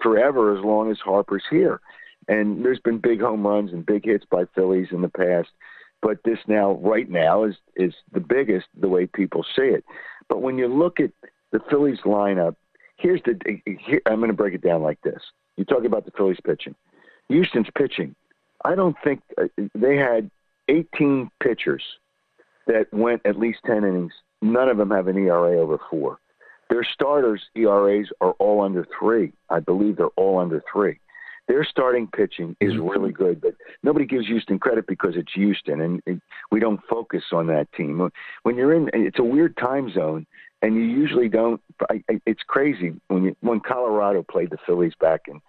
forever 0.02 0.56
as 0.56 0.64
long 0.64 0.90
as 0.90 0.98
Harper's 0.98 1.44
here. 1.50 1.80
And 2.28 2.64
there's 2.64 2.80
been 2.80 2.98
big 2.98 3.20
home 3.20 3.46
runs 3.46 3.72
and 3.72 3.84
big 3.84 4.04
hits 4.06 4.24
by 4.30 4.44
Phillies 4.54 4.88
in 4.92 5.02
the 5.02 5.08
past, 5.08 5.50
but 6.00 6.22
this 6.24 6.38
now, 6.46 6.72
right 6.82 7.08
now, 7.08 7.44
is 7.44 7.56
is 7.76 7.94
the 8.12 8.20
biggest 8.20 8.66
the 8.78 8.88
way 8.88 9.06
people 9.06 9.44
see 9.56 9.62
it. 9.62 9.84
But 10.28 10.40
when 10.40 10.56
you 10.56 10.68
look 10.68 11.00
at 11.00 11.10
the 11.52 11.60
Phillies 11.70 12.00
lineup, 12.04 12.56
here's 12.96 13.20
the. 13.24 13.38
Here, 13.64 14.00
I'm 14.06 14.16
going 14.16 14.28
to 14.28 14.36
break 14.36 14.54
it 14.54 14.62
down 14.62 14.82
like 14.82 15.00
this. 15.02 15.20
You 15.56 15.64
talk 15.64 15.84
about 15.84 16.06
the 16.06 16.12
Phillies 16.12 16.38
pitching, 16.44 16.74
Houston's 17.28 17.68
pitching. 17.76 18.14
I 18.64 18.74
don't 18.74 18.96
think 19.04 19.20
uh, 19.36 19.44
they 19.74 19.96
had 19.96 20.30
18 20.68 21.30
pitchers 21.42 21.82
that 22.66 22.92
went 22.92 23.20
at 23.26 23.38
least 23.38 23.58
10 23.66 23.78
innings. 23.78 24.12
None 24.40 24.68
of 24.68 24.78
them 24.78 24.90
have 24.90 25.08
an 25.08 25.18
ERA 25.18 25.58
over 25.58 25.78
four. 25.90 26.18
Their 26.70 26.84
starters 26.84 27.42
ERAs 27.54 28.08
are 28.20 28.32
all 28.32 28.62
under 28.62 28.86
three. 28.98 29.32
I 29.50 29.60
believe 29.60 29.96
they're 29.96 30.08
all 30.16 30.38
under 30.38 30.62
three. 30.72 30.98
Their 31.46 31.64
starting 31.64 32.06
pitching 32.06 32.56
is 32.60 32.72
mm-hmm. 32.72 32.88
really 32.88 33.12
good, 33.12 33.40
but 33.40 33.54
nobody 33.82 34.06
gives 34.06 34.26
Houston 34.26 34.58
credit 34.58 34.86
because 34.86 35.14
it's 35.16 35.32
Houston, 35.34 35.80
and 35.80 36.20
we 36.50 36.58
don't 36.58 36.80
focus 36.88 37.24
on 37.32 37.48
that 37.48 37.70
team. 37.72 38.10
When 38.44 38.56
you're 38.56 38.72
in, 38.72 38.88
it's 38.94 39.18
a 39.18 39.24
weird 39.24 39.56
time 39.58 39.92
zone, 39.92 40.26
and 40.62 40.74
you 40.74 40.82
usually 40.82 41.28
don't. 41.28 41.60
It's 42.08 42.42
crazy 42.46 42.94
when 43.08 43.24
you, 43.24 43.36
when 43.40 43.60
Colorado 43.60 44.22
played 44.22 44.50
the 44.50 44.56
Phillies 44.66 44.94
back 44.98 45.22
in 45.28 45.42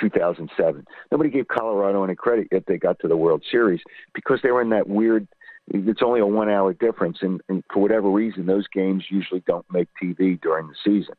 2007. 0.00 0.86
Nobody 1.10 1.28
gave 1.28 1.48
Colorado 1.48 2.02
any 2.02 2.14
credit 2.14 2.48
yet 2.50 2.64
they 2.66 2.78
got 2.78 2.98
to 3.00 3.08
the 3.08 3.16
World 3.16 3.44
Series 3.50 3.80
because 4.14 4.40
they 4.42 4.50
were 4.50 4.62
in 4.62 4.70
that 4.70 4.88
weird 4.88 5.28
it's 5.68 6.02
only 6.02 6.20
a 6.20 6.26
one 6.26 6.50
hour 6.50 6.72
difference, 6.72 7.18
and, 7.22 7.40
and 7.48 7.62
for 7.72 7.80
whatever 7.80 8.08
reason, 8.08 8.46
those 8.46 8.66
games 8.68 9.04
usually 9.10 9.42
don't 9.46 9.66
make 9.72 9.88
TV 10.02 10.40
during 10.40 10.68
the 10.68 10.74
season. 10.84 11.14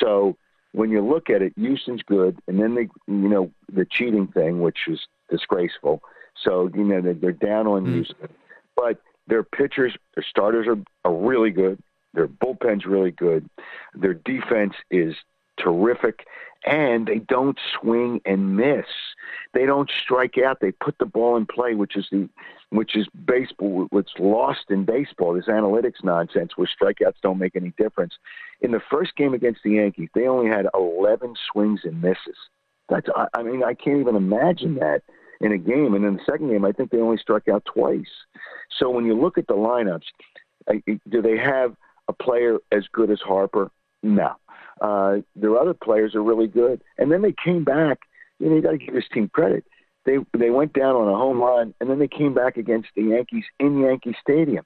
So 0.00 0.36
when 0.72 0.90
you 0.90 1.00
look 1.00 1.30
at 1.30 1.42
it, 1.42 1.52
Houston's 1.56 2.02
good, 2.02 2.38
and 2.46 2.60
then 2.60 2.74
they, 2.74 2.88
you 3.06 3.28
know, 3.28 3.50
the 3.72 3.84
cheating 3.84 4.26
thing, 4.28 4.60
which 4.60 4.80
is 4.86 5.00
disgraceful. 5.30 6.02
So 6.42 6.70
you 6.74 6.84
know 6.84 7.00
they're 7.00 7.32
down 7.32 7.66
on 7.66 7.84
mm. 7.84 7.94
Houston, 7.94 8.28
but 8.76 9.00
their 9.26 9.42
pitchers, 9.42 9.96
their 10.14 10.24
starters 10.28 10.66
are 10.68 10.78
are 11.04 11.14
really 11.14 11.50
good. 11.50 11.82
Their 12.14 12.28
bullpen's 12.28 12.86
really 12.86 13.10
good. 13.10 13.48
Their 13.94 14.14
defense 14.14 14.74
is 14.90 15.14
terrific, 15.58 16.26
and 16.64 17.06
they 17.06 17.18
don't 17.18 17.58
swing 17.80 18.20
and 18.24 18.56
miss. 18.56 18.86
They 19.54 19.66
don't 19.66 19.90
strike 20.02 20.36
out. 20.38 20.58
They 20.60 20.72
put 20.72 20.98
the 20.98 21.06
ball 21.06 21.36
in 21.36 21.46
play, 21.46 21.74
which 21.74 21.96
is 21.96 22.06
the 22.10 22.28
which 22.70 22.96
is 22.96 23.06
baseball. 23.24 23.86
What's 23.90 24.12
lost 24.18 24.66
in 24.70 24.84
baseball, 24.84 25.34
this 25.34 25.46
analytics 25.46 26.04
nonsense, 26.04 26.52
where 26.56 26.68
strikeouts 26.68 27.20
don't 27.22 27.38
make 27.38 27.56
any 27.56 27.72
difference. 27.78 28.14
In 28.60 28.72
the 28.72 28.82
first 28.90 29.16
game 29.16 29.32
against 29.32 29.60
the 29.64 29.72
Yankees, 29.72 30.10
they 30.14 30.26
only 30.26 30.50
had 30.50 30.66
11 30.74 31.34
swings 31.50 31.80
and 31.84 32.00
misses. 32.02 32.36
That's 32.88 33.08
I 33.34 33.42
mean 33.42 33.62
I 33.62 33.74
can't 33.74 34.00
even 34.00 34.16
imagine 34.16 34.74
that 34.76 35.02
in 35.40 35.52
a 35.52 35.58
game. 35.58 35.94
And 35.94 36.04
in 36.04 36.14
the 36.14 36.24
second 36.24 36.50
game, 36.50 36.64
I 36.64 36.72
think 36.72 36.90
they 36.90 37.00
only 37.00 37.18
struck 37.18 37.48
out 37.48 37.64
twice. 37.64 38.10
So 38.78 38.90
when 38.90 39.06
you 39.06 39.18
look 39.18 39.38
at 39.38 39.46
the 39.46 39.54
lineups, 39.54 40.04
do 41.08 41.22
they 41.22 41.36
have 41.36 41.74
a 42.08 42.12
player 42.12 42.58
as 42.72 42.84
good 42.92 43.10
as 43.10 43.20
Harper? 43.20 43.70
No. 44.02 44.34
Uh, 44.80 45.18
their 45.34 45.56
other 45.56 45.74
players 45.74 46.14
are 46.14 46.22
really 46.22 46.46
good. 46.46 46.82
And 46.98 47.10
then 47.10 47.22
they 47.22 47.34
came 47.44 47.64
back. 47.64 48.00
You 48.38 48.48
know, 48.48 48.56
you 48.56 48.62
got 48.62 48.72
to 48.72 48.78
give 48.78 48.94
this 48.94 49.08
team 49.12 49.28
credit. 49.32 49.64
They 50.04 50.18
they 50.36 50.50
went 50.50 50.72
down 50.72 50.96
on 50.96 51.08
a 51.08 51.16
home 51.16 51.40
run, 51.40 51.74
and 51.80 51.90
then 51.90 51.98
they 51.98 52.08
came 52.08 52.34
back 52.34 52.56
against 52.56 52.88
the 52.96 53.02
Yankees 53.02 53.44
in 53.58 53.80
Yankee 53.80 54.16
Stadium. 54.20 54.64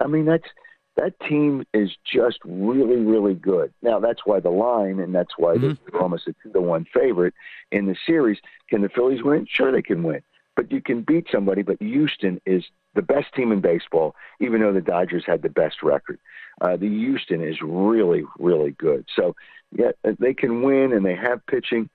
I 0.00 0.06
mean, 0.06 0.24
that's 0.24 0.48
that 0.96 1.18
team 1.20 1.64
is 1.72 1.90
just 2.04 2.38
really, 2.44 2.96
really 2.96 3.34
good. 3.34 3.72
Now 3.82 4.00
that's 4.00 4.20
why 4.24 4.40
the 4.40 4.50
line, 4.50 4.98
and 4.98 5.14
that's 5.14 5.34
why 5.36 5.56
mm-hmm. 5.56 5.72
they're 5.90 6.02
almost 6.02 6.26
a 6.28 6.34
two 6.42 6.52
to 6.52 6.60
one 6.60 6.86
favorite 6.92 7.34
in 7.70 7.86
the 7.86 7.96
series. 8.06 8.38
Can 8.68 8.82
the 8.82 8.88
Phillies 8.88 9.22
win? 9.22 9.46
Sure, 9.48 9.72
they 9.72 9.82
can 9.82 10.02
win. 10.02 10.22
But 10.56 10.70
you 10.72 10.82
can 10.82 11.02
beat 11.02 11.26
somebody. 11.32 11.62
But 11.62 11.80
Houston 11.80 12.40
is 12.44 12.64
the 12.94 13.02
best 13.02 13.32
team 13.34 13.52
in 13.52 13.60
baseball, 13.60 14.14
even 14.40 14.60
though 14.60 14.72
the 14.72 14.80
Dodgers 14.80 15.24
had 15.26 15.42
the 15.42 15.48
best 15.48 15.82
record. 15.82 16.18
Uh, 16.60 16.76
the 16.76 16.88
Houston 16.88 17.42
is 17.42 17.62
really, 17.62 18.24
really 18.38 18.72
good. 18.72 19.06
So, 19.14 19.34
yeah, 19.72 19.92
they 20.18 20.34
can 20.34 20.62
win 20.62 20.92
and 20.92 21.06
they 21.06 21.14
have 21.14 21.46
pitching. 21.46 21.88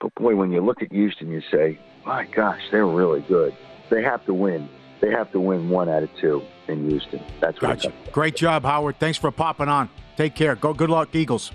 But 0.00 0.14
boy, 0.14 0.34
when 0.34 0.50
you 0.50 0.62
look 0.62 0.82
at 0.82 0.90
Houston, 0.92 1.30
you 1.30 1.42
say, 1.50 1.78
my 2.04 2.24
gosh, 2.24 2.62
they're 2.70 2.86
really 2.86 3.20
good. 3.20 3.54
They 3.90 4.02
have 4.02 4.24
to 4.26 4.34
win. 4.34 4.68
They 5.00 5.10
have 5.10 5.30
to 5.32 5.40
win 5.40 5.68
one 5.68 5.88
out 5.88 6.02
of 6.02 6.10
two 6.20 6.42
in 6.68 6.88
Houston. 6.88 7.22
That's 7.40 7.60
what 7.60 7.82
gotcha. 7.82 7.92
Great 8.12 8.36
job, 8.36 8.64
Howard. 8.64 8.98
Thanks 8.98 9.18
for 9.18 9.30
popping 9.30 9.68
on. 9.68 9.88
Take 10.16 10.34
care. 10.34 10.54
Go. 10.56 10.72
Good 10.72 10.90
luck, 10.90 11.14
Eagles. 11.14 11.52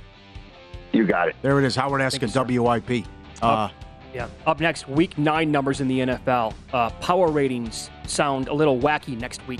You 0.91 1.05
got 1.05 1.27
it. 1.27 1.35
There 1.41 1.59
it 1.59 1.65
is. 1.65 1.75
Howard 1.75 2.01
Eskin, 2.01 2.31
WIP. 2.59 3.05
Uh, 3.41 3.69
yeah. 4.13 4.29
Up 4.47 4.59
next, 4.59 4.87
week 4.87 5.17
nine 5.17 5.51
numbers 5.51 5.81
in 5.81 5.87
the 5.87 5.99
NFL. 5.99 6.53
Uh, 6.71 6.89
power 7.01 7.29
ratings 7.29 7.89
sound 8.07 8.47
a 8.47 8.53
little 8.53 8.79
wacky 8.79 9.19
next 9.19 9.45
week. 9.47 9.59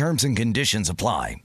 Terms 0.00 0.24
and 0.24 0.34
conditions 0.34 0.88
apply. 0.88 1.42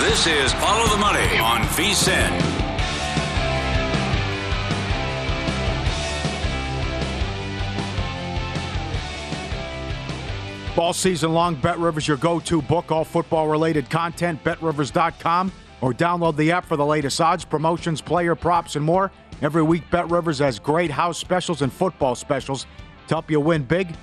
This 0.00 0.26
is 0.26 0.50
Follow 0.54 0.86
the 0.86 0.96
Money 0.96 1.38
on 1.38 1.60
VSIN. 1.74 2.30
All 10.78 10.94
season 10.94 11.34
long, 11.34 11.56
BetRivers, 11.56 12.08
your 12.08 12.16
go 12.16 12.40
to 12.40 12.62
book, 12.62 12.90
all 12.90 13.04
football 13.04 13.46
related 13.46 13.90
content, 13.90 14.42
betrivers.com, 14.42 15.52
or 15.82 15.92
download 15.92 16.34
the 16.38 16.50
app 16.50 16.64
for 16.64 16.78
the 16.78 16.86
latest 16.86 17.20
odds, 17.20 17.44
promotions, 17.44 18.00
player 18.00 18.34
props, 18.34 18.74
and 18.76 18.84
more. 18.86 19.12
Every 19.42 19.62
week, 19.62 19.82
BetRivers 19.90 20.40
has 20.40 20.58
great 20.58 20.90
house 20.90 21.18
specials 21.18 21.60
and 21.60 21.70
football 21.70 22.14
specials 22.14 22.64
to 23.08 23.14
help 23.14 23.30
you 23.30 23.40
win 23.40 23.62
big. 23.62 23.94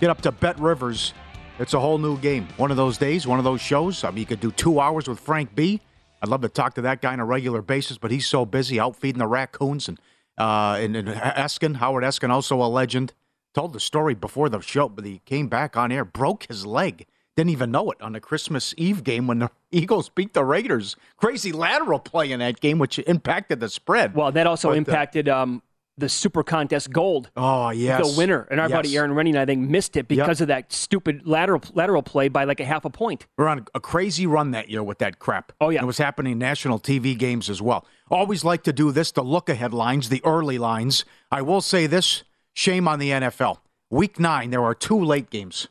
Get 0.00 0.10
up 0.10 0.20
to 0.22 0.32
BetRivers. 0.32 1.12
It's 1.58 1.74
a 1.74 1.80
whole 1.80 1.98
new 1.98 2.18
game. 2.18 2.48
One 2.56 2.70
of 2.70 2.76
those 2.76 2.98
days, 2.98 3.26
one 3.26 3.38
of 3.38 3.44
those 3.44 3.60
shows. 3.60 4.04
I 4.04 4.10
mean, 4.10 4.18
you 4.18 4.26
could 4.26 4.40
do 4.40 4.50
two 4.50 4.80
hours 4.80 5.08
with 5.08 5.20
Frank 5.20 5.54
B. 5.54 5.80
I'd 6.22 6.28
love 6.28 6.42
to 6.42 6.48
talk 6.48 6.74
to 6.74 6.82
that 6.82 7.00
guy 7.00 7.12
on 7.12 7.20
a 7.20 7.24
regular 7.24 7.62
basis, 7.62 7.98
but 7.98 8.10
he's 8.10 8.26
so 8.26 8.44
busy 8.44 8.80
out 8.80 8.96
feeding 8.96 9.18
the 9.18 9.26
raccoons 9.26 9.88
and 9.88 9.98
uh, 10.38 10.76
and, 10.78 10.94
and 10.94 11.08
Eskin, 11.08 11.76
Howard 11.76 12.04
Eskin, 12.04 12.28
also 12.28 12.60
a 12.60 12.68
legend. 12.68 13.14
Told 13.54 13.72
the 13.72 13.80
story 13.80 14.14
before 14.14 14.50
the 14.50 14.60
show, 14.60 14.86
but 14.86 15.06
he 15.06 15.22
came 15.24 15.48
back 15.48 15.78
on 15.78 15.90
air, 15.90 16.04
broke 16.04 16.46
his 16.46 16.66
leg. 16.66 17.06
Didn't 17.36 17.50
even 17.50 17.70
know 17.70 17.90
it 17.90 18.00
on 18.02 18.12
the 18.12 18.20
Christmas 18.20 18.74
Eve 18.76 19.02
game 19.02 19.26
when 19.26 19.38
the 19.38 19.50
Eagles 19.70 20.10
beat 20.10 20.34
the 20.34 20.44
Raiders. 20.44 20.94
Crazy 21.16 21.52
lateral 21.52 21.98
play 21.98 22.30
in 22.32 22.40
that 22.40 22.60
game, 22.60 22.78
which 22.78 22.98
impacted 22.98 23.60
the 23.60 23.70
spread. 23.70 24.14
Well, 24.14 24.30
that 24.32 24.46
also 24.46 24.68
But, 24.68 24.74
uh, 24.74 24.76
impacted 24.76 25.28
um, 25.30 25.62
the 25.98 26.08
Super 26.08 26.42
Contest 26.42 26.90
Gold. 26.90 27.30
Oh 27.36 27.70
yes, 27.70 28.06
The 28.06 28.18
winner. 28.18 28.46
And 28.50 28.60
our 28.60 28.68
buddy 28.68 28.96
Aaron 28.96 29.12
Rennie, 29.12 29.36
I 29.36 29.44
think, 29.46 29.68
missed 29.68 29.96
it 29.96 30.08
because 30.08 30.40
of 30.40 30.48
that 30.48 30.72
stupid 30.72 31.26
lateral 31.26 31.62
lateral 31.74 32.02
play 32.02 32.28
by 32.28 32.44
like 32.44 32.60
a 32.60 32.64
half 32.64 32.84
a 32.84 32.90
point. 32.90 33.26
We're 33.36 33.48
on 33.48 33.66
a 33.74 33.80
crazy 33.80 34.26
run 34.26 34.50
that 34.50 34.68
year 34.68 34.82
with 34.82 34.98
that 34.98 35.18
crap. 35.18 35.52
Oh 35.60 35.70
yeah, 35.70 35.82
it 35.82 35.86
was 35.86 35.98
happening 35.98 36.32
in 36.32 36.38
national 36.38 36.78
TV 36.78 37.16
games 37.16 37.48
as 37.48 37.62
well. 37.62 37.86
Always 38.10 38.44
like 38.44 38.62
to 38.64 38.72
do 38.72 38.92
this, 38.92 39.10
the 39.12 39.24
look 39.24 39.48
ahead 39.48 39.72
lines, 39.72 40.08
the 40.08 40.22
early 40.24 40.58
lines. 40.58 41.04
I 41.30 41.42
will 41.42 41.60
say 41.60 41.86
this: 41.86 42.24
shame 42.52 42.86
on 42.86 42.98
the 42.98 43.10
NFL. 43.10 43.58
Week 43.90 44.18
nine, 44.18 44.50
there 44.50 44.64
are 44.64 44.74
two 44.74 45.02
late 45.02 45.30
games. 45.30 45.68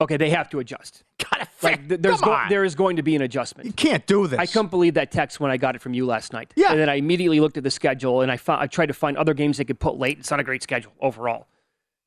Okay, 0.00 0.16
they 0.16 0.30
have 0.30 0.50
to 0.50 0.58
adjust. 0.58 1.04
Gotta 1.18 1.48
like, 1.62 1.88
th- 1.88 2.00
there's 2.00 2.20
Come 2.20 2.28
go- 2.30 2.34
on. 2.34 2.48
there 2.48 2.64
is 2.64 2.74
going 2.74 2.96
to 2.96 3.02
be 3.02 3.14
an 3.16 3.22
adjustment. 3.22 3.66
You 3.66 3.72
can't 3.72 4.04
do 4.06 4.26
this. 4.26 4.38
I 4.38 4.46
couldn't 4.46 4.70
believe 4.70 4.94
that 4.94 5.10
text 5.12 5.38
when 5.40 5.50
I 5.50 5.56
got 5.56 5.76
it 5.76 5.80
from 5.82 5.94
you 5.94 6.04
last 6.04 6.32
night. 6.32 6.52
Yeah. 6.56 6.72
And 6.72 6.80
then 6.80 6.88
I 6.88 6.94
immediately 6.96 7.38
looked 7.40 7.56
at 7.56 7.62
the 7.62 7.70
schedule 7.70 8.20
and 8.20 8.30
I 8.30 8.36
found 8.36 8.60
I 8.60 8.66
tried 8.66 8.86
to 8.86 8.92
find 8.92 9.16
other 9.16 9.34
games 9.34 9.56
they 9.58 9.64
could 9.64 9.78
put 9.78 9.96
late. 9.96 10.18
It's 10.18 10.30
not 10.30 10.40
a 10.40 10.44
great 10.44 10.62
schedule 10.62 10.92
overall. 11.00 11.46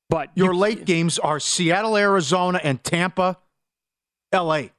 But 0.10 0.30
Your 0.36 0.54
late 0.54 0.86
games 0.86 1.18
are 1.20 1.40
Seattle, 1.40 1.98
Arizona, 1.98 2.60
and 2.64 2.82
Tampa, 2.84 3.38
L.A. 4.32 4.72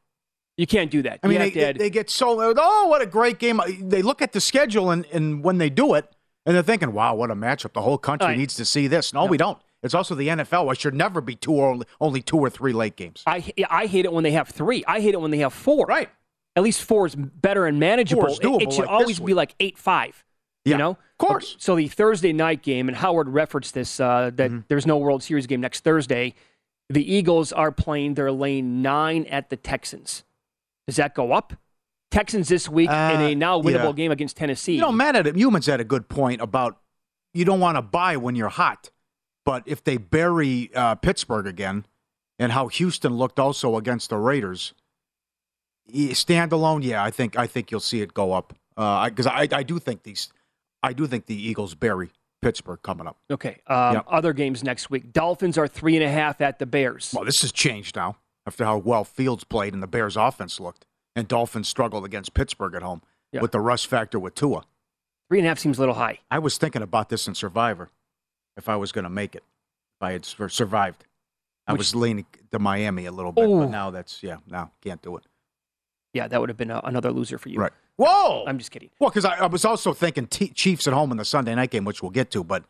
You 0.56 0.66
can't 0.66 0.90
do 0.90 1.02
that. 1.02 1.20
I 1.22 1.28
mean, 1.28 1.38
they, 1.38 1.50
they, 1.50 1.72
they 1.72 1.90
get 1.90 2.10
so 2.10 2.36
oh, 2.56 2.86
what 2.88 3.00
a 3.02 3.06
great 3.06 3.38
game. 3.38 3.60
They 3.80 4.02
look 4.02 4.22
at 4.22 4.32
the 4.32 4.40
schedule 4.40 4.90
and, 4.90 5.06
and 5.12 5.42
when 5.44 5.58
they 5.58 5.70
do 5.70 5.94
it, 5.94 6.10
and 6.46 6.54
they're 6.56 6.62
thinking, 6.62 6.92
wow, 6.92 7.14
what 7.14 7.30
a 7.30 7.34
matchup. 7.34 7.74
The 7.74 7.82
whole 7.82 7.98
country 7.98 8.28
Right. 8.28 8.38
needs 8.38 8.54
to 8.56 8.64
see 8.64 8.86
this. 8.86 9.12
No, 9.12 9.26
we 9.26 9.36
don't. 9.36 9.58
It's 9.82 9.94
also 9.94 10.14
the 10.14 10.28
NFL. 10.28 10.70
I 10.70 10.74
should 10.74 10.94
never 10.94 11.20
be 11.20 11.36
two 11.36 11.52
or 11.52 11.80
only 12.00 12.20
two 12.22 12.38
or 12.38 12.50
three 12.50 12.72
late 12.72 12.96
games. 12.96 13.22
I 13.26 13.44
I 13.70 13.86
hate 13.86 14.04
it 14.04 14.12
when 14.12 14.24
they 14.24 14.32
have 14.32 14.48
three. 14.48 14.84
I 14.86 15.00
hate 15.00 15.14
it 15.14 15.20
when 15.20 15.30
they 15.30 15.38
have 15.38 15.52
four. 15.52 15.86
Right. 15.86 16.08
At 16.56 16.62
least 16.64 16.82
four 16.82 17.06
is 17.06 17.14
better 17.14 17.66
and 17.66 17.78
manageable. 17.78 18.22
Four 18.22 18.30
is 18.30 18.38
It- 18.38 18.42
doable 18.42 18.62
it, 18.62 18.72
should 18.72 18.80
like 18.86 18.90
always 18.90 19.20
be 19.20 19.34
like 19.34 19.54
eight 19.60 19.78
five. 19.78 20.24
Yeah, 20.64 20.74
You 20.74 20.78
know, 20.78 20.90
of 20.90 21.18
course. 21.18 21.54
So 21.58 21.76
the 21.76 21.86
Thursday 21.88 22.32
night 22.32 22.62
game, 22.62 22.88
and 22.88 22.96
Howard 22.96 23.28
referenced 23.28 23.74
this 23.74 24.00
uh, 24.00 24.30
that 24.34 24.50
Mm-hmm. 24.50 24.60
there's 24.68 24.86
no 24.86 24.98
World 24.98 25.22
Series 25.22 25.46
game 25.46 25.60
next 25.60 25.84
Thursday. 25.84 26.34
The 26.90 27.14
Eagles 27.14 27.52
are 27.52 27.70
playing 27.70 28.14
their 28.14 28.32
lane 28.32 28.82
nine 28.82 29.24
at 29.26 29.50
the 29.50 29.56
Texans. 29.56 30.24
Does 30.86 30.96
that 30.96 31.14
go 31.14 31.32
up? 31.32 31.52
Texans 32.10 32.48
this 32.48 32.68
week 32.68 32.88
in 32.88 32.94
a 32.94 33.32
Uh, 33.32 33.34
now 33.34 33.60
winnable 33.60 33.84
yeah. 33.90 33.92
game 33.92 34.10
against 34.10 34.36
Tennessee. 34.36 34.74
You 34.74 34.80
know, 34.80 34.92
Matt 34.92 35.14
Youmans 35.14 35.66
had 35.66 35.80
a 35.80 35.84
good 35.84 36.08
point 36.08 36.40
about 36.40 36.78
you 37.34 37.44
don't 37.44 37.60
want 37.60 37.76
to 37.76 37.82
buy 37.82 38.16
when 38.16 38.34
you're 38.34 38.48
hot, 38.48 38.90
but 39.48 39.62
if 39.64 39.82
they 39.82 39.96
bury 39.96 40.70
uh, 40.74 40.94
Pittsburgh 40.96 41.46
again, 41.46 41.86
and 42.38 42.52
how 42.52 42.66
Houston 42.68 43.14
looked 43.14 43.40
also 43.40 43.76
against 43.76 44.10
the 44.10 44.18
Raiders, 44.18 44.74
standalone, 45.90 46.84
yeah, 46.84 47.02
I 47.02 47.10
think 47.10 47.38
I 47.38 47.46
think 47.46 47.70
you'll 47.70 47.80
see 47.80 48.02
it 48.02 48.12
go 48.12 48.32
up 48.34 48.52
because 48.76 49.26
I, 49.26 49.48
I 49.50 49.62
do 49.62 49.78
think 49.78 50.02
these 50.02 50.28
I 50.82 50.92
do 50.92 51.06
think 51.06 51.24
the 51.26 51.34
Eagles 51.48 51.74
bury 51.74 52.10
Pittsburgh 52.42 52.80
coming 52.82 53.06
up. 53.06 53.16
Okay. 53.30 53.56
Um, 53.66 53.94
Yep. 53.94 54.04
Other 54.08 54.32
games 54.32 54.62
next 54.62 54.90
week. 54.90 55.12
Dolphins 55.12 55.56
are 55.58 55.66
three 55.66 55.96
and 55.96 56.04
a 56.04 56.10
half 56.10 56.40
at 56.42 56.58
the 56.58 56.66
Bears. 56.66 57.12
Well, 57.16 57.24
this 57.24 57.40
has 57.40 57.50
changed 57.50 57.96
now 57.96 58.16
after 58.46 58.64
how 58.64 58.76
well 58.78 59.04
Fields 59.04 59.44
played 59.44 59.72
and 59.74 59.82
the 59.82 59.86
Bears' 59.88 60.16
offense 60.16 60.60
looked, 60.60 60.84
and 61.16 61.26
Dolphins 61.26 61.68
struggled 61.68 62.04
against 62.04 62.34
Pittsburgh 62.34 62.74
at 62.74 62.82
home 62.82 63.00
Yeah. 63.32 63.40
with 63.40 63.52
the 63.52 63.60
rush 63.60 63.86
factor 63.86 64.18
with 64.18 64.34
Tua. 64.34 64.64
Three 65.28 65.38
and 65.40 65.46
a 65.46 65.48
half 65.48 65.58
seems 65.58 65.78
a 65.78 65.80
little 65.80 65.96
high. 65.96 66.20
I 66.30 66.38
was 66.38 66.58
thinking 66.58 66.82
about 66.82 67.08
this 67.08 67.26
in 67.26 67.34
Survivor, 67.34 67.88
if 68.58 68.68
I 68.68 68.76
was 68.76 68.92
going 68.92 69.04
to 69.04 69.10
make 69.10 69.34
it, 69.34 69.44
if 69.96 70.02
I 70.02 70.12
had 70.12 70.26
sur- 70.26 70.50
survived. 70.50 71.04
I 71.66 71.72
Which- 71.72 71.78
was 71.78 71.94
leaning 71.94 72.26
to 72.52 72.58
Miami 72.58 73.06
a 73.06 73.12
little 73.12 73.32
bit, 73.32 73.46
but 73.48 73.66
now 73.70 73.90
that's 73.90 74.22
yeah, 74.22 74.36
now 74.50 74.72
can't 74.82 75.00
do 75.00 75.16
it. 75.16 75.24
Yeah, 76.12 76.26
that 76.28 76.40
would 76.40 76.48
have 76.48 76.56
been 76.56 76.70
a, 76.70 76.80
another 76.84 77.12
loser 77.12 77.38
for 77.38 77.48
you. 77.48 77.58
Right. 77.58 77.72
Whoa! 77.96 78.44
I'm 78.46 78.58
just 78.58 78.70
kidding. 78.70 78.90
Well, 78.98 79.10
because 79.10 79.24
I, 79.24 79.36
I 79.38 79.46
was 79.46 79.64
also 79.64 79.92
thinking 79.92 80.26
T- 80.26 80.48
Chiefs 80.48 80.86
at 80.86 80.94
home 80.94 81.10
in 81.10 81.16
the 81.16 81.24
Sunday 81.24 81.54
night 81.54 81.70
game, 81.70 81.84
which 81.84 82.02
we'll 82.02 82.10
get 82.10 82.30
to, 82.30 82.42
but 82.44 82.64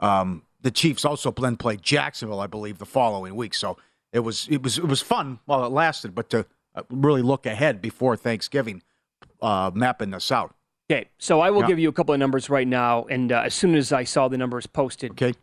um, 0.00 0.42
the 0.62 0.70
Chiefs 0.70 1.04
also 1.04 1.30
then 1.32 1.56
played 1.56 1.82
Jacksonville, 1.82 2.40
I 2.40 2.46
believe, 2.46 2.78
the 2.78 2.86
following 2.86 3.34
week. 3.36 3.54
So 3.54 3.76
it 4.12 4.20
was 4.20 4.48
it 4.50 4.62
was 4.62 4.78
it 4.78 4.84
was 4.86 5.02
fun 5.02 5.40
while 5.44 5.64
it 5.64 5.72
lasted, 5.72 6.14
but 6.14 6.30
to 6.30 6.46
uh, 6.74 6.82
really 6.90 7.22
look 7.22 7.44
ahead 7.44 7.82
before 7.82 8.16
Thanksgiving 8.16 8.82
uh, 9.42 9.70
mapping 9.74 10.10
this 10.10 10.32
out. 10.32 10.54
Okay, 10.90 11.08
so 11.18 11.40
I 11.40 11.50
will 11.50 11.60
Yeah. 11.62 11.66
give 11.68 11.78
you 11.78 11.88
a 11.88 11.92
couple 11.92 12.14
of 12.14 12.18
numbers 12.20 12.48
right 12.48 12.66
now, 12.66 13.04
and 13.04 13.30
uh, 13.30 13.42
as 13.44 13.54
soon 13.54 13.74
as 13.74 13.92
I 13.92 14.04
saw 14.04 14.28
the 14.28 14.38
numbers 14.38 14.66
posted 14.66 15.10
Okay. 15.12 15.34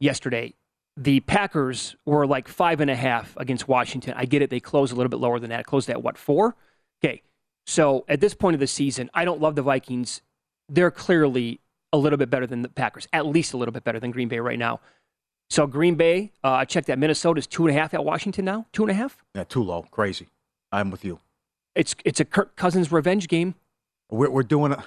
yesterday, 0.00 0.54
the 0.96 1.20
Packers 1.20 1.94
were 2.04 2.26
like 2.26 2.48
five 2.48 2.80
and 2.80 2.90
a 2.90 2.96
half 2.96 3.36
against 3.36 3.68
Washington. 3.68 4.14
I 4.16 4.24
get 4.24 4.42
it; 4.42 4.50
they 4.50 4.58
closed 4.60 4.92
a 4.92 4.96
little 4.96 5.10
bit 5.10 5.20
lower 5.20 5.38
than 5.38 5.50
that. 5.50 5.60
It 5.60 5.66
closed 5.66 5.88
at 5.88 6.02
what 6.02 6.18
four? 6.18 6.56
Okay, 7.04 7.22
so 7.66 8.04
at 8.08 8.20
this 8.20 8.34
point 8.34 8.54
of 8.54 8.60
the 8.60 8.66
season, 8.66 9.08
I 9.14 9.24
don't 9.24 9.40
love 9.40 9.54
the 9.54 9.62
Vikings. 9.62 10.20
They're 10.68 10.90
clearly 10.90 11.60
a 11.92 11.96
little 11.98 12.16
bit 12.18 12.28
better 12.28 12.46
than 12.46 12.62
the 12.62 12.68
Packers, 12.68 13.06
at 13.12 13.24
least 13.24 13.52
a 13.52 13.56
little 13.56 13.72
bit 13.72 13.84
better 13.84 14.00
than 14.00 14.10
Green 14.10 14.28
Bay 14.28 14.40
right 14.40 14.58
now. 14.58 14.80
So 15.48 15.66
Green 15.66 15.94
Bay, 15.94 16.32
uh, 16.44 16.50
I 16.50 16.64
checked 16.66 16.88
that 16.88 16.98
Minnesota 16.98 17.38
is 17.38 17.46
two 17.46 17.66
and 17.66 17.74
a 17.74 17.80
half 17.80 17.94
at 17.94 18.04
Washington 18.04 18.44
now. 18.44 18.66
Two 18.72 18.82
and 18.82 18.90
a 18.90 18.94
half. 18.94 19.16
Yeah, 19.34 19.44
too 19.44 19.62
low. 19.62 19.84
Crazy. 19.90 20.26
I'm 20.72 20.90
with 20.90 21.04
you. 21.04 21.20
It's 21.76 21.94
it's 22.04 22.18
a 22.18 22.24
Kirk 22.24 22.56
Cousins 22.56 22.90
revenge 22.90 23.28
game. 23.28 23.54
We're, 24.10 24.30
we're 24.30 24.42
doing 24.42 24.72
a, 24.72 24.84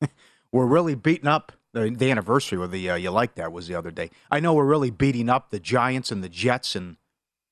we're 0.52 0.66
really 0.66 0.94
beating 0.94 1.26
up 1.28 1.52
the, 1.72 1.90
the 1.90 2.10
anniversary 2.10 2.62
of 2.62 2.70
the 2.70 2.90
uh, 2.90 2.94
you 2.96 3.10
like 3.10 3.34
that 3.36 3.52
was 3.52 3.68
the 3.68 3.74
other 3.74 3.90
day. 3.90 4.10
I 4.30 4.40
know 4.40 4.54
we're 4.54 4.64
really 4.64 4.90
beating 4.90 5.28
up 5.28 5.50
the 5.50 5.60
Giants 5.60 6.10
and 6.10 6.22
the 6.22 6.28
Jets 6.28 6.74
and 6.76 6.96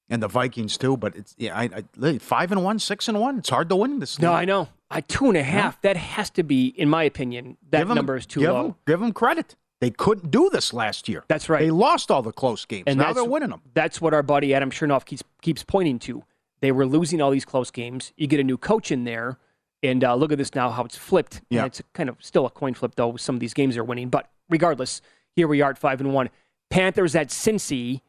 and 0.09 0.23
the 0.23 0.29
Vikings 0.29 0.77
too, 0.77 0.97
but 0.97 1.16
it's 1.16 1.35
yeah, 1.39 1.57
I, 1.59 1.70
I 2.03 2.18
five 2.18 2.53
and 2.53 2.62
one, 2.62 2.79
six 2.79 3.09
and 3.09 3.18
one. 3.20 3.39
It's 3.39 3.49
hard 3.49 3.68
to 3.70 3.77
win 3.77 3.99
this. 3.99 4.18
No. 4.18 4.33
I 4.33 4.45
know. 4.45 4.68
I 4.91 5.01
two 5.01 5.27
and 5.29 5.37
a 5.37 5.43
half. 5.43 5.81
That 5.83 5.97
has 5.97 6.29
to 6.31 6.43
be, 6.43 6.66
in 6.66 6.89
my 6.89 7.05
opinion, 7.05 7.57
that 7.70 7.79
Give 7.79 7.91
'em- 7.91 7.97
number 7.97 8.16
is 8.16 8.27
too 8.27 8.41
give 8.41 8.51
low. 8.53 8.64
'em- 8.66 8.75
give 8.87 9.01
them 9.01 9.12
credit. 9.12 9.57
They 9.81 9.91
couldn't 9.91 10.31
do 10.31 10.49
this 10.53 10.73
last 10.73 11.09
year. 11.09 11.25
That's 11.29 11.49
right. 11.49 11.61
They 11.61 11.70
lost 11.73 12.11
all 12.12 12.23
the 12.23 12.31
close 12.31 12.64
games. 12.66 12.85
And 12.87 12.99
now 12.99 13.12
they're 13.12 13.25
winning 13.25 13.51
them. 13.51 13.62
That's 13.75 14.01
what 14.01 14.14
our 14.14 14.23
buddy 14.23 14.55
Adam 14.55 14.70
Chernoff 14.70 15.05
keeps 15.05 15.25
keeps 15.41 15.64
pointing 15.64 15.99
to. 16.01 16.23
They 16.61 16.70
were 16.70 16.87
losing 16.87 17.20
all 17.20 17.31
these 17.33 17.45
close 17.45 17.70
games. 17.73 18.12
You 18.16 18.29
get 18.29 18.39
a 18.39 18.45
new 18.45 18.57
coach 18.59 18.93
in 18.93 19.03
there, 19.05 19.39
and 19.83 20.03
uh, 20.05 20.14
look 20.14 20.33
at 20.33 20.39
this 20.39 20.55
now 20.55 20.70
how 20.70 20.85
it's 20.85 20.97
flipped. 20.97 21.37
And 21.37 21.45
Yeah. 21.51 21.64
it's 21.66 21.83
kind 21.95 22.09
of 22.09 22.16
still 22.20 22.47
a 22.47 22.51
coin 22.51 22.74
flip 22.74 22.95
though. 22.95 23.16
Some 23.16 23.35
of 23.37 23.41
these 23.41 23.55
games 23.55 23.76
are 23.76 23.85
winning, 23.85 24.09
but 24.09 24.30
regardless, 24.49 25.01
here 25.37 25.49
we 25.49 25.61
are 25.62 25.70
at 25.70 25.78
five 25.78 26.01
and 26.01 26.12
one. 26.12 26.30
Panthers 26.70 27.14
at 27.14 27.28
Cincy. 27.28 28.01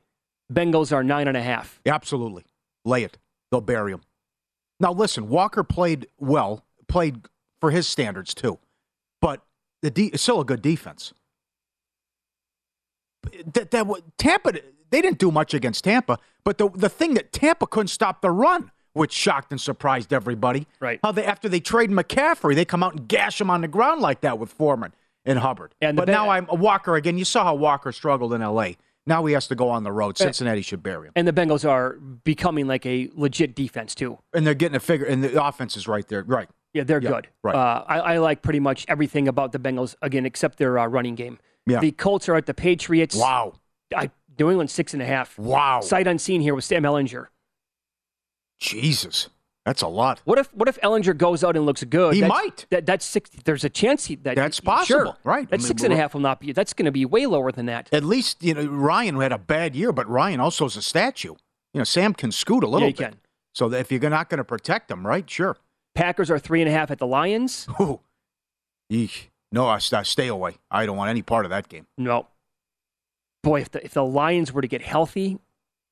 Bengals 0.52 0.92
are 0.92 1.04
nine 1.04 1.28
and 1.28 1.38
a 1.38 1.42
half. 1.42 1.80
Absolutely. 1.86 2.44
Lay 2.86 3.04
it. 3.04 3.18
They'll 3.52 3.62
bury 3.62 3.94
him. 3.94 4.02
Now, 4.80 4.92
listen, 4.92 5.30
Walker 5.30 5.64
played 5.64 6.08
well, 6.20 6.64
played 6.88 7.28
for 7.62 7.72
his 7.72 7.88
standards 7.88 8.34
too, 8.34 8.60
but 9.22 9.42
the 9.82 9.90
de- 9.90 10.08
it's 10.08 10.22
still 10.24 10.42
a 10.42 10.46
good 10.46 10.62
defense. 10.62 11.14
That, 13.54 13.72
that 13.72 13.88
Tampa, 14.18 14.52
they 14.90 15.02
didn't 15.02 15.18
do 15.20 15.32
much 15.32 15.54
against 15.54 15.86
Tampa, 15.86 16.20
but 16.44 16.58
the, 16.58 16.70
the 16.70 16.90
thing 16.90 17.14
that 17.14 17.32
Tampa 17.32 17.66
couldn't 17.68 17.88
stop 17.88 18.22
the 18.22 18.32
run, 18.32 18.72
which 18.94 19.12
shocked 19.12 19.52
and 19.52 19.60
surprised 19.60 20.14
everybody. 20.14 20.68
Right. 20.80 21.00
How 21.04 21.12
they, 21.12 21.26
after 21.26 21.50
they 21.50 21.60
trade 21.60 21.90
McCaffrey, 21.90 22.56
they 22.56 22.66
come 22.66 22.84
out 22.84 22.94
and 22.94 23.08
gash 23.08 23.40
him 23.42 23.50
on 23.50 23.62
the 23.62 23.68
ground 23.68 24.02
like 24.02 24.22
that 24.22 24.40
with 24.40 24.52
Foreman 24.52 24.94
and 25.26 25.40
Hubbard. 25.40 25.74
And 25.82 25.98
but 25.98 26.08
now 26.08 26.30
I'm 26.30 26.48
Walker 26.50 26.96
again. 26.96 27.18
You 27.18 27.26
saw 27.26 27.44
how 27.44 27.56
Walker 27.56 27.92
struggled 27.92 28.34
in 28.34 28.42
L.A. 28.42 28.78
Now 29.06 29.26
he 29.26 29.34
has 29.34 29.48
to 29.48 29.56
go 29.56 29.70
on 29.70 29.84
the 29.84 29.92
road. 29.92 30.18
Cincinnati 30.18 30.62
should 30.62 30.82
bury 30.82 31.08
him. 31.08 31.14
And 31.16 31.28
the 31.28 31.34
Bengals 31.34 31.68
are 31.70 31.94
becoming 32.24 32.68
like 32.68 32.86
a 32.86 33.10
legit 33.14 33.54
defense 33.56 33.94
too. 33.96 34.20
and 34.34 34.48
they're 34.48 34.54
getting 34.54 34.76
a 34.78 34.80
figure, 34.80 35.06
and 35.06 35.24
the 35.24 35.44
offense 35.44 35.76
is 35.76 35.88
right 35.88 36.08
there. 36.08 36.24
Right. 36.24 36.48
Yeah, 36.74 36.84
they're 36.84 37.02
Yeah, 37.02 37.10
good. 37.10 37.28
right. 37.44 37.54
Uh, 37.56 37.84
I, 37.88 38.00
I 38.00 38.18
like 38.20 38.42
pretty 38.42 38.60
much 38.62 38.86
everything 38.88 39.28
about 39.28 39.52
the 39.52 39.60
Bengals 39.60 39.96
again, 40.02 40.26
except 40.26 40.58
their 40.58 40.80
uh, 40.80 40.88
running 40.88 41.16
game. 41.16 41.38
Yeah. 41.66 41.80
The 41.82 41.92
Colts 41.92 42.28
are 42.30 42.36
at 42.36 42.46
the 42.46 42.54
Patriots. 42.54 43.16
Wow. 43.16 43.54
I, 43.96 44.10
New 44.40 44.50
England 44.50 44.72
six 44.72 44.94
and 44.94 45.02
a 45.02 45.06
half. 45.06 45.38
Wow. 45.38 45.82
Sight 45.82 46.08
unseen 46.08 46.42
here 46.42 46.56
with 46.56 46.64
Sam 46.64 46.84
Ehlinger. 46.84 47.28
Jesus. 48.64 49.30
That's 49.66 49.82
a 49.82 49.88
lot. 49.88 50.20
What 50.26 50.38
if 50.40 50.54
what 50.54 50.68
if 50.68 50.78
Ehlinger 50.82 51.18
goes 51.18 51.42
out 51.44 51.56
and 51.56 51.66
looks 51.66 51.84
good? 51.86 52.16
He 52.16 52.22
That's- 52.22 52.38
might. 52.44 52.66
That, 52.70 52.86
that's 52.86 53.06
six. 53.06 53.30
There's 53.46 53.64
a 53.64 53.70
chance 53.70 54.06
he, 54.08 54.16
that 54.16 54.36
That's 54.36 54.58
Sure. 54.58 54.66
possible, 54.66 55.18
right. 55.24 55.44
I 55.48 55.52
That 55.52 55.60
mean, 55.60 55.68
six 55.68 55.84
and 55.84 55.94
a 55.94 55.96
half 55.96 56.14
will 56.14 56.22
not 56.22 56.42
be. 56.42 56.52
That's 56.52 56.74
going 56.74 56.86
to 56.86 56.92
be 56.92 57.06
way 57.06 57.26
lower 57.28 57.52
than 57.52 57.66
that. 57.68 57.88
At 57.94 58.04
least, 58.04 58.44
you 58.44 58.54
know, 58.54 58.66
Ryan 58.66 59.20
had 59.22 59.32
a 59.32 59.38
bad 59.38 59.74
year, 59.74 59.94
but 59.94 60.08
Ryan 60.10 60.42
also 60.42 60.66
is 60.66 60.76
a 60.76 60.82
statue. 60.82 61.36
You 61.74 61.80
know, 61.80 61.84
Sam 61.86 62.14
can 62.14 62.32
scoot 62.34 62.64
a 62.64 62.68
little 62.68 62.90
Yeah, 62.90 62.94
he 62.94 62.94
bit. 63.04 63.10
can. 63.12 63.20
So 63.56 63.72
if 63.72 63.90
you're 63.90 64.10
not 64.10 64.30
going 64.30 64.40
to 64.40 64.44
protect 64.44 64.92
him, 64.92 65.08
right? 65.08 65.30
Sure. 65.30 65.56
Packers 65.96 66.30
are 66.30 66.40
three 66.40 66.62
and 66.62 66.68
a 66.70 66.74
half 66.74 66.92
at 66.92 66.98
the 67.00 67.08
Lions. 67.08 67.66
Ooh. 67.80 68.02
Eesh. 68.92 69.28
No, 69.52 69.68
I, 69.68 69.76
I 69.76 70.04
stay 70.04 70.28
away. 70.28 70.56
I 70.72 70.86
don't 70.86 70.98
want 70.98 71.10
any 71.10 71.22
part 71.22 71.46
of 71.46 71.52
that 71.52 71.70
game. 71.70 71.88
No. 71.98 72.28
Boy, 73.44 73.62
if 73.62 73.72
the 73.72 73.84
if 73.86 73.94
the 73.94 74.04
Lions 74.04 74.52
were 74.52 74.62
to 74.62 74.68
get 74.68 74.82
healthy, 74.82 75.38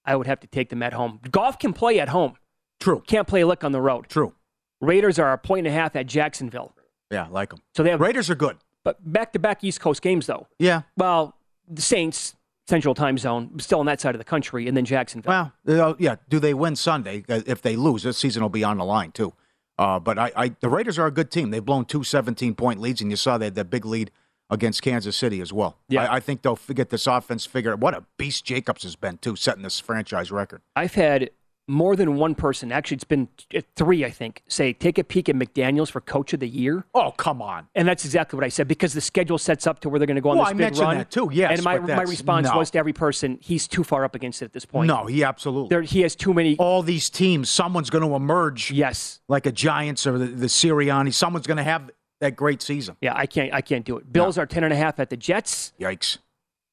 I 0.03 0.15
would 0.15 0.28
have 0.28 0.39
to 0.41 0.47
take 0.47 0.69
them 0.69 0.82
at 0.84 0.93
home. 0.93 1.19
Goff 1.32 1.57
can 1.59 1.72
play 1.74 1.99
at 1.99 2.09
home. 2.09 2.34
True. 2.82 3.01
Can't 3.07 3.27
play 3.27 3.41
a 3.41 3.47
lick 3.47 3.63
on 3.63 3.71
the 3.71 3.79
road. 3.82 4.09
True. 4.09 4.34
Raiders 4.82 5.17
are 5.19 5.32
a 5.32 5.38
point 5.38 5.65
and 5.67 5.73
a 5.73 5.79
half 5.79 5.95
at 5.95 6.07
Jacksonville. 6.07 6.73
Yeah, 7.11 7.25
I 7.25 7.29
like 7.29 7.51
them. 7.51 7.61
So 7.75 7.84
they 7.84 7.91
have 7.91 8.01
Raiders 8.01 8.29
are 8.29 8.36
good. 8.36 8.57
but 8.84 8.97
back 9.13 9.32
to 9.34 9.39
back 9.39 9.63
East 9.63 9.79
Coast 9.79 10.01
games 10.01 10.25
though. 10.27 10.47
Yeah. 10.59 10.82
Well, 10.97 11.36
the 11.69 11.82
Saints, 11.82 12.36
Central 12.67 12.93
Time 12.95 13.17
Zone, 13.17 13.59
still 13.59 13.79
on 13.79 13.86
that 13.86 14.01
side 14.01 14.15
of 14.15 14.19
the 14.19 14.25
country, 14.25 14.67
and 14.67 14.75
then 14.75 14.86
Jacksonville. 14.86 15.51
Well, 15.65 15.95
yeah. 15.99 16.15
Do 16.29 16.39
they 16.39 16.53
win 16.53 16.75
Sunday? 16.75 17.23
Uh, 17.29 17.41
If 17.45 17.61
they 17.61 17.75
lose, 17.75 18.03
this 18.03 18.17
season 18.17 18.41
will 18.41 18.49
be 18.49 18.63
on 18.63 18.77
the 18.77 18.86
line 18.86 19.11
too. 19.11 19.34
Uh, 19.77 19.99
but 19.99 20.19
I, 20.19 20.32
I, 20.36 20.49
the 20.59 20.69
Raiders 20.69 20.99
are 20.99 21.07
a 21.07 21.11
good 21.11 21.32
team. 21.32 21.49
They've 21.51 21.63
blown 21.63 21.86
two 21.86 22.03
17 22.03 22.55
point 22.55 22.79
leads, 22.79 23.01
and 23.01 23.09
you 23.11 23.17
saw 23.17 23.38
they 23.38 23.45
had 23.45 23.55
that 23.55 23.69
big 23.69 23.86
lead 23.86 24.11
against 24.49 24.82
Kansas 24.82 25.15
City 25.15 25.39
as 25.41 25.53
well. 25.53 25.77
Yeah. 25.89 26.03
I, 26.03 26.15
I 26.15 26.19
think 26.19 26.41
they'll 26.41 26.59
get 26.73 26.89
this 26.89 27.07
offense 27.07 27.45
figured. 27.45 27.82
What 27.82 27.93
a 27.93 28.03
beast 28.17 28.45
Jacobs 28.45 28.84
has 28.84 28.95
been 28.95 29.17
too, 29.17 29.36
setting 29.36 29.63
this 29.63 29.79
franchise 29.79 30.32
record. 30.32 30.61
I've 30.75 30.93
had 30.93 31.29
more 31.68 31.95
than 31.95 32.16
one 32.16 32.36
person, 32.36 32.72
actually, 32.72 32.95
it's 32.95 33.03
been 33.03 33.30
uh, 33.55 33.62
three, 33.76 34.03
I 34.03 34.09
think, 34.09 34.43
say, 34.47 34.74
take 34.74 34.97
a 34.97 35.03
peek 35.03 35.30
at 35.30 35.36
McDaniels 35.36 35.89
for 35.89 36.01
Coach 36.01 36.34
of 36.34 36.39
the 36.39 36.47
Year. 36.47 36.86
Oh, 36.93 37.12
come 37.12 37.41
on. 37.41 37.68
And 37.76 37.88
that's 37.88 38.03
exactly 38.03 38.36
what 38.38 38.43
I 38.43 38.49
said 38.49 38.68
because 38.68 38.93
the 38.93 39.01
schedule 39.01 39.38
sets 39.38 39.66
up 39.68 39.80
to 39.82 39.89
where 39.89 39.99
they're 39.99 40.07
going 40.07 40.16
to 40.16 40.22
go 40.22 40.32
on 40.32 40.38
Well, 40.38 40.45
this 40.45 40.53
I 40.53 40.70
big 40.70 40.78
run. 40.78 40.97
that 40.97 41.12
too, 41.12 41.30
yes, 41.32 41.51
and 41.51 41.64
my, 41.64 41.80
my 41.80 42.01
response 42.03 42.47
no. 42.47 42.57
was 42.57 42.72
to 42.72 42.80
every 42.80 42.93
person, 42.93 43.38
he's 43.41 43.68
too 43.68 43.84
far 43.84 44.03
up 44.03 44.16
against 44.16 44.41
it 44.41 44.45
at 44.45 44.53
this 44.53 44.66
point. 44.66 44.88
No, 44.88 45.05
he 45.05 45.24
absolutely. 45.24 45.70
There, 45.70 45.82
he 45.82 46.01
has 46.01 46.16
too 46.16 46.34
many. 46.34 46.57
All 46.57 46.84
these 46.84 47.09
teams, 47.09 47.49
someone's 47.49 47.89
going 47.89 48.07
to 48.07 48.16
emerge. 48.16 48.72
Yes. 48.72 49.22
Like 49.28 49.45
a 49.45 49.51
Giants 49.51 50.05
or 50.05 50.18
the, 50.18 50.26
the 50.26 50.47
Sirianni. 50.47 51.14
Someone's 51.14 51.47
going 51.47 51.57
to 51.57 51.64
have 51.64 51.89
that 52.20 52.36
great 52.36 52.62
season. 52.62 52.97
Yeah, 53.01 53.14
I 53.16 53.26
can't. 53.26 53.53
I 53.53 53.62
can't 53.62 53.86
do 53.86 53.97
it. 53.97 54.12
Bills 54.12 54.38
are 54.38 54.45
ten 54.45 54.64
and 54.64 54.72
a 54.72 54.76
half 54.76 54.99
at 54.99 55.09
the 55.09 55.18
Jets. 55.18 55.74
Yikes. 55.80 56.20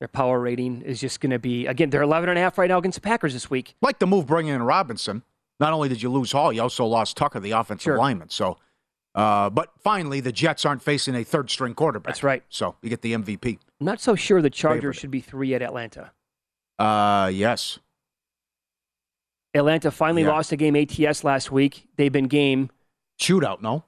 Their 0.01 0.09
power 0.09 0.39
rating 0.39 0.83
is 0.83 1.01
just 1.01 1.21
going 1.21 1.31
to 1.33 1.39
be 1.39 1.67
again. 1.67 1.91
They're 1.91 2.03
eleven 2.03 2.29
and 2.29 2.39
a 2.39 2.43
half 2.43 2.57
right 2.59 2.69
now 2.69 2.79
against 2.79 2.97
the 2.97 3.01
Packers 3.01 3.33
this 3.33 3.51
week. 3.51 3.75
Like 3.83 3.99
the 3.99 4.07
move 4.07 4.27
bringing 4.27 4.55
in 4.55 4.63
Robinson. 4.63 5.23
Not 5.61 5.73
only 5.73 5.89
did 5.89 6.03
you 6.03 6.09
lose 6.11 6.31
Hall, 6.31 6.53
you 6.53 6.63
also 6.63 6.85
lost 6.87 7.17
Tucker, 7.17 7.41
the 7.41 7.51
offensive 7.51 7.83
Sure. 7.83 7.99
lineman. 7.99 8.29
So, 8.31 8.59
uh, 9.17 9.51
but 9.51 9.73
finally, 9.83 10.21
the 10.21 10.31
Jets 10.31 10.65
aren't 10.65 10.83
facing 10.83 11.17
a 11.17 11.25
third 11.25 11.51
string 11.51 11.75
quarterback. 11.75 12.07
That's 12.13 12.23
right. 12.23 12.45
So 12.49 12.77
you 12.81 12.89
get 12.91 13.03
the 13.03 13.13
MVP. 13.15 13.59
I'm 13.81 13.85
not 13.87 14.01
so 14.01 14.15
sure 14.15 14.41
the 14.41 14.51
Chargers 14.51 14.79
Favorite. 14.83 14.97
should 14.97 15.11
be 15.11 15.21
three 15.21 15.53
at 15.55 15.63
Atlanta. 15.63 16.13
Uh, 16.79 17.29
yes. 17.35 17.81
Atlanta 19.55 19.91
finally 19.91 20.23
Yeah. 20.23 20.29
lost 20.29 20.53
a 20.53 20.57
game 20.57 20.77
ATS 20.77 21.25
last 21.25 21.51
week. 21.51 21.89
They've 21.97 22.13
been 22.13 22.29
game. 22.29 22.71
Shootout, 23.21 23.61
no? 23.61 23.85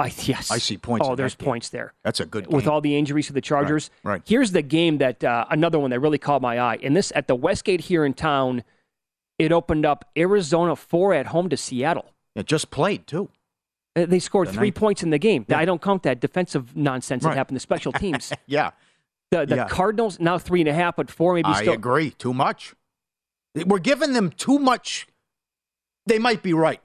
I 0.00 0.06
yes. 0.24 0.50
I 0.50 0.58
see 0.58 0.76
points 0.78 1.06
Oh, 1.08 1.14
there's 1.14 1.34
that 1.34 1.38
game. 1.44 1.46
points 1.50 1.68
there. 1.68 1.92
That's 2.02 2.20
a 2.20 2.24
good 2.26 2.48
game. 2.48 2.56
with 2.56 2.66
all 2.66 2.80
the 2.80 2.96
injuries 2.96 3.26
to 3.28 3.32
the 3.32 3.40
Chargers. 3.40 3.90
Right, 4.02 4.12
right. 4.14 4.22
Here's 4.26 4.52
the 4.52 4.62
game 4.62 4.98
that 4.98 5.22
uh, 5.22 5.44
another 5.50 5.78
one 5.78 5.90
that 5.90 6.00
really 6.00 6.18
caught 6.18 6.40
my 6.42 6.58
eye. 6.58 6.78
And 6.82 6.96
this 6.96 7.12
at 7.14 7.28
the 7.28 7.34
Westgate 7.36 7.82
here 7.82 8.04
in 8.04 8.14
town, 8.14 8.64
it 9.38 9.52
opened 9.52 9.84
up 9.86 10.06
Arizona 10.16 10.74
four 10.76 11.12
at 11.14 11.26
home 11.26 11.48
to 11.50 11.56
Seattle. 11.56 12.06
It 12.34 12.46
just 12.46 12.70
played, 12.70 13.06
too. 13.06 13.28
Uh, 13.96 14.06
They 14.06 14.18
scored 14.20 14.48
The 14.48 14.52
three 14.54 14.68
ninth- 14.68 14.76
points 14.76 15.02
in 15.02 15.10
the 15.10 15.18
game. 15.18 15.44
Yeah. 15.48 15.58
I 15.58 15.64
don't 15.64 15.82
count 15.82 16.02
that 16.04 16.20
defensive 16.20 16.76
nonsense 16.76 17.22
Right. 17.24 17.32
that 17.32 17.36
happened 17.36 17.56
to 17.56 17.60
special 17.60 17.92
teams. 18.04 18.32
Yeah. 18.46 18.70
The, 19.30 19.46
the 19.46 19.56
Yeah. 19.56 19.68
Cardinals 19.68 20.18
now 20.18 20.38
three 20.38 20.60
and 20.60 20.68
a 20.68 20.74
half, 20.74 20.96
but 20.96 21.10
four 21.10 21.34
maybe 21.34 21.46
I 21.48 21.60
still. 21.62 21.74
agree. 21.74 22.10
Too 22.10 22.32
much. 22.34 22.74
We're 23.54 23.78
giving 23.80 24.12
them 24.12 24.30
too 24.30 24.58
much. 24.58 25.06
They 26.06 26.18
might 26.18 26.42
be 26.42 26.52
right, 26.52 26.80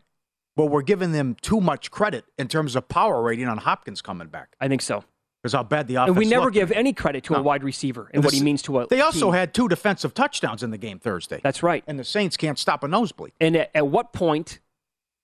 but 0.55 0.65
we're 0.67 0.81
giving 0.81 1.11
them 1.11 1.35
too 1.41 1.59
much 1.61 1.91
credit 1.91 2.25
in 2.37 2.47
terms 2.47 2.75
of 2.75 2.87
power 2.87 3.21
rating 3.21 3.47
on 3.47 3.57
Hopkins 3.57 4.01
coming 4.01 4.27
back. 4.27 4.55
I 4.59 4.67
think 4.67 4.81
so. 4.81 5.03
Because 5.41 5.53
how 5.53 5.63
bad 5.63 5.87
the 5.87 5.95
offense 5.95 6.09
And 6.09 6.17
we 6.17 6.25
never 6.25 6.45
looked. 6.45 6.55
give 6.55 6.71
any 6.71 6.91
credit 6.91 7.23
to 7.25 7.35
a 7.35 7.41
wide 7.41 7.63
receiver 7.63 8.05
and 8.07 8.15
And 8.15 8.23
what 8.23 8.33
he 8.33 8.41
means 8.41 8.63
to 8.63 8.79
a. 8.79 8.87
They 8.87 9.01
also 9.01 9.27
team. 9.27 9.33
had 9.35 9.53
two 9.53 9.67
defensive 9.67 10.13
touchdowns 10.15 10.63
in 10.63 10.71
the 10.71 10.77
game 10.77 10.97
Thursday. 10.97 11.39
That's 11.43 11.61
right. 11.61 11.83
And 11.85 11.99
the 11.99 12.03
Saints 12.03 12.35
can't 12.35 12.57
stop 12.57 12.83
a 12.83 12.87
nosebleed. 12.87 13.33
And 13.39 13.55
at, 13.55 13.69
at 13.75 13.87
what 13.87 14.11
point, 14.11 14.59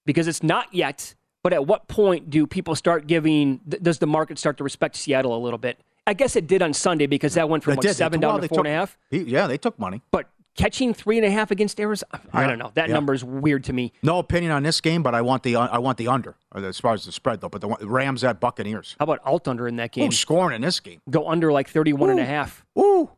because 0.06 0.28
it's 0.28 0.44
not 0.44 0.72
yet, 0.76 1.16
but 1.44 1.54
at 1.54 1.66
what 1.66 1.88
point 1.88 2.30
do 2.30 2.46
people 2.46 2.76
start 2.76 3.08
giving, 3.08 3.62
th- 3.68 3.82
does 3.82 3.98
the 3.98 4.06
market 4.06 4.38
start 4.38 4.58
to 4.58 4.64
respect 4.64 4.96
Seattle 4.96 5.36
a 5.36 5.40
little 5.42 5.58
bit? 5.58 5.80
I 6.06 6.14
guess 6.14 6.36
it 6.36 6.46
did 6.46 6.62
on 6.62 6.74
Sunday 6.74 7.08
because 7.08 7.34
that 7.34 7.50
went 7.50 7.64
from 7.64 7.78
what, 7.78 7.90
seven 7.96 8.20
took- 8.22 8.28
well, 8.28 8.38
down 8.38 8.42
to 8.42 8.48
four 8.48 8.60
and 8.60 8.68
a 8.68 8.72
half. 8.72 8.98
Yeah, 9.10 9.48
they 9.48 9.58
took 9.58 9.80
money. 9.80 10.04
But 10.12 10.30
catching 10.56 10.94
three 10.94 11.18
and 11.18 11.26
a 11.26 11.32
half 11.32 11.52
against 11.52 11.80
Arizona, 11.80 12.22
I 12.34 12.48
don't 12.48 12.60
know. 12.60 12.72
That 12.76 12.90
yeah. 12.90 12.96
number 12.96 13.14
is 13.14 13.24
weird 13.24 13.64
to 13.66 13.74
me. 13.74 13.94
No 14.04 14.20
opinion 14.20 14.52
on 14.52 14.64
this 14.64 14.82
game, 14.82 15.04
but 15.04 15.16
I 15.16 15.22
want 15.22 15.44
the 15.44 15.56
I 15.56 15.78
want 15.78 15.98
the 15.98 16.08
under 16.08 16.36
as 16.56 16.80
far 16.80 16.94
as 16.94 17.06
the 17.06 17.12
spread 17.12 17.42
though. 17.42 17.50
But 17.50 17.62
the 17.62 17.88
Rams 17.88 18.24
at 18.24 18.40
Buccaneers. 18.40 18.96
How 19.00 19.04
about 19.04 19.20
alt 19.26 19.48
under 19.48 19.68
in 19.68 19.78
that 19.78 19.92
game? 19.92 20.06
Who's 20.06 20.20
scoring 20.20 20.56
in 20.56 20.62
this 20.62 20.80
game? 20.80 21.02
Go 21.10 21.30
under 21.30 21.52
like 21.52 21.70
31 21.70 22.12
and 22.12 22.20
a 22.20 22.24
Ooh. 22.24 22.26
half. 22.26 22.66
Ooh. 22.78 23.12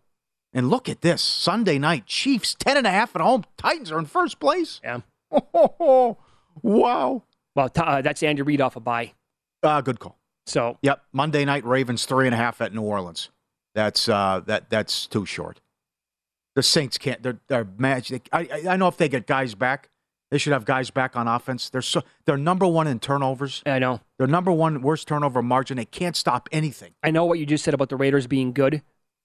And 0.53 0.69
look 0.69 0.87
at 0.87 1.01
this 1.01 1.21
Sunday 1.21 1.79
night 1.79 2.05
Chiefs 2.05 2.55
ten 2.55 2.77
and 2.77 2.85
a 2.85 2.91
half 2.91 3.15
at 3.15 3.21
home. 3.21 3.43
Titans 3.57 3.91
are 3.91 3.97
in 3.97 4.05
first 4.05 4.39
place. 4.39 4.79
Yeah. 4.83 4.99
Oh, 5.31 6.17
wow. 6.61 7.23
Well, 7.55 7.71
uh, 7.75 8.01
that's 8.01 8.21
Andy 8.21 8.41
Reid 8.41 8.61
off 8.61 8.75
a 8.75 8.79
bye. 8.79 9.13
Uh, 9.63 9.81
good 9.81 9.99
call. 9.99 10.17
So, 10.45 10.77
yep, 10.81 11.03
Monday 11.13 11.45
night 11.45 11.65
Ravens 11.65 12.05
three 12.05 12.25
and 12.27 12.33
a 12.33 12.37
half 12.37 12.61
at 12.61 12.73
New 12.73 12.81
Orleans. 12.81 13.29
That's 13.73 14.07
uh, 14.07 14.41
that 14.45 14.69
that's 14.69 15.07
too 15.07 15.25
short. 15.25 15.59
The 16.55 16.63
Saints 16.63 16.97
can't. 16.97 17.21
They're 17.23 17.39
they're 17.47 17.67
magic. 17.77 18.29
I 18.31 18.47
I 18.69 18.77
know 18.77 18.87
if 18.87 18.97
they 18.97 19.09
get 19.09 19.25
guys 19.27 19.55
back, 19.55 19.89
they 20.31 20.37
should 20.37 20.53
have 20.53 20.65
guys 20.65 20.91
back 20.91 21.15
on 21.15 21.27
offense. 21.27 21.69
They're 21.69 21.81
so 21.81 22.03
they're 22.25 22.37
number 22.37 22.67
one 22.67 22.87
in 22.87 22.99
turnovers. 22.99 23.63
I 23.65 23.79
know 23.79 24.01
they're 24.17 24.27
number 24.27 24.51
one 24.51 24.81
worst 24.81 25.07
turnover 25.07 25.41
margin. 25.41 25.77
They 25.77 25.85
can't 25.85 26.15
stop 26.15 26.47
anything. 26.51 26.93
I 27.01 27.11
know 27.11 27.25
what 27.25 27.39
you 27.39 27.45
just 27.45 27.63
said 27.63 27.73
about 27.73 27.89
the 27.89 27.95
Raiders 27.95 28.27
being 28.27 28.53
good. 28.53 28.81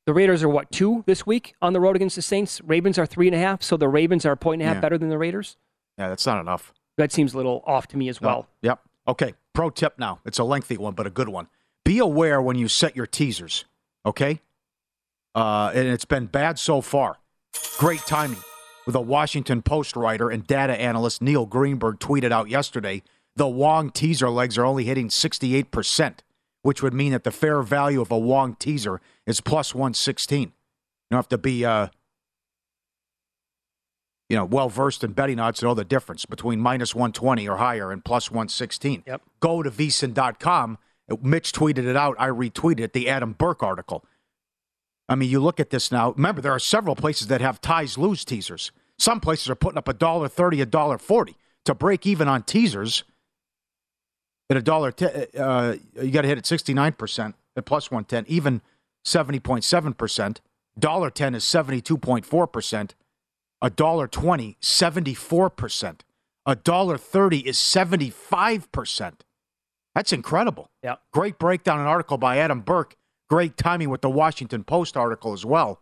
The 0.06 0.14
Raiders 0.14 0.42
are 0.42 0.48
what 0.48 0.70
two 0.70 1.04
this 1.06 1.26
week 1.26 1.54
on 1.60 1.74
the 1.74 1.80
road 1.80 1.94
against 1.96 2.16
the 2.16 2.22
Saints. 2.22 2.62
Ravens 2.62 2.98
are 2.98 3.04
three 3.04 3.26
and 3.28 3.34
a 3.36 3.38
half, 3.38 3.62
so 3.62 3.76
the 3.76 3.88
Ravens 3.88 4.24
are 4.24 4.32
a 4.32 4.36
point 4.38 4.62
and 4.62 4.66
a 4.70 4.72
half 4.72 4.76
Yeah. 4.76 4.80
better 4.80 4.96
than 4.98 5.10
the 5.10 5.18
Raiders. 5.18 5.58
Yeah, 5.98 6.08
that's 6.08 6.24
not 6.24 6.40
enough. 6.40 6.72
That 6.96 7.12
seems 7.12 7.34
a 7.34 7.36
little 7.36 7.62
off 7.66 7.86
to 7.88 7.98
me 7.98 8.08
as 8.08 8.20
well. 8.20 8.48
Yep. 8.62 8.80
Okay. 9.06 9.34
Pro 9.52 9.68
tip 9.70 9.98
now. 9.98 10.20
It's 10.24 10.38
a 10.38 10.44
lengthy 10.44 10.76
one, 10.78 10.94
but 10.94 11.06
a 11.06 11.10
good 11.10 11.28
one. 11.28 11.48
Be 11.84 11.98
aware 11.98 12.40
when 12.40 12.56
you 12.56 12.68
set 12.68 12.96
your 12.96 13.06
teasers. 13.06 13.64
Okay. 14.06 14.40
Uh, 15.34 15.70
and 15.74 15.88
it's 15.88 16.04
been 16.04 16.26
bad 16.26 16.58
so 16.58 16.80
far. 16.80 17.18
Great 17.78 18.00
timing. 18.00 18.42
With 18.86 18.94
a 18.94 19.00
Washington 19.00 19.60
Post 19.60 19.96
writer 19.96 20.30
and 20.30 20.46
data 20.46 20.72
analyst 20.80 21.20
Neil 21.20 21.44
Greenberg 21.44 21.98
tweeted 21.98 22.32
out 22.32 22.48
yesterday, 22.48 23.02
the 23.36 23.46
Wong 23.46 23.90
teaser 23.90 24.30
legs 24.30 24.56
are 24.56 24.64
only 24.64 24.84
hitting 24.84 25.08
68%, 25.08 26.18
which 26.62 26.82
would 26.82 26.94
mean 26.94 27.12
that 27.12 27.24
the 27.24 27.30
fair 27.30 27.62
value 27.62 28.00
of 28.00 28.10
a 28.10 28.18
Wong 28.18 28.56
teaser 28.56 29.00
is 29.26 29.40
plus 29.40 29.74
116. 29.74 30.40
You 30.40 30.52
don't 31.10 31.18
have 31.18 31.28
to 31.28 31.38
be 31.38 31.64
uh, 31.64 31.88
you 34.28 34.36
know, 34.36 34.44
well 34.44 34.68
versed 34.68 35.02
in 35.02 35.12
betting 35.12 35.38
odds 35.38 35.60
to 35.60 35.66
know 35.66 35.74
the 35.74 35.84
difference 35.84 36.26
between 36.26 36.60
minus 36.60 36.94
120 36.94 37.48
or 37.48 37.56
higher 37.56 37.90
and 37.90 38.04
plus 38.04 38.30
116. 38.30 39.04
Yep. 39.06 39.22
Go 39.40 39.62
to 39.62 39.70
vsin.com. 39.70 40.78
Mitch 41.22 41.52
tweeted 41.52 41.86
it 41.86 41.96
out. 41.96 42.16
I 42.18 42.28
retweeted 42.28 42.80
it, 42.80 42.92
the 42.92 43.08
Adam 43.08 43.32
Burke 43.32 43.62
article. 43.62 44.04
I 45.08 45.14
mean, 45.14 45.30
you 45.30 45.40
look 45.40 45.58
at 45.58 45.70
this 45.70 45.90
now. 45.90 46.12
Remember, 46.12 46.40
there 46.40 46.52
are 46.52 46.58
several 46.58 46.94
places 46.94 47.28
that 47.28 47.40
have 47.40 47.60
ties 47.60 47.96
lose 47.96 48.24
teasers. 48.24 48.70
Some 48.98 49.20
places 49.20 49.48
are 49.48 49.54
putting 49.54 49.78
up 49.78 49.88
a 49.88 49.94
dollar 49.94 50.28
thirty, 50.28 50.60
a 50.60 50.66
dollar 50.66 50.98
forty 50.98 51.36
to 51.64 51.74
break 51.74 52.06
even 52.06 52.28
on 52.28 52.42
teasers. 52.42 53.04
At 54.50 54.56
a 54.56 54.62
dollar, 54.62 54.92
te- 54.92 55.26
uh, 55.38 55.76
you 56.00 56.10
got 56.10 56.22
to 56.22 56.28
hit 56.28 56.38
at 56.38 56.46
sixty 56.46 56.74
nine 56.74 56.92
percent 56.92 57.36
at 57.56 57.64
plus 57.64 57.90
one 57.90 58.04
ten, 58.04 58.24
even 58.28 58.60
seventy 59.04 59.40
point 59.40 59.64
seven 59.64 59.94
percent. 59.94 60.40
Dollar 60.78 61.10
ten 61.10 61.34
is 61.34 61.44
seventy 61.44 61.80
two 61.80 61.98
point 61.98 62.26
four 62.26 62.46
percent. 62.46 62.94
A 63.60 63.70
dollar 63.70 64.06
twenty, 64.06 64.56
74 64.60 65.50
percent. 65.50 66.04
A 66.46 66.54
dollar 66.54 66.96
thirty 66.96 67.38
is 67.40 67.58
seventy 67.58 68.10
five 68.10 68.70
percent. 68.72 69.24
That's 69.94 70.12
incredible. 70.12 70.70
Yeah. 70.82 70.96
Great 71.12 71.38
breakdown, 71.38 71.80
an 71.80 71.86
article 71.86 72.18
by 72.18 72.38
Adam 72.38 72.60
Burke. 72.60 72.96
Great 73.28 73.56
timing 73.56 73.90
with 73.90 74.00
the 74.00 74.10
Washington 74.10 74.64
Post 74.64 74.96
article 74.96 75.32
as 75.32 75.44
well. 75.44 75.80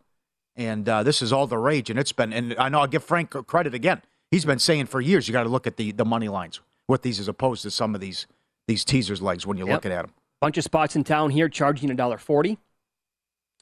And 0.57 0.89
uh, 0.89 1.03
this 1.03 1.21
is 1.23 1.33
all 1.33 1.47
the 1.47 1.59
rage, 1.59 1.91
and 1.91 1.99
it's 1.99 2.13
been. 2.13 2.33
And 2.33 2.55
I 2.59 2.69
know 2.69 2.81
I'll 2.81 2.87
give 2.87 3.05
Frank 3.05 3.31
credit 3.47 3.75
again. 3.75 4.03
He's 4.31 4.45
been 4.45 4.59
saying 4.59 4.87
for 4.87 5.01
years 5.01 5.29
you 5.29 5.33
got 5.33 5.43
to 5.45 5.49
look 5.49 5.67
at 5.67 5.77
the 5.77 5.93
the 5.93 6.05
money 6.05 6.29
lines 6.29 6.61
with 6.89 7.03
these 7.03 7.21
as 7.21 7.29
opposed 7.29 7.63
to 7.63 7.71
some 7.71 7.95
of 7.95 8.01
these 8.01 8.27
these 8.67 8.85
teasers 8.85 9.21
legs 9.23 9.47
when 9.47 9.57
you're 9.59 9.69
Yep. 9.69 9.75
looking 9.77 9.93
at 9.93 10.03
them. 10.07 10.15
Bunch 10.41 10.57
of 10.59 10.65
spots 10.65 10.97
in 10.97 11.05
town 11.05 11.31
here 11.31 11.49
charging 11.49 11.91
a 11.91 11.95
dollar 11.95 12.19
forty. 12.19 12.59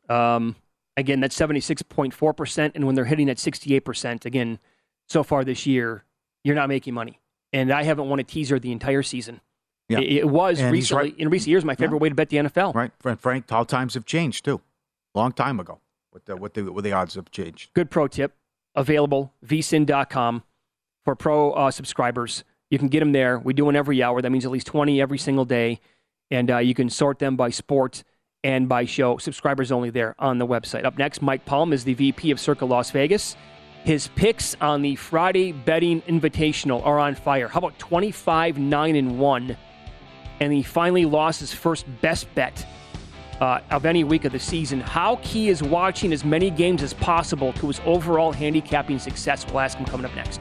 Um, 0.09 0.57
again, 0.97 1.21
that's 1.21 1.35
seventy 1.35 1.61
six 1.61 1.83
point 1.83 2.15
four 2.15 2.33
percent, 2.33 2.75
and 2.75 2.87
when 2.87 2.95
they're 2.95 3.05
hitting 3.05 3.29
at 3.29 3.39
sixty 3.39 3.75
eight 3.75 3.85
percent, 3.85 4.25
again, 4.25 4.59
so 5.09 5.23
far 5.23 5.45
this 5.45 5.67
year, 5.67 6.05
you're 6.45 6.55
not 6.55 6.69
making 6.69 6.95
money. 6.95 7.19
And 7.53 7.73
I 7.73 7.83
haven't 7.83 8.09
won 8.09 8.19
a 8.21 8.25
teaser 8.25 8.59
the 8.59 8.73
entire 8.73 9.03
season. 9.03 9.41
Yeah. 9.89 9.99
It, 10.01 10.13
it 10.13 10.29
was 10.29 10.61
And 10.61 10.73
recently 10.73 11.11
right. 11.11 11.19
in 11.19 11.29
recent 11.29 11.49
years 11.49 11.65
my 11.65 11.75
favorite 11.75 11.99
way 11.99 12.09
to 12.09 12.15
bet 12.15 12.31
the 12.31 12.39
NFL. 12.39 12.75
Right, 12.75 12.93
Frank. 12.99 13.21
Frank 13.21 13.51
how 13.51 13.65
times 13.65 13.95
have 13.95 14.07
changed 14.07 14.45
too. 14.45 14.61
Long 15.15 15.33
time 15.33 15.61
ago, 15.61 15.81
what 16.11 16.25
the 16.25 16.37
with 16.37 16.55
the 16.55 16.73
with 16.73 16.85
the 16.85 16.93
odds 16.93 17.15
have 17.15 17.31
changed. 17.31 17.73
Good 17.75 17.91
pro 17.91 18.09
tip 18.09 18.33
available 18.75 19.33
vsin.com 19.47 20.43
for 21.05 21.15
pro 21.15 21.53
uh, 21.53 21.71
subscribers. 21.71 22.45
You 22.71 22.79
can 22.79 22.89
get 22.89 23.01
them 23.01 23.13
there. 23.13 23.39
We 23.39 23.53
do 23.53 23.67
one 23.67 23.77
every 23.77 24.03
hour. 24.03 24.21
That 24.21 24.31
means 24.31 24.45
at 24.45 24.51
least 24.51 24.67
20 24.67 25.01
every 25.01 25.19
single 25.19 25.45
day. 25.45 25.81
And 26.31 26.51
uh, 26.51 26.59
you 26.59 26.75
can 26.75 26.91
sort 26.91 27.19
them 27.19 27.37
by 27.37 27.51
sport 27.51 28.03
and 28.43 28.69
by 28.69 28.85
show. 28.85 29.19
Subscribers 29.19 29.71
only 29.71 29.91
there 29.91 30.15
on 30.19 30.39
the 30.39 30.47
website. 30.47 30.85
Up 30.85 30.99
next, 30.99 31.23
Mike 31.23 31.45
Palm 31.45 31.73
is 31.73 31.85
the 31.85 31.95
VP 31.95 32.31
of 32.31 32.41
Circa 32.41 32.65
Las 32.65 32.91
Vegas. 32.91 33.37
His 33.85 34.09
picks 34.09 34.57
on 34.63 34.81
the 34.81 34.97
Friday 34.97 35.53
betting 35.53 36.01
invitational 36.03 36.85
are 36.87 36.99
on 36.99 37.15
fire. 37.15 37.49
How 37.49 37.59
about 37.59 37.79
25 37.79 38.59
9 38.59 38.97
and 38.97 39.19
1? 39.19 39.57
And 40.41 40.53
he 40.53 40.63
finally 40.63 41.05
lost 41.05 41.41
his 41.41 41.53
first 41.53 41.87
best 42.01 42.33
bet 42.35 42.67
uh, 43.41 43.61
of 43.71 43.87
any 43.87 44.05
week 44.05 44.25
of 44.25 44.33
the 44.33 44.39
season. 44.39 44.81
How 44.81 45.17
key 45.23 45.49
is 45.49 45.63
watching 45.63 46.13
as 46.13 46.25
many 46.25 46.51
games 46.51 46.83
as 46.83 46.95
possible 46.95 47.53
to 47.55 47.67
his 47.69 47.81
overall 47.85 48.33
handicapping 48.33 48.99
success? 48.99 49.47
We'll 49.47 49.61
ask 49.61 49.79
him 49.79 49.87
coming 49.87 50.07
up 50.07 50.15
next. 50.15 50.41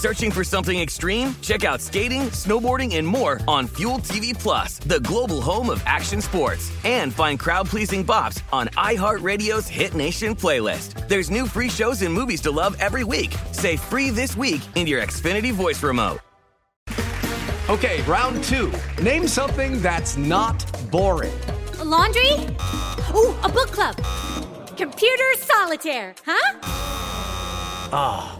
Searching 0.00 0.30
for 0.30 0.44
something 0.44 0.80
extreme? 0.80 1.34
Check 1.42 1.62
out 1.62 1.78
skating, 1.78 2.30
snowboarding, 2.30 2.96
and 2.96 3.06
more 3.06 3.38
on 3.46 3.66
Fuel 3.76 3.98
TV 3.98 4.32
Plus, 4.32 4.78
the 4.78 5.00
global 5.00 5.42
home 5.42 5.68
of 5.68 5.82
action 5.84 6.22
sports. 6.22 6.72
And 6.84 7.12
find 7.12 7.38
crowd-pleasing 7.38 8.06
bops 8.06 8.42
on 8.50 8.68
iHeartRadio's 8.68 9.68
Hit 9.68 9.94
Nation 9.94 10.34
playlist. 10.34 11.06
There's 11.06 11.30
new 11.30 11.46
free 11.46 11.68
shows 11.68 12.00
and 12.00 12.14
movies 12.14 12.40
to 12.42 12.50
love 12.50 12.78
every 12.80 13.04
week. 13.04 13.34
Say 13.52 13.76
free 13.76 14.08
this 14.08 14.38
week 14.38 14.62
in 14.74 14.86
your 14.86 15.02
Xfinity 15.02 15.52
voice 15.52 15.82
remote. 15.82 16.20
Okay, 17.68 18.00
round 18.04 18.42
two. 18.42 18.72
Name 19.02 19.28
something 19.28 19.82
that's 19.82 20.16
not 20.16 20.64
boring. 20.90 21.38
A 21.78 21.84
laundry? 21.84 22.32
Ooh, 23.14 23.36
a 23.42 23.50
book 23.52 23.70
club. 23.70 23.96
Computer 24.78 25.34
solitaire, 25.36 26.14
huh? 26.24 26.58
Ah, 27.92 28.39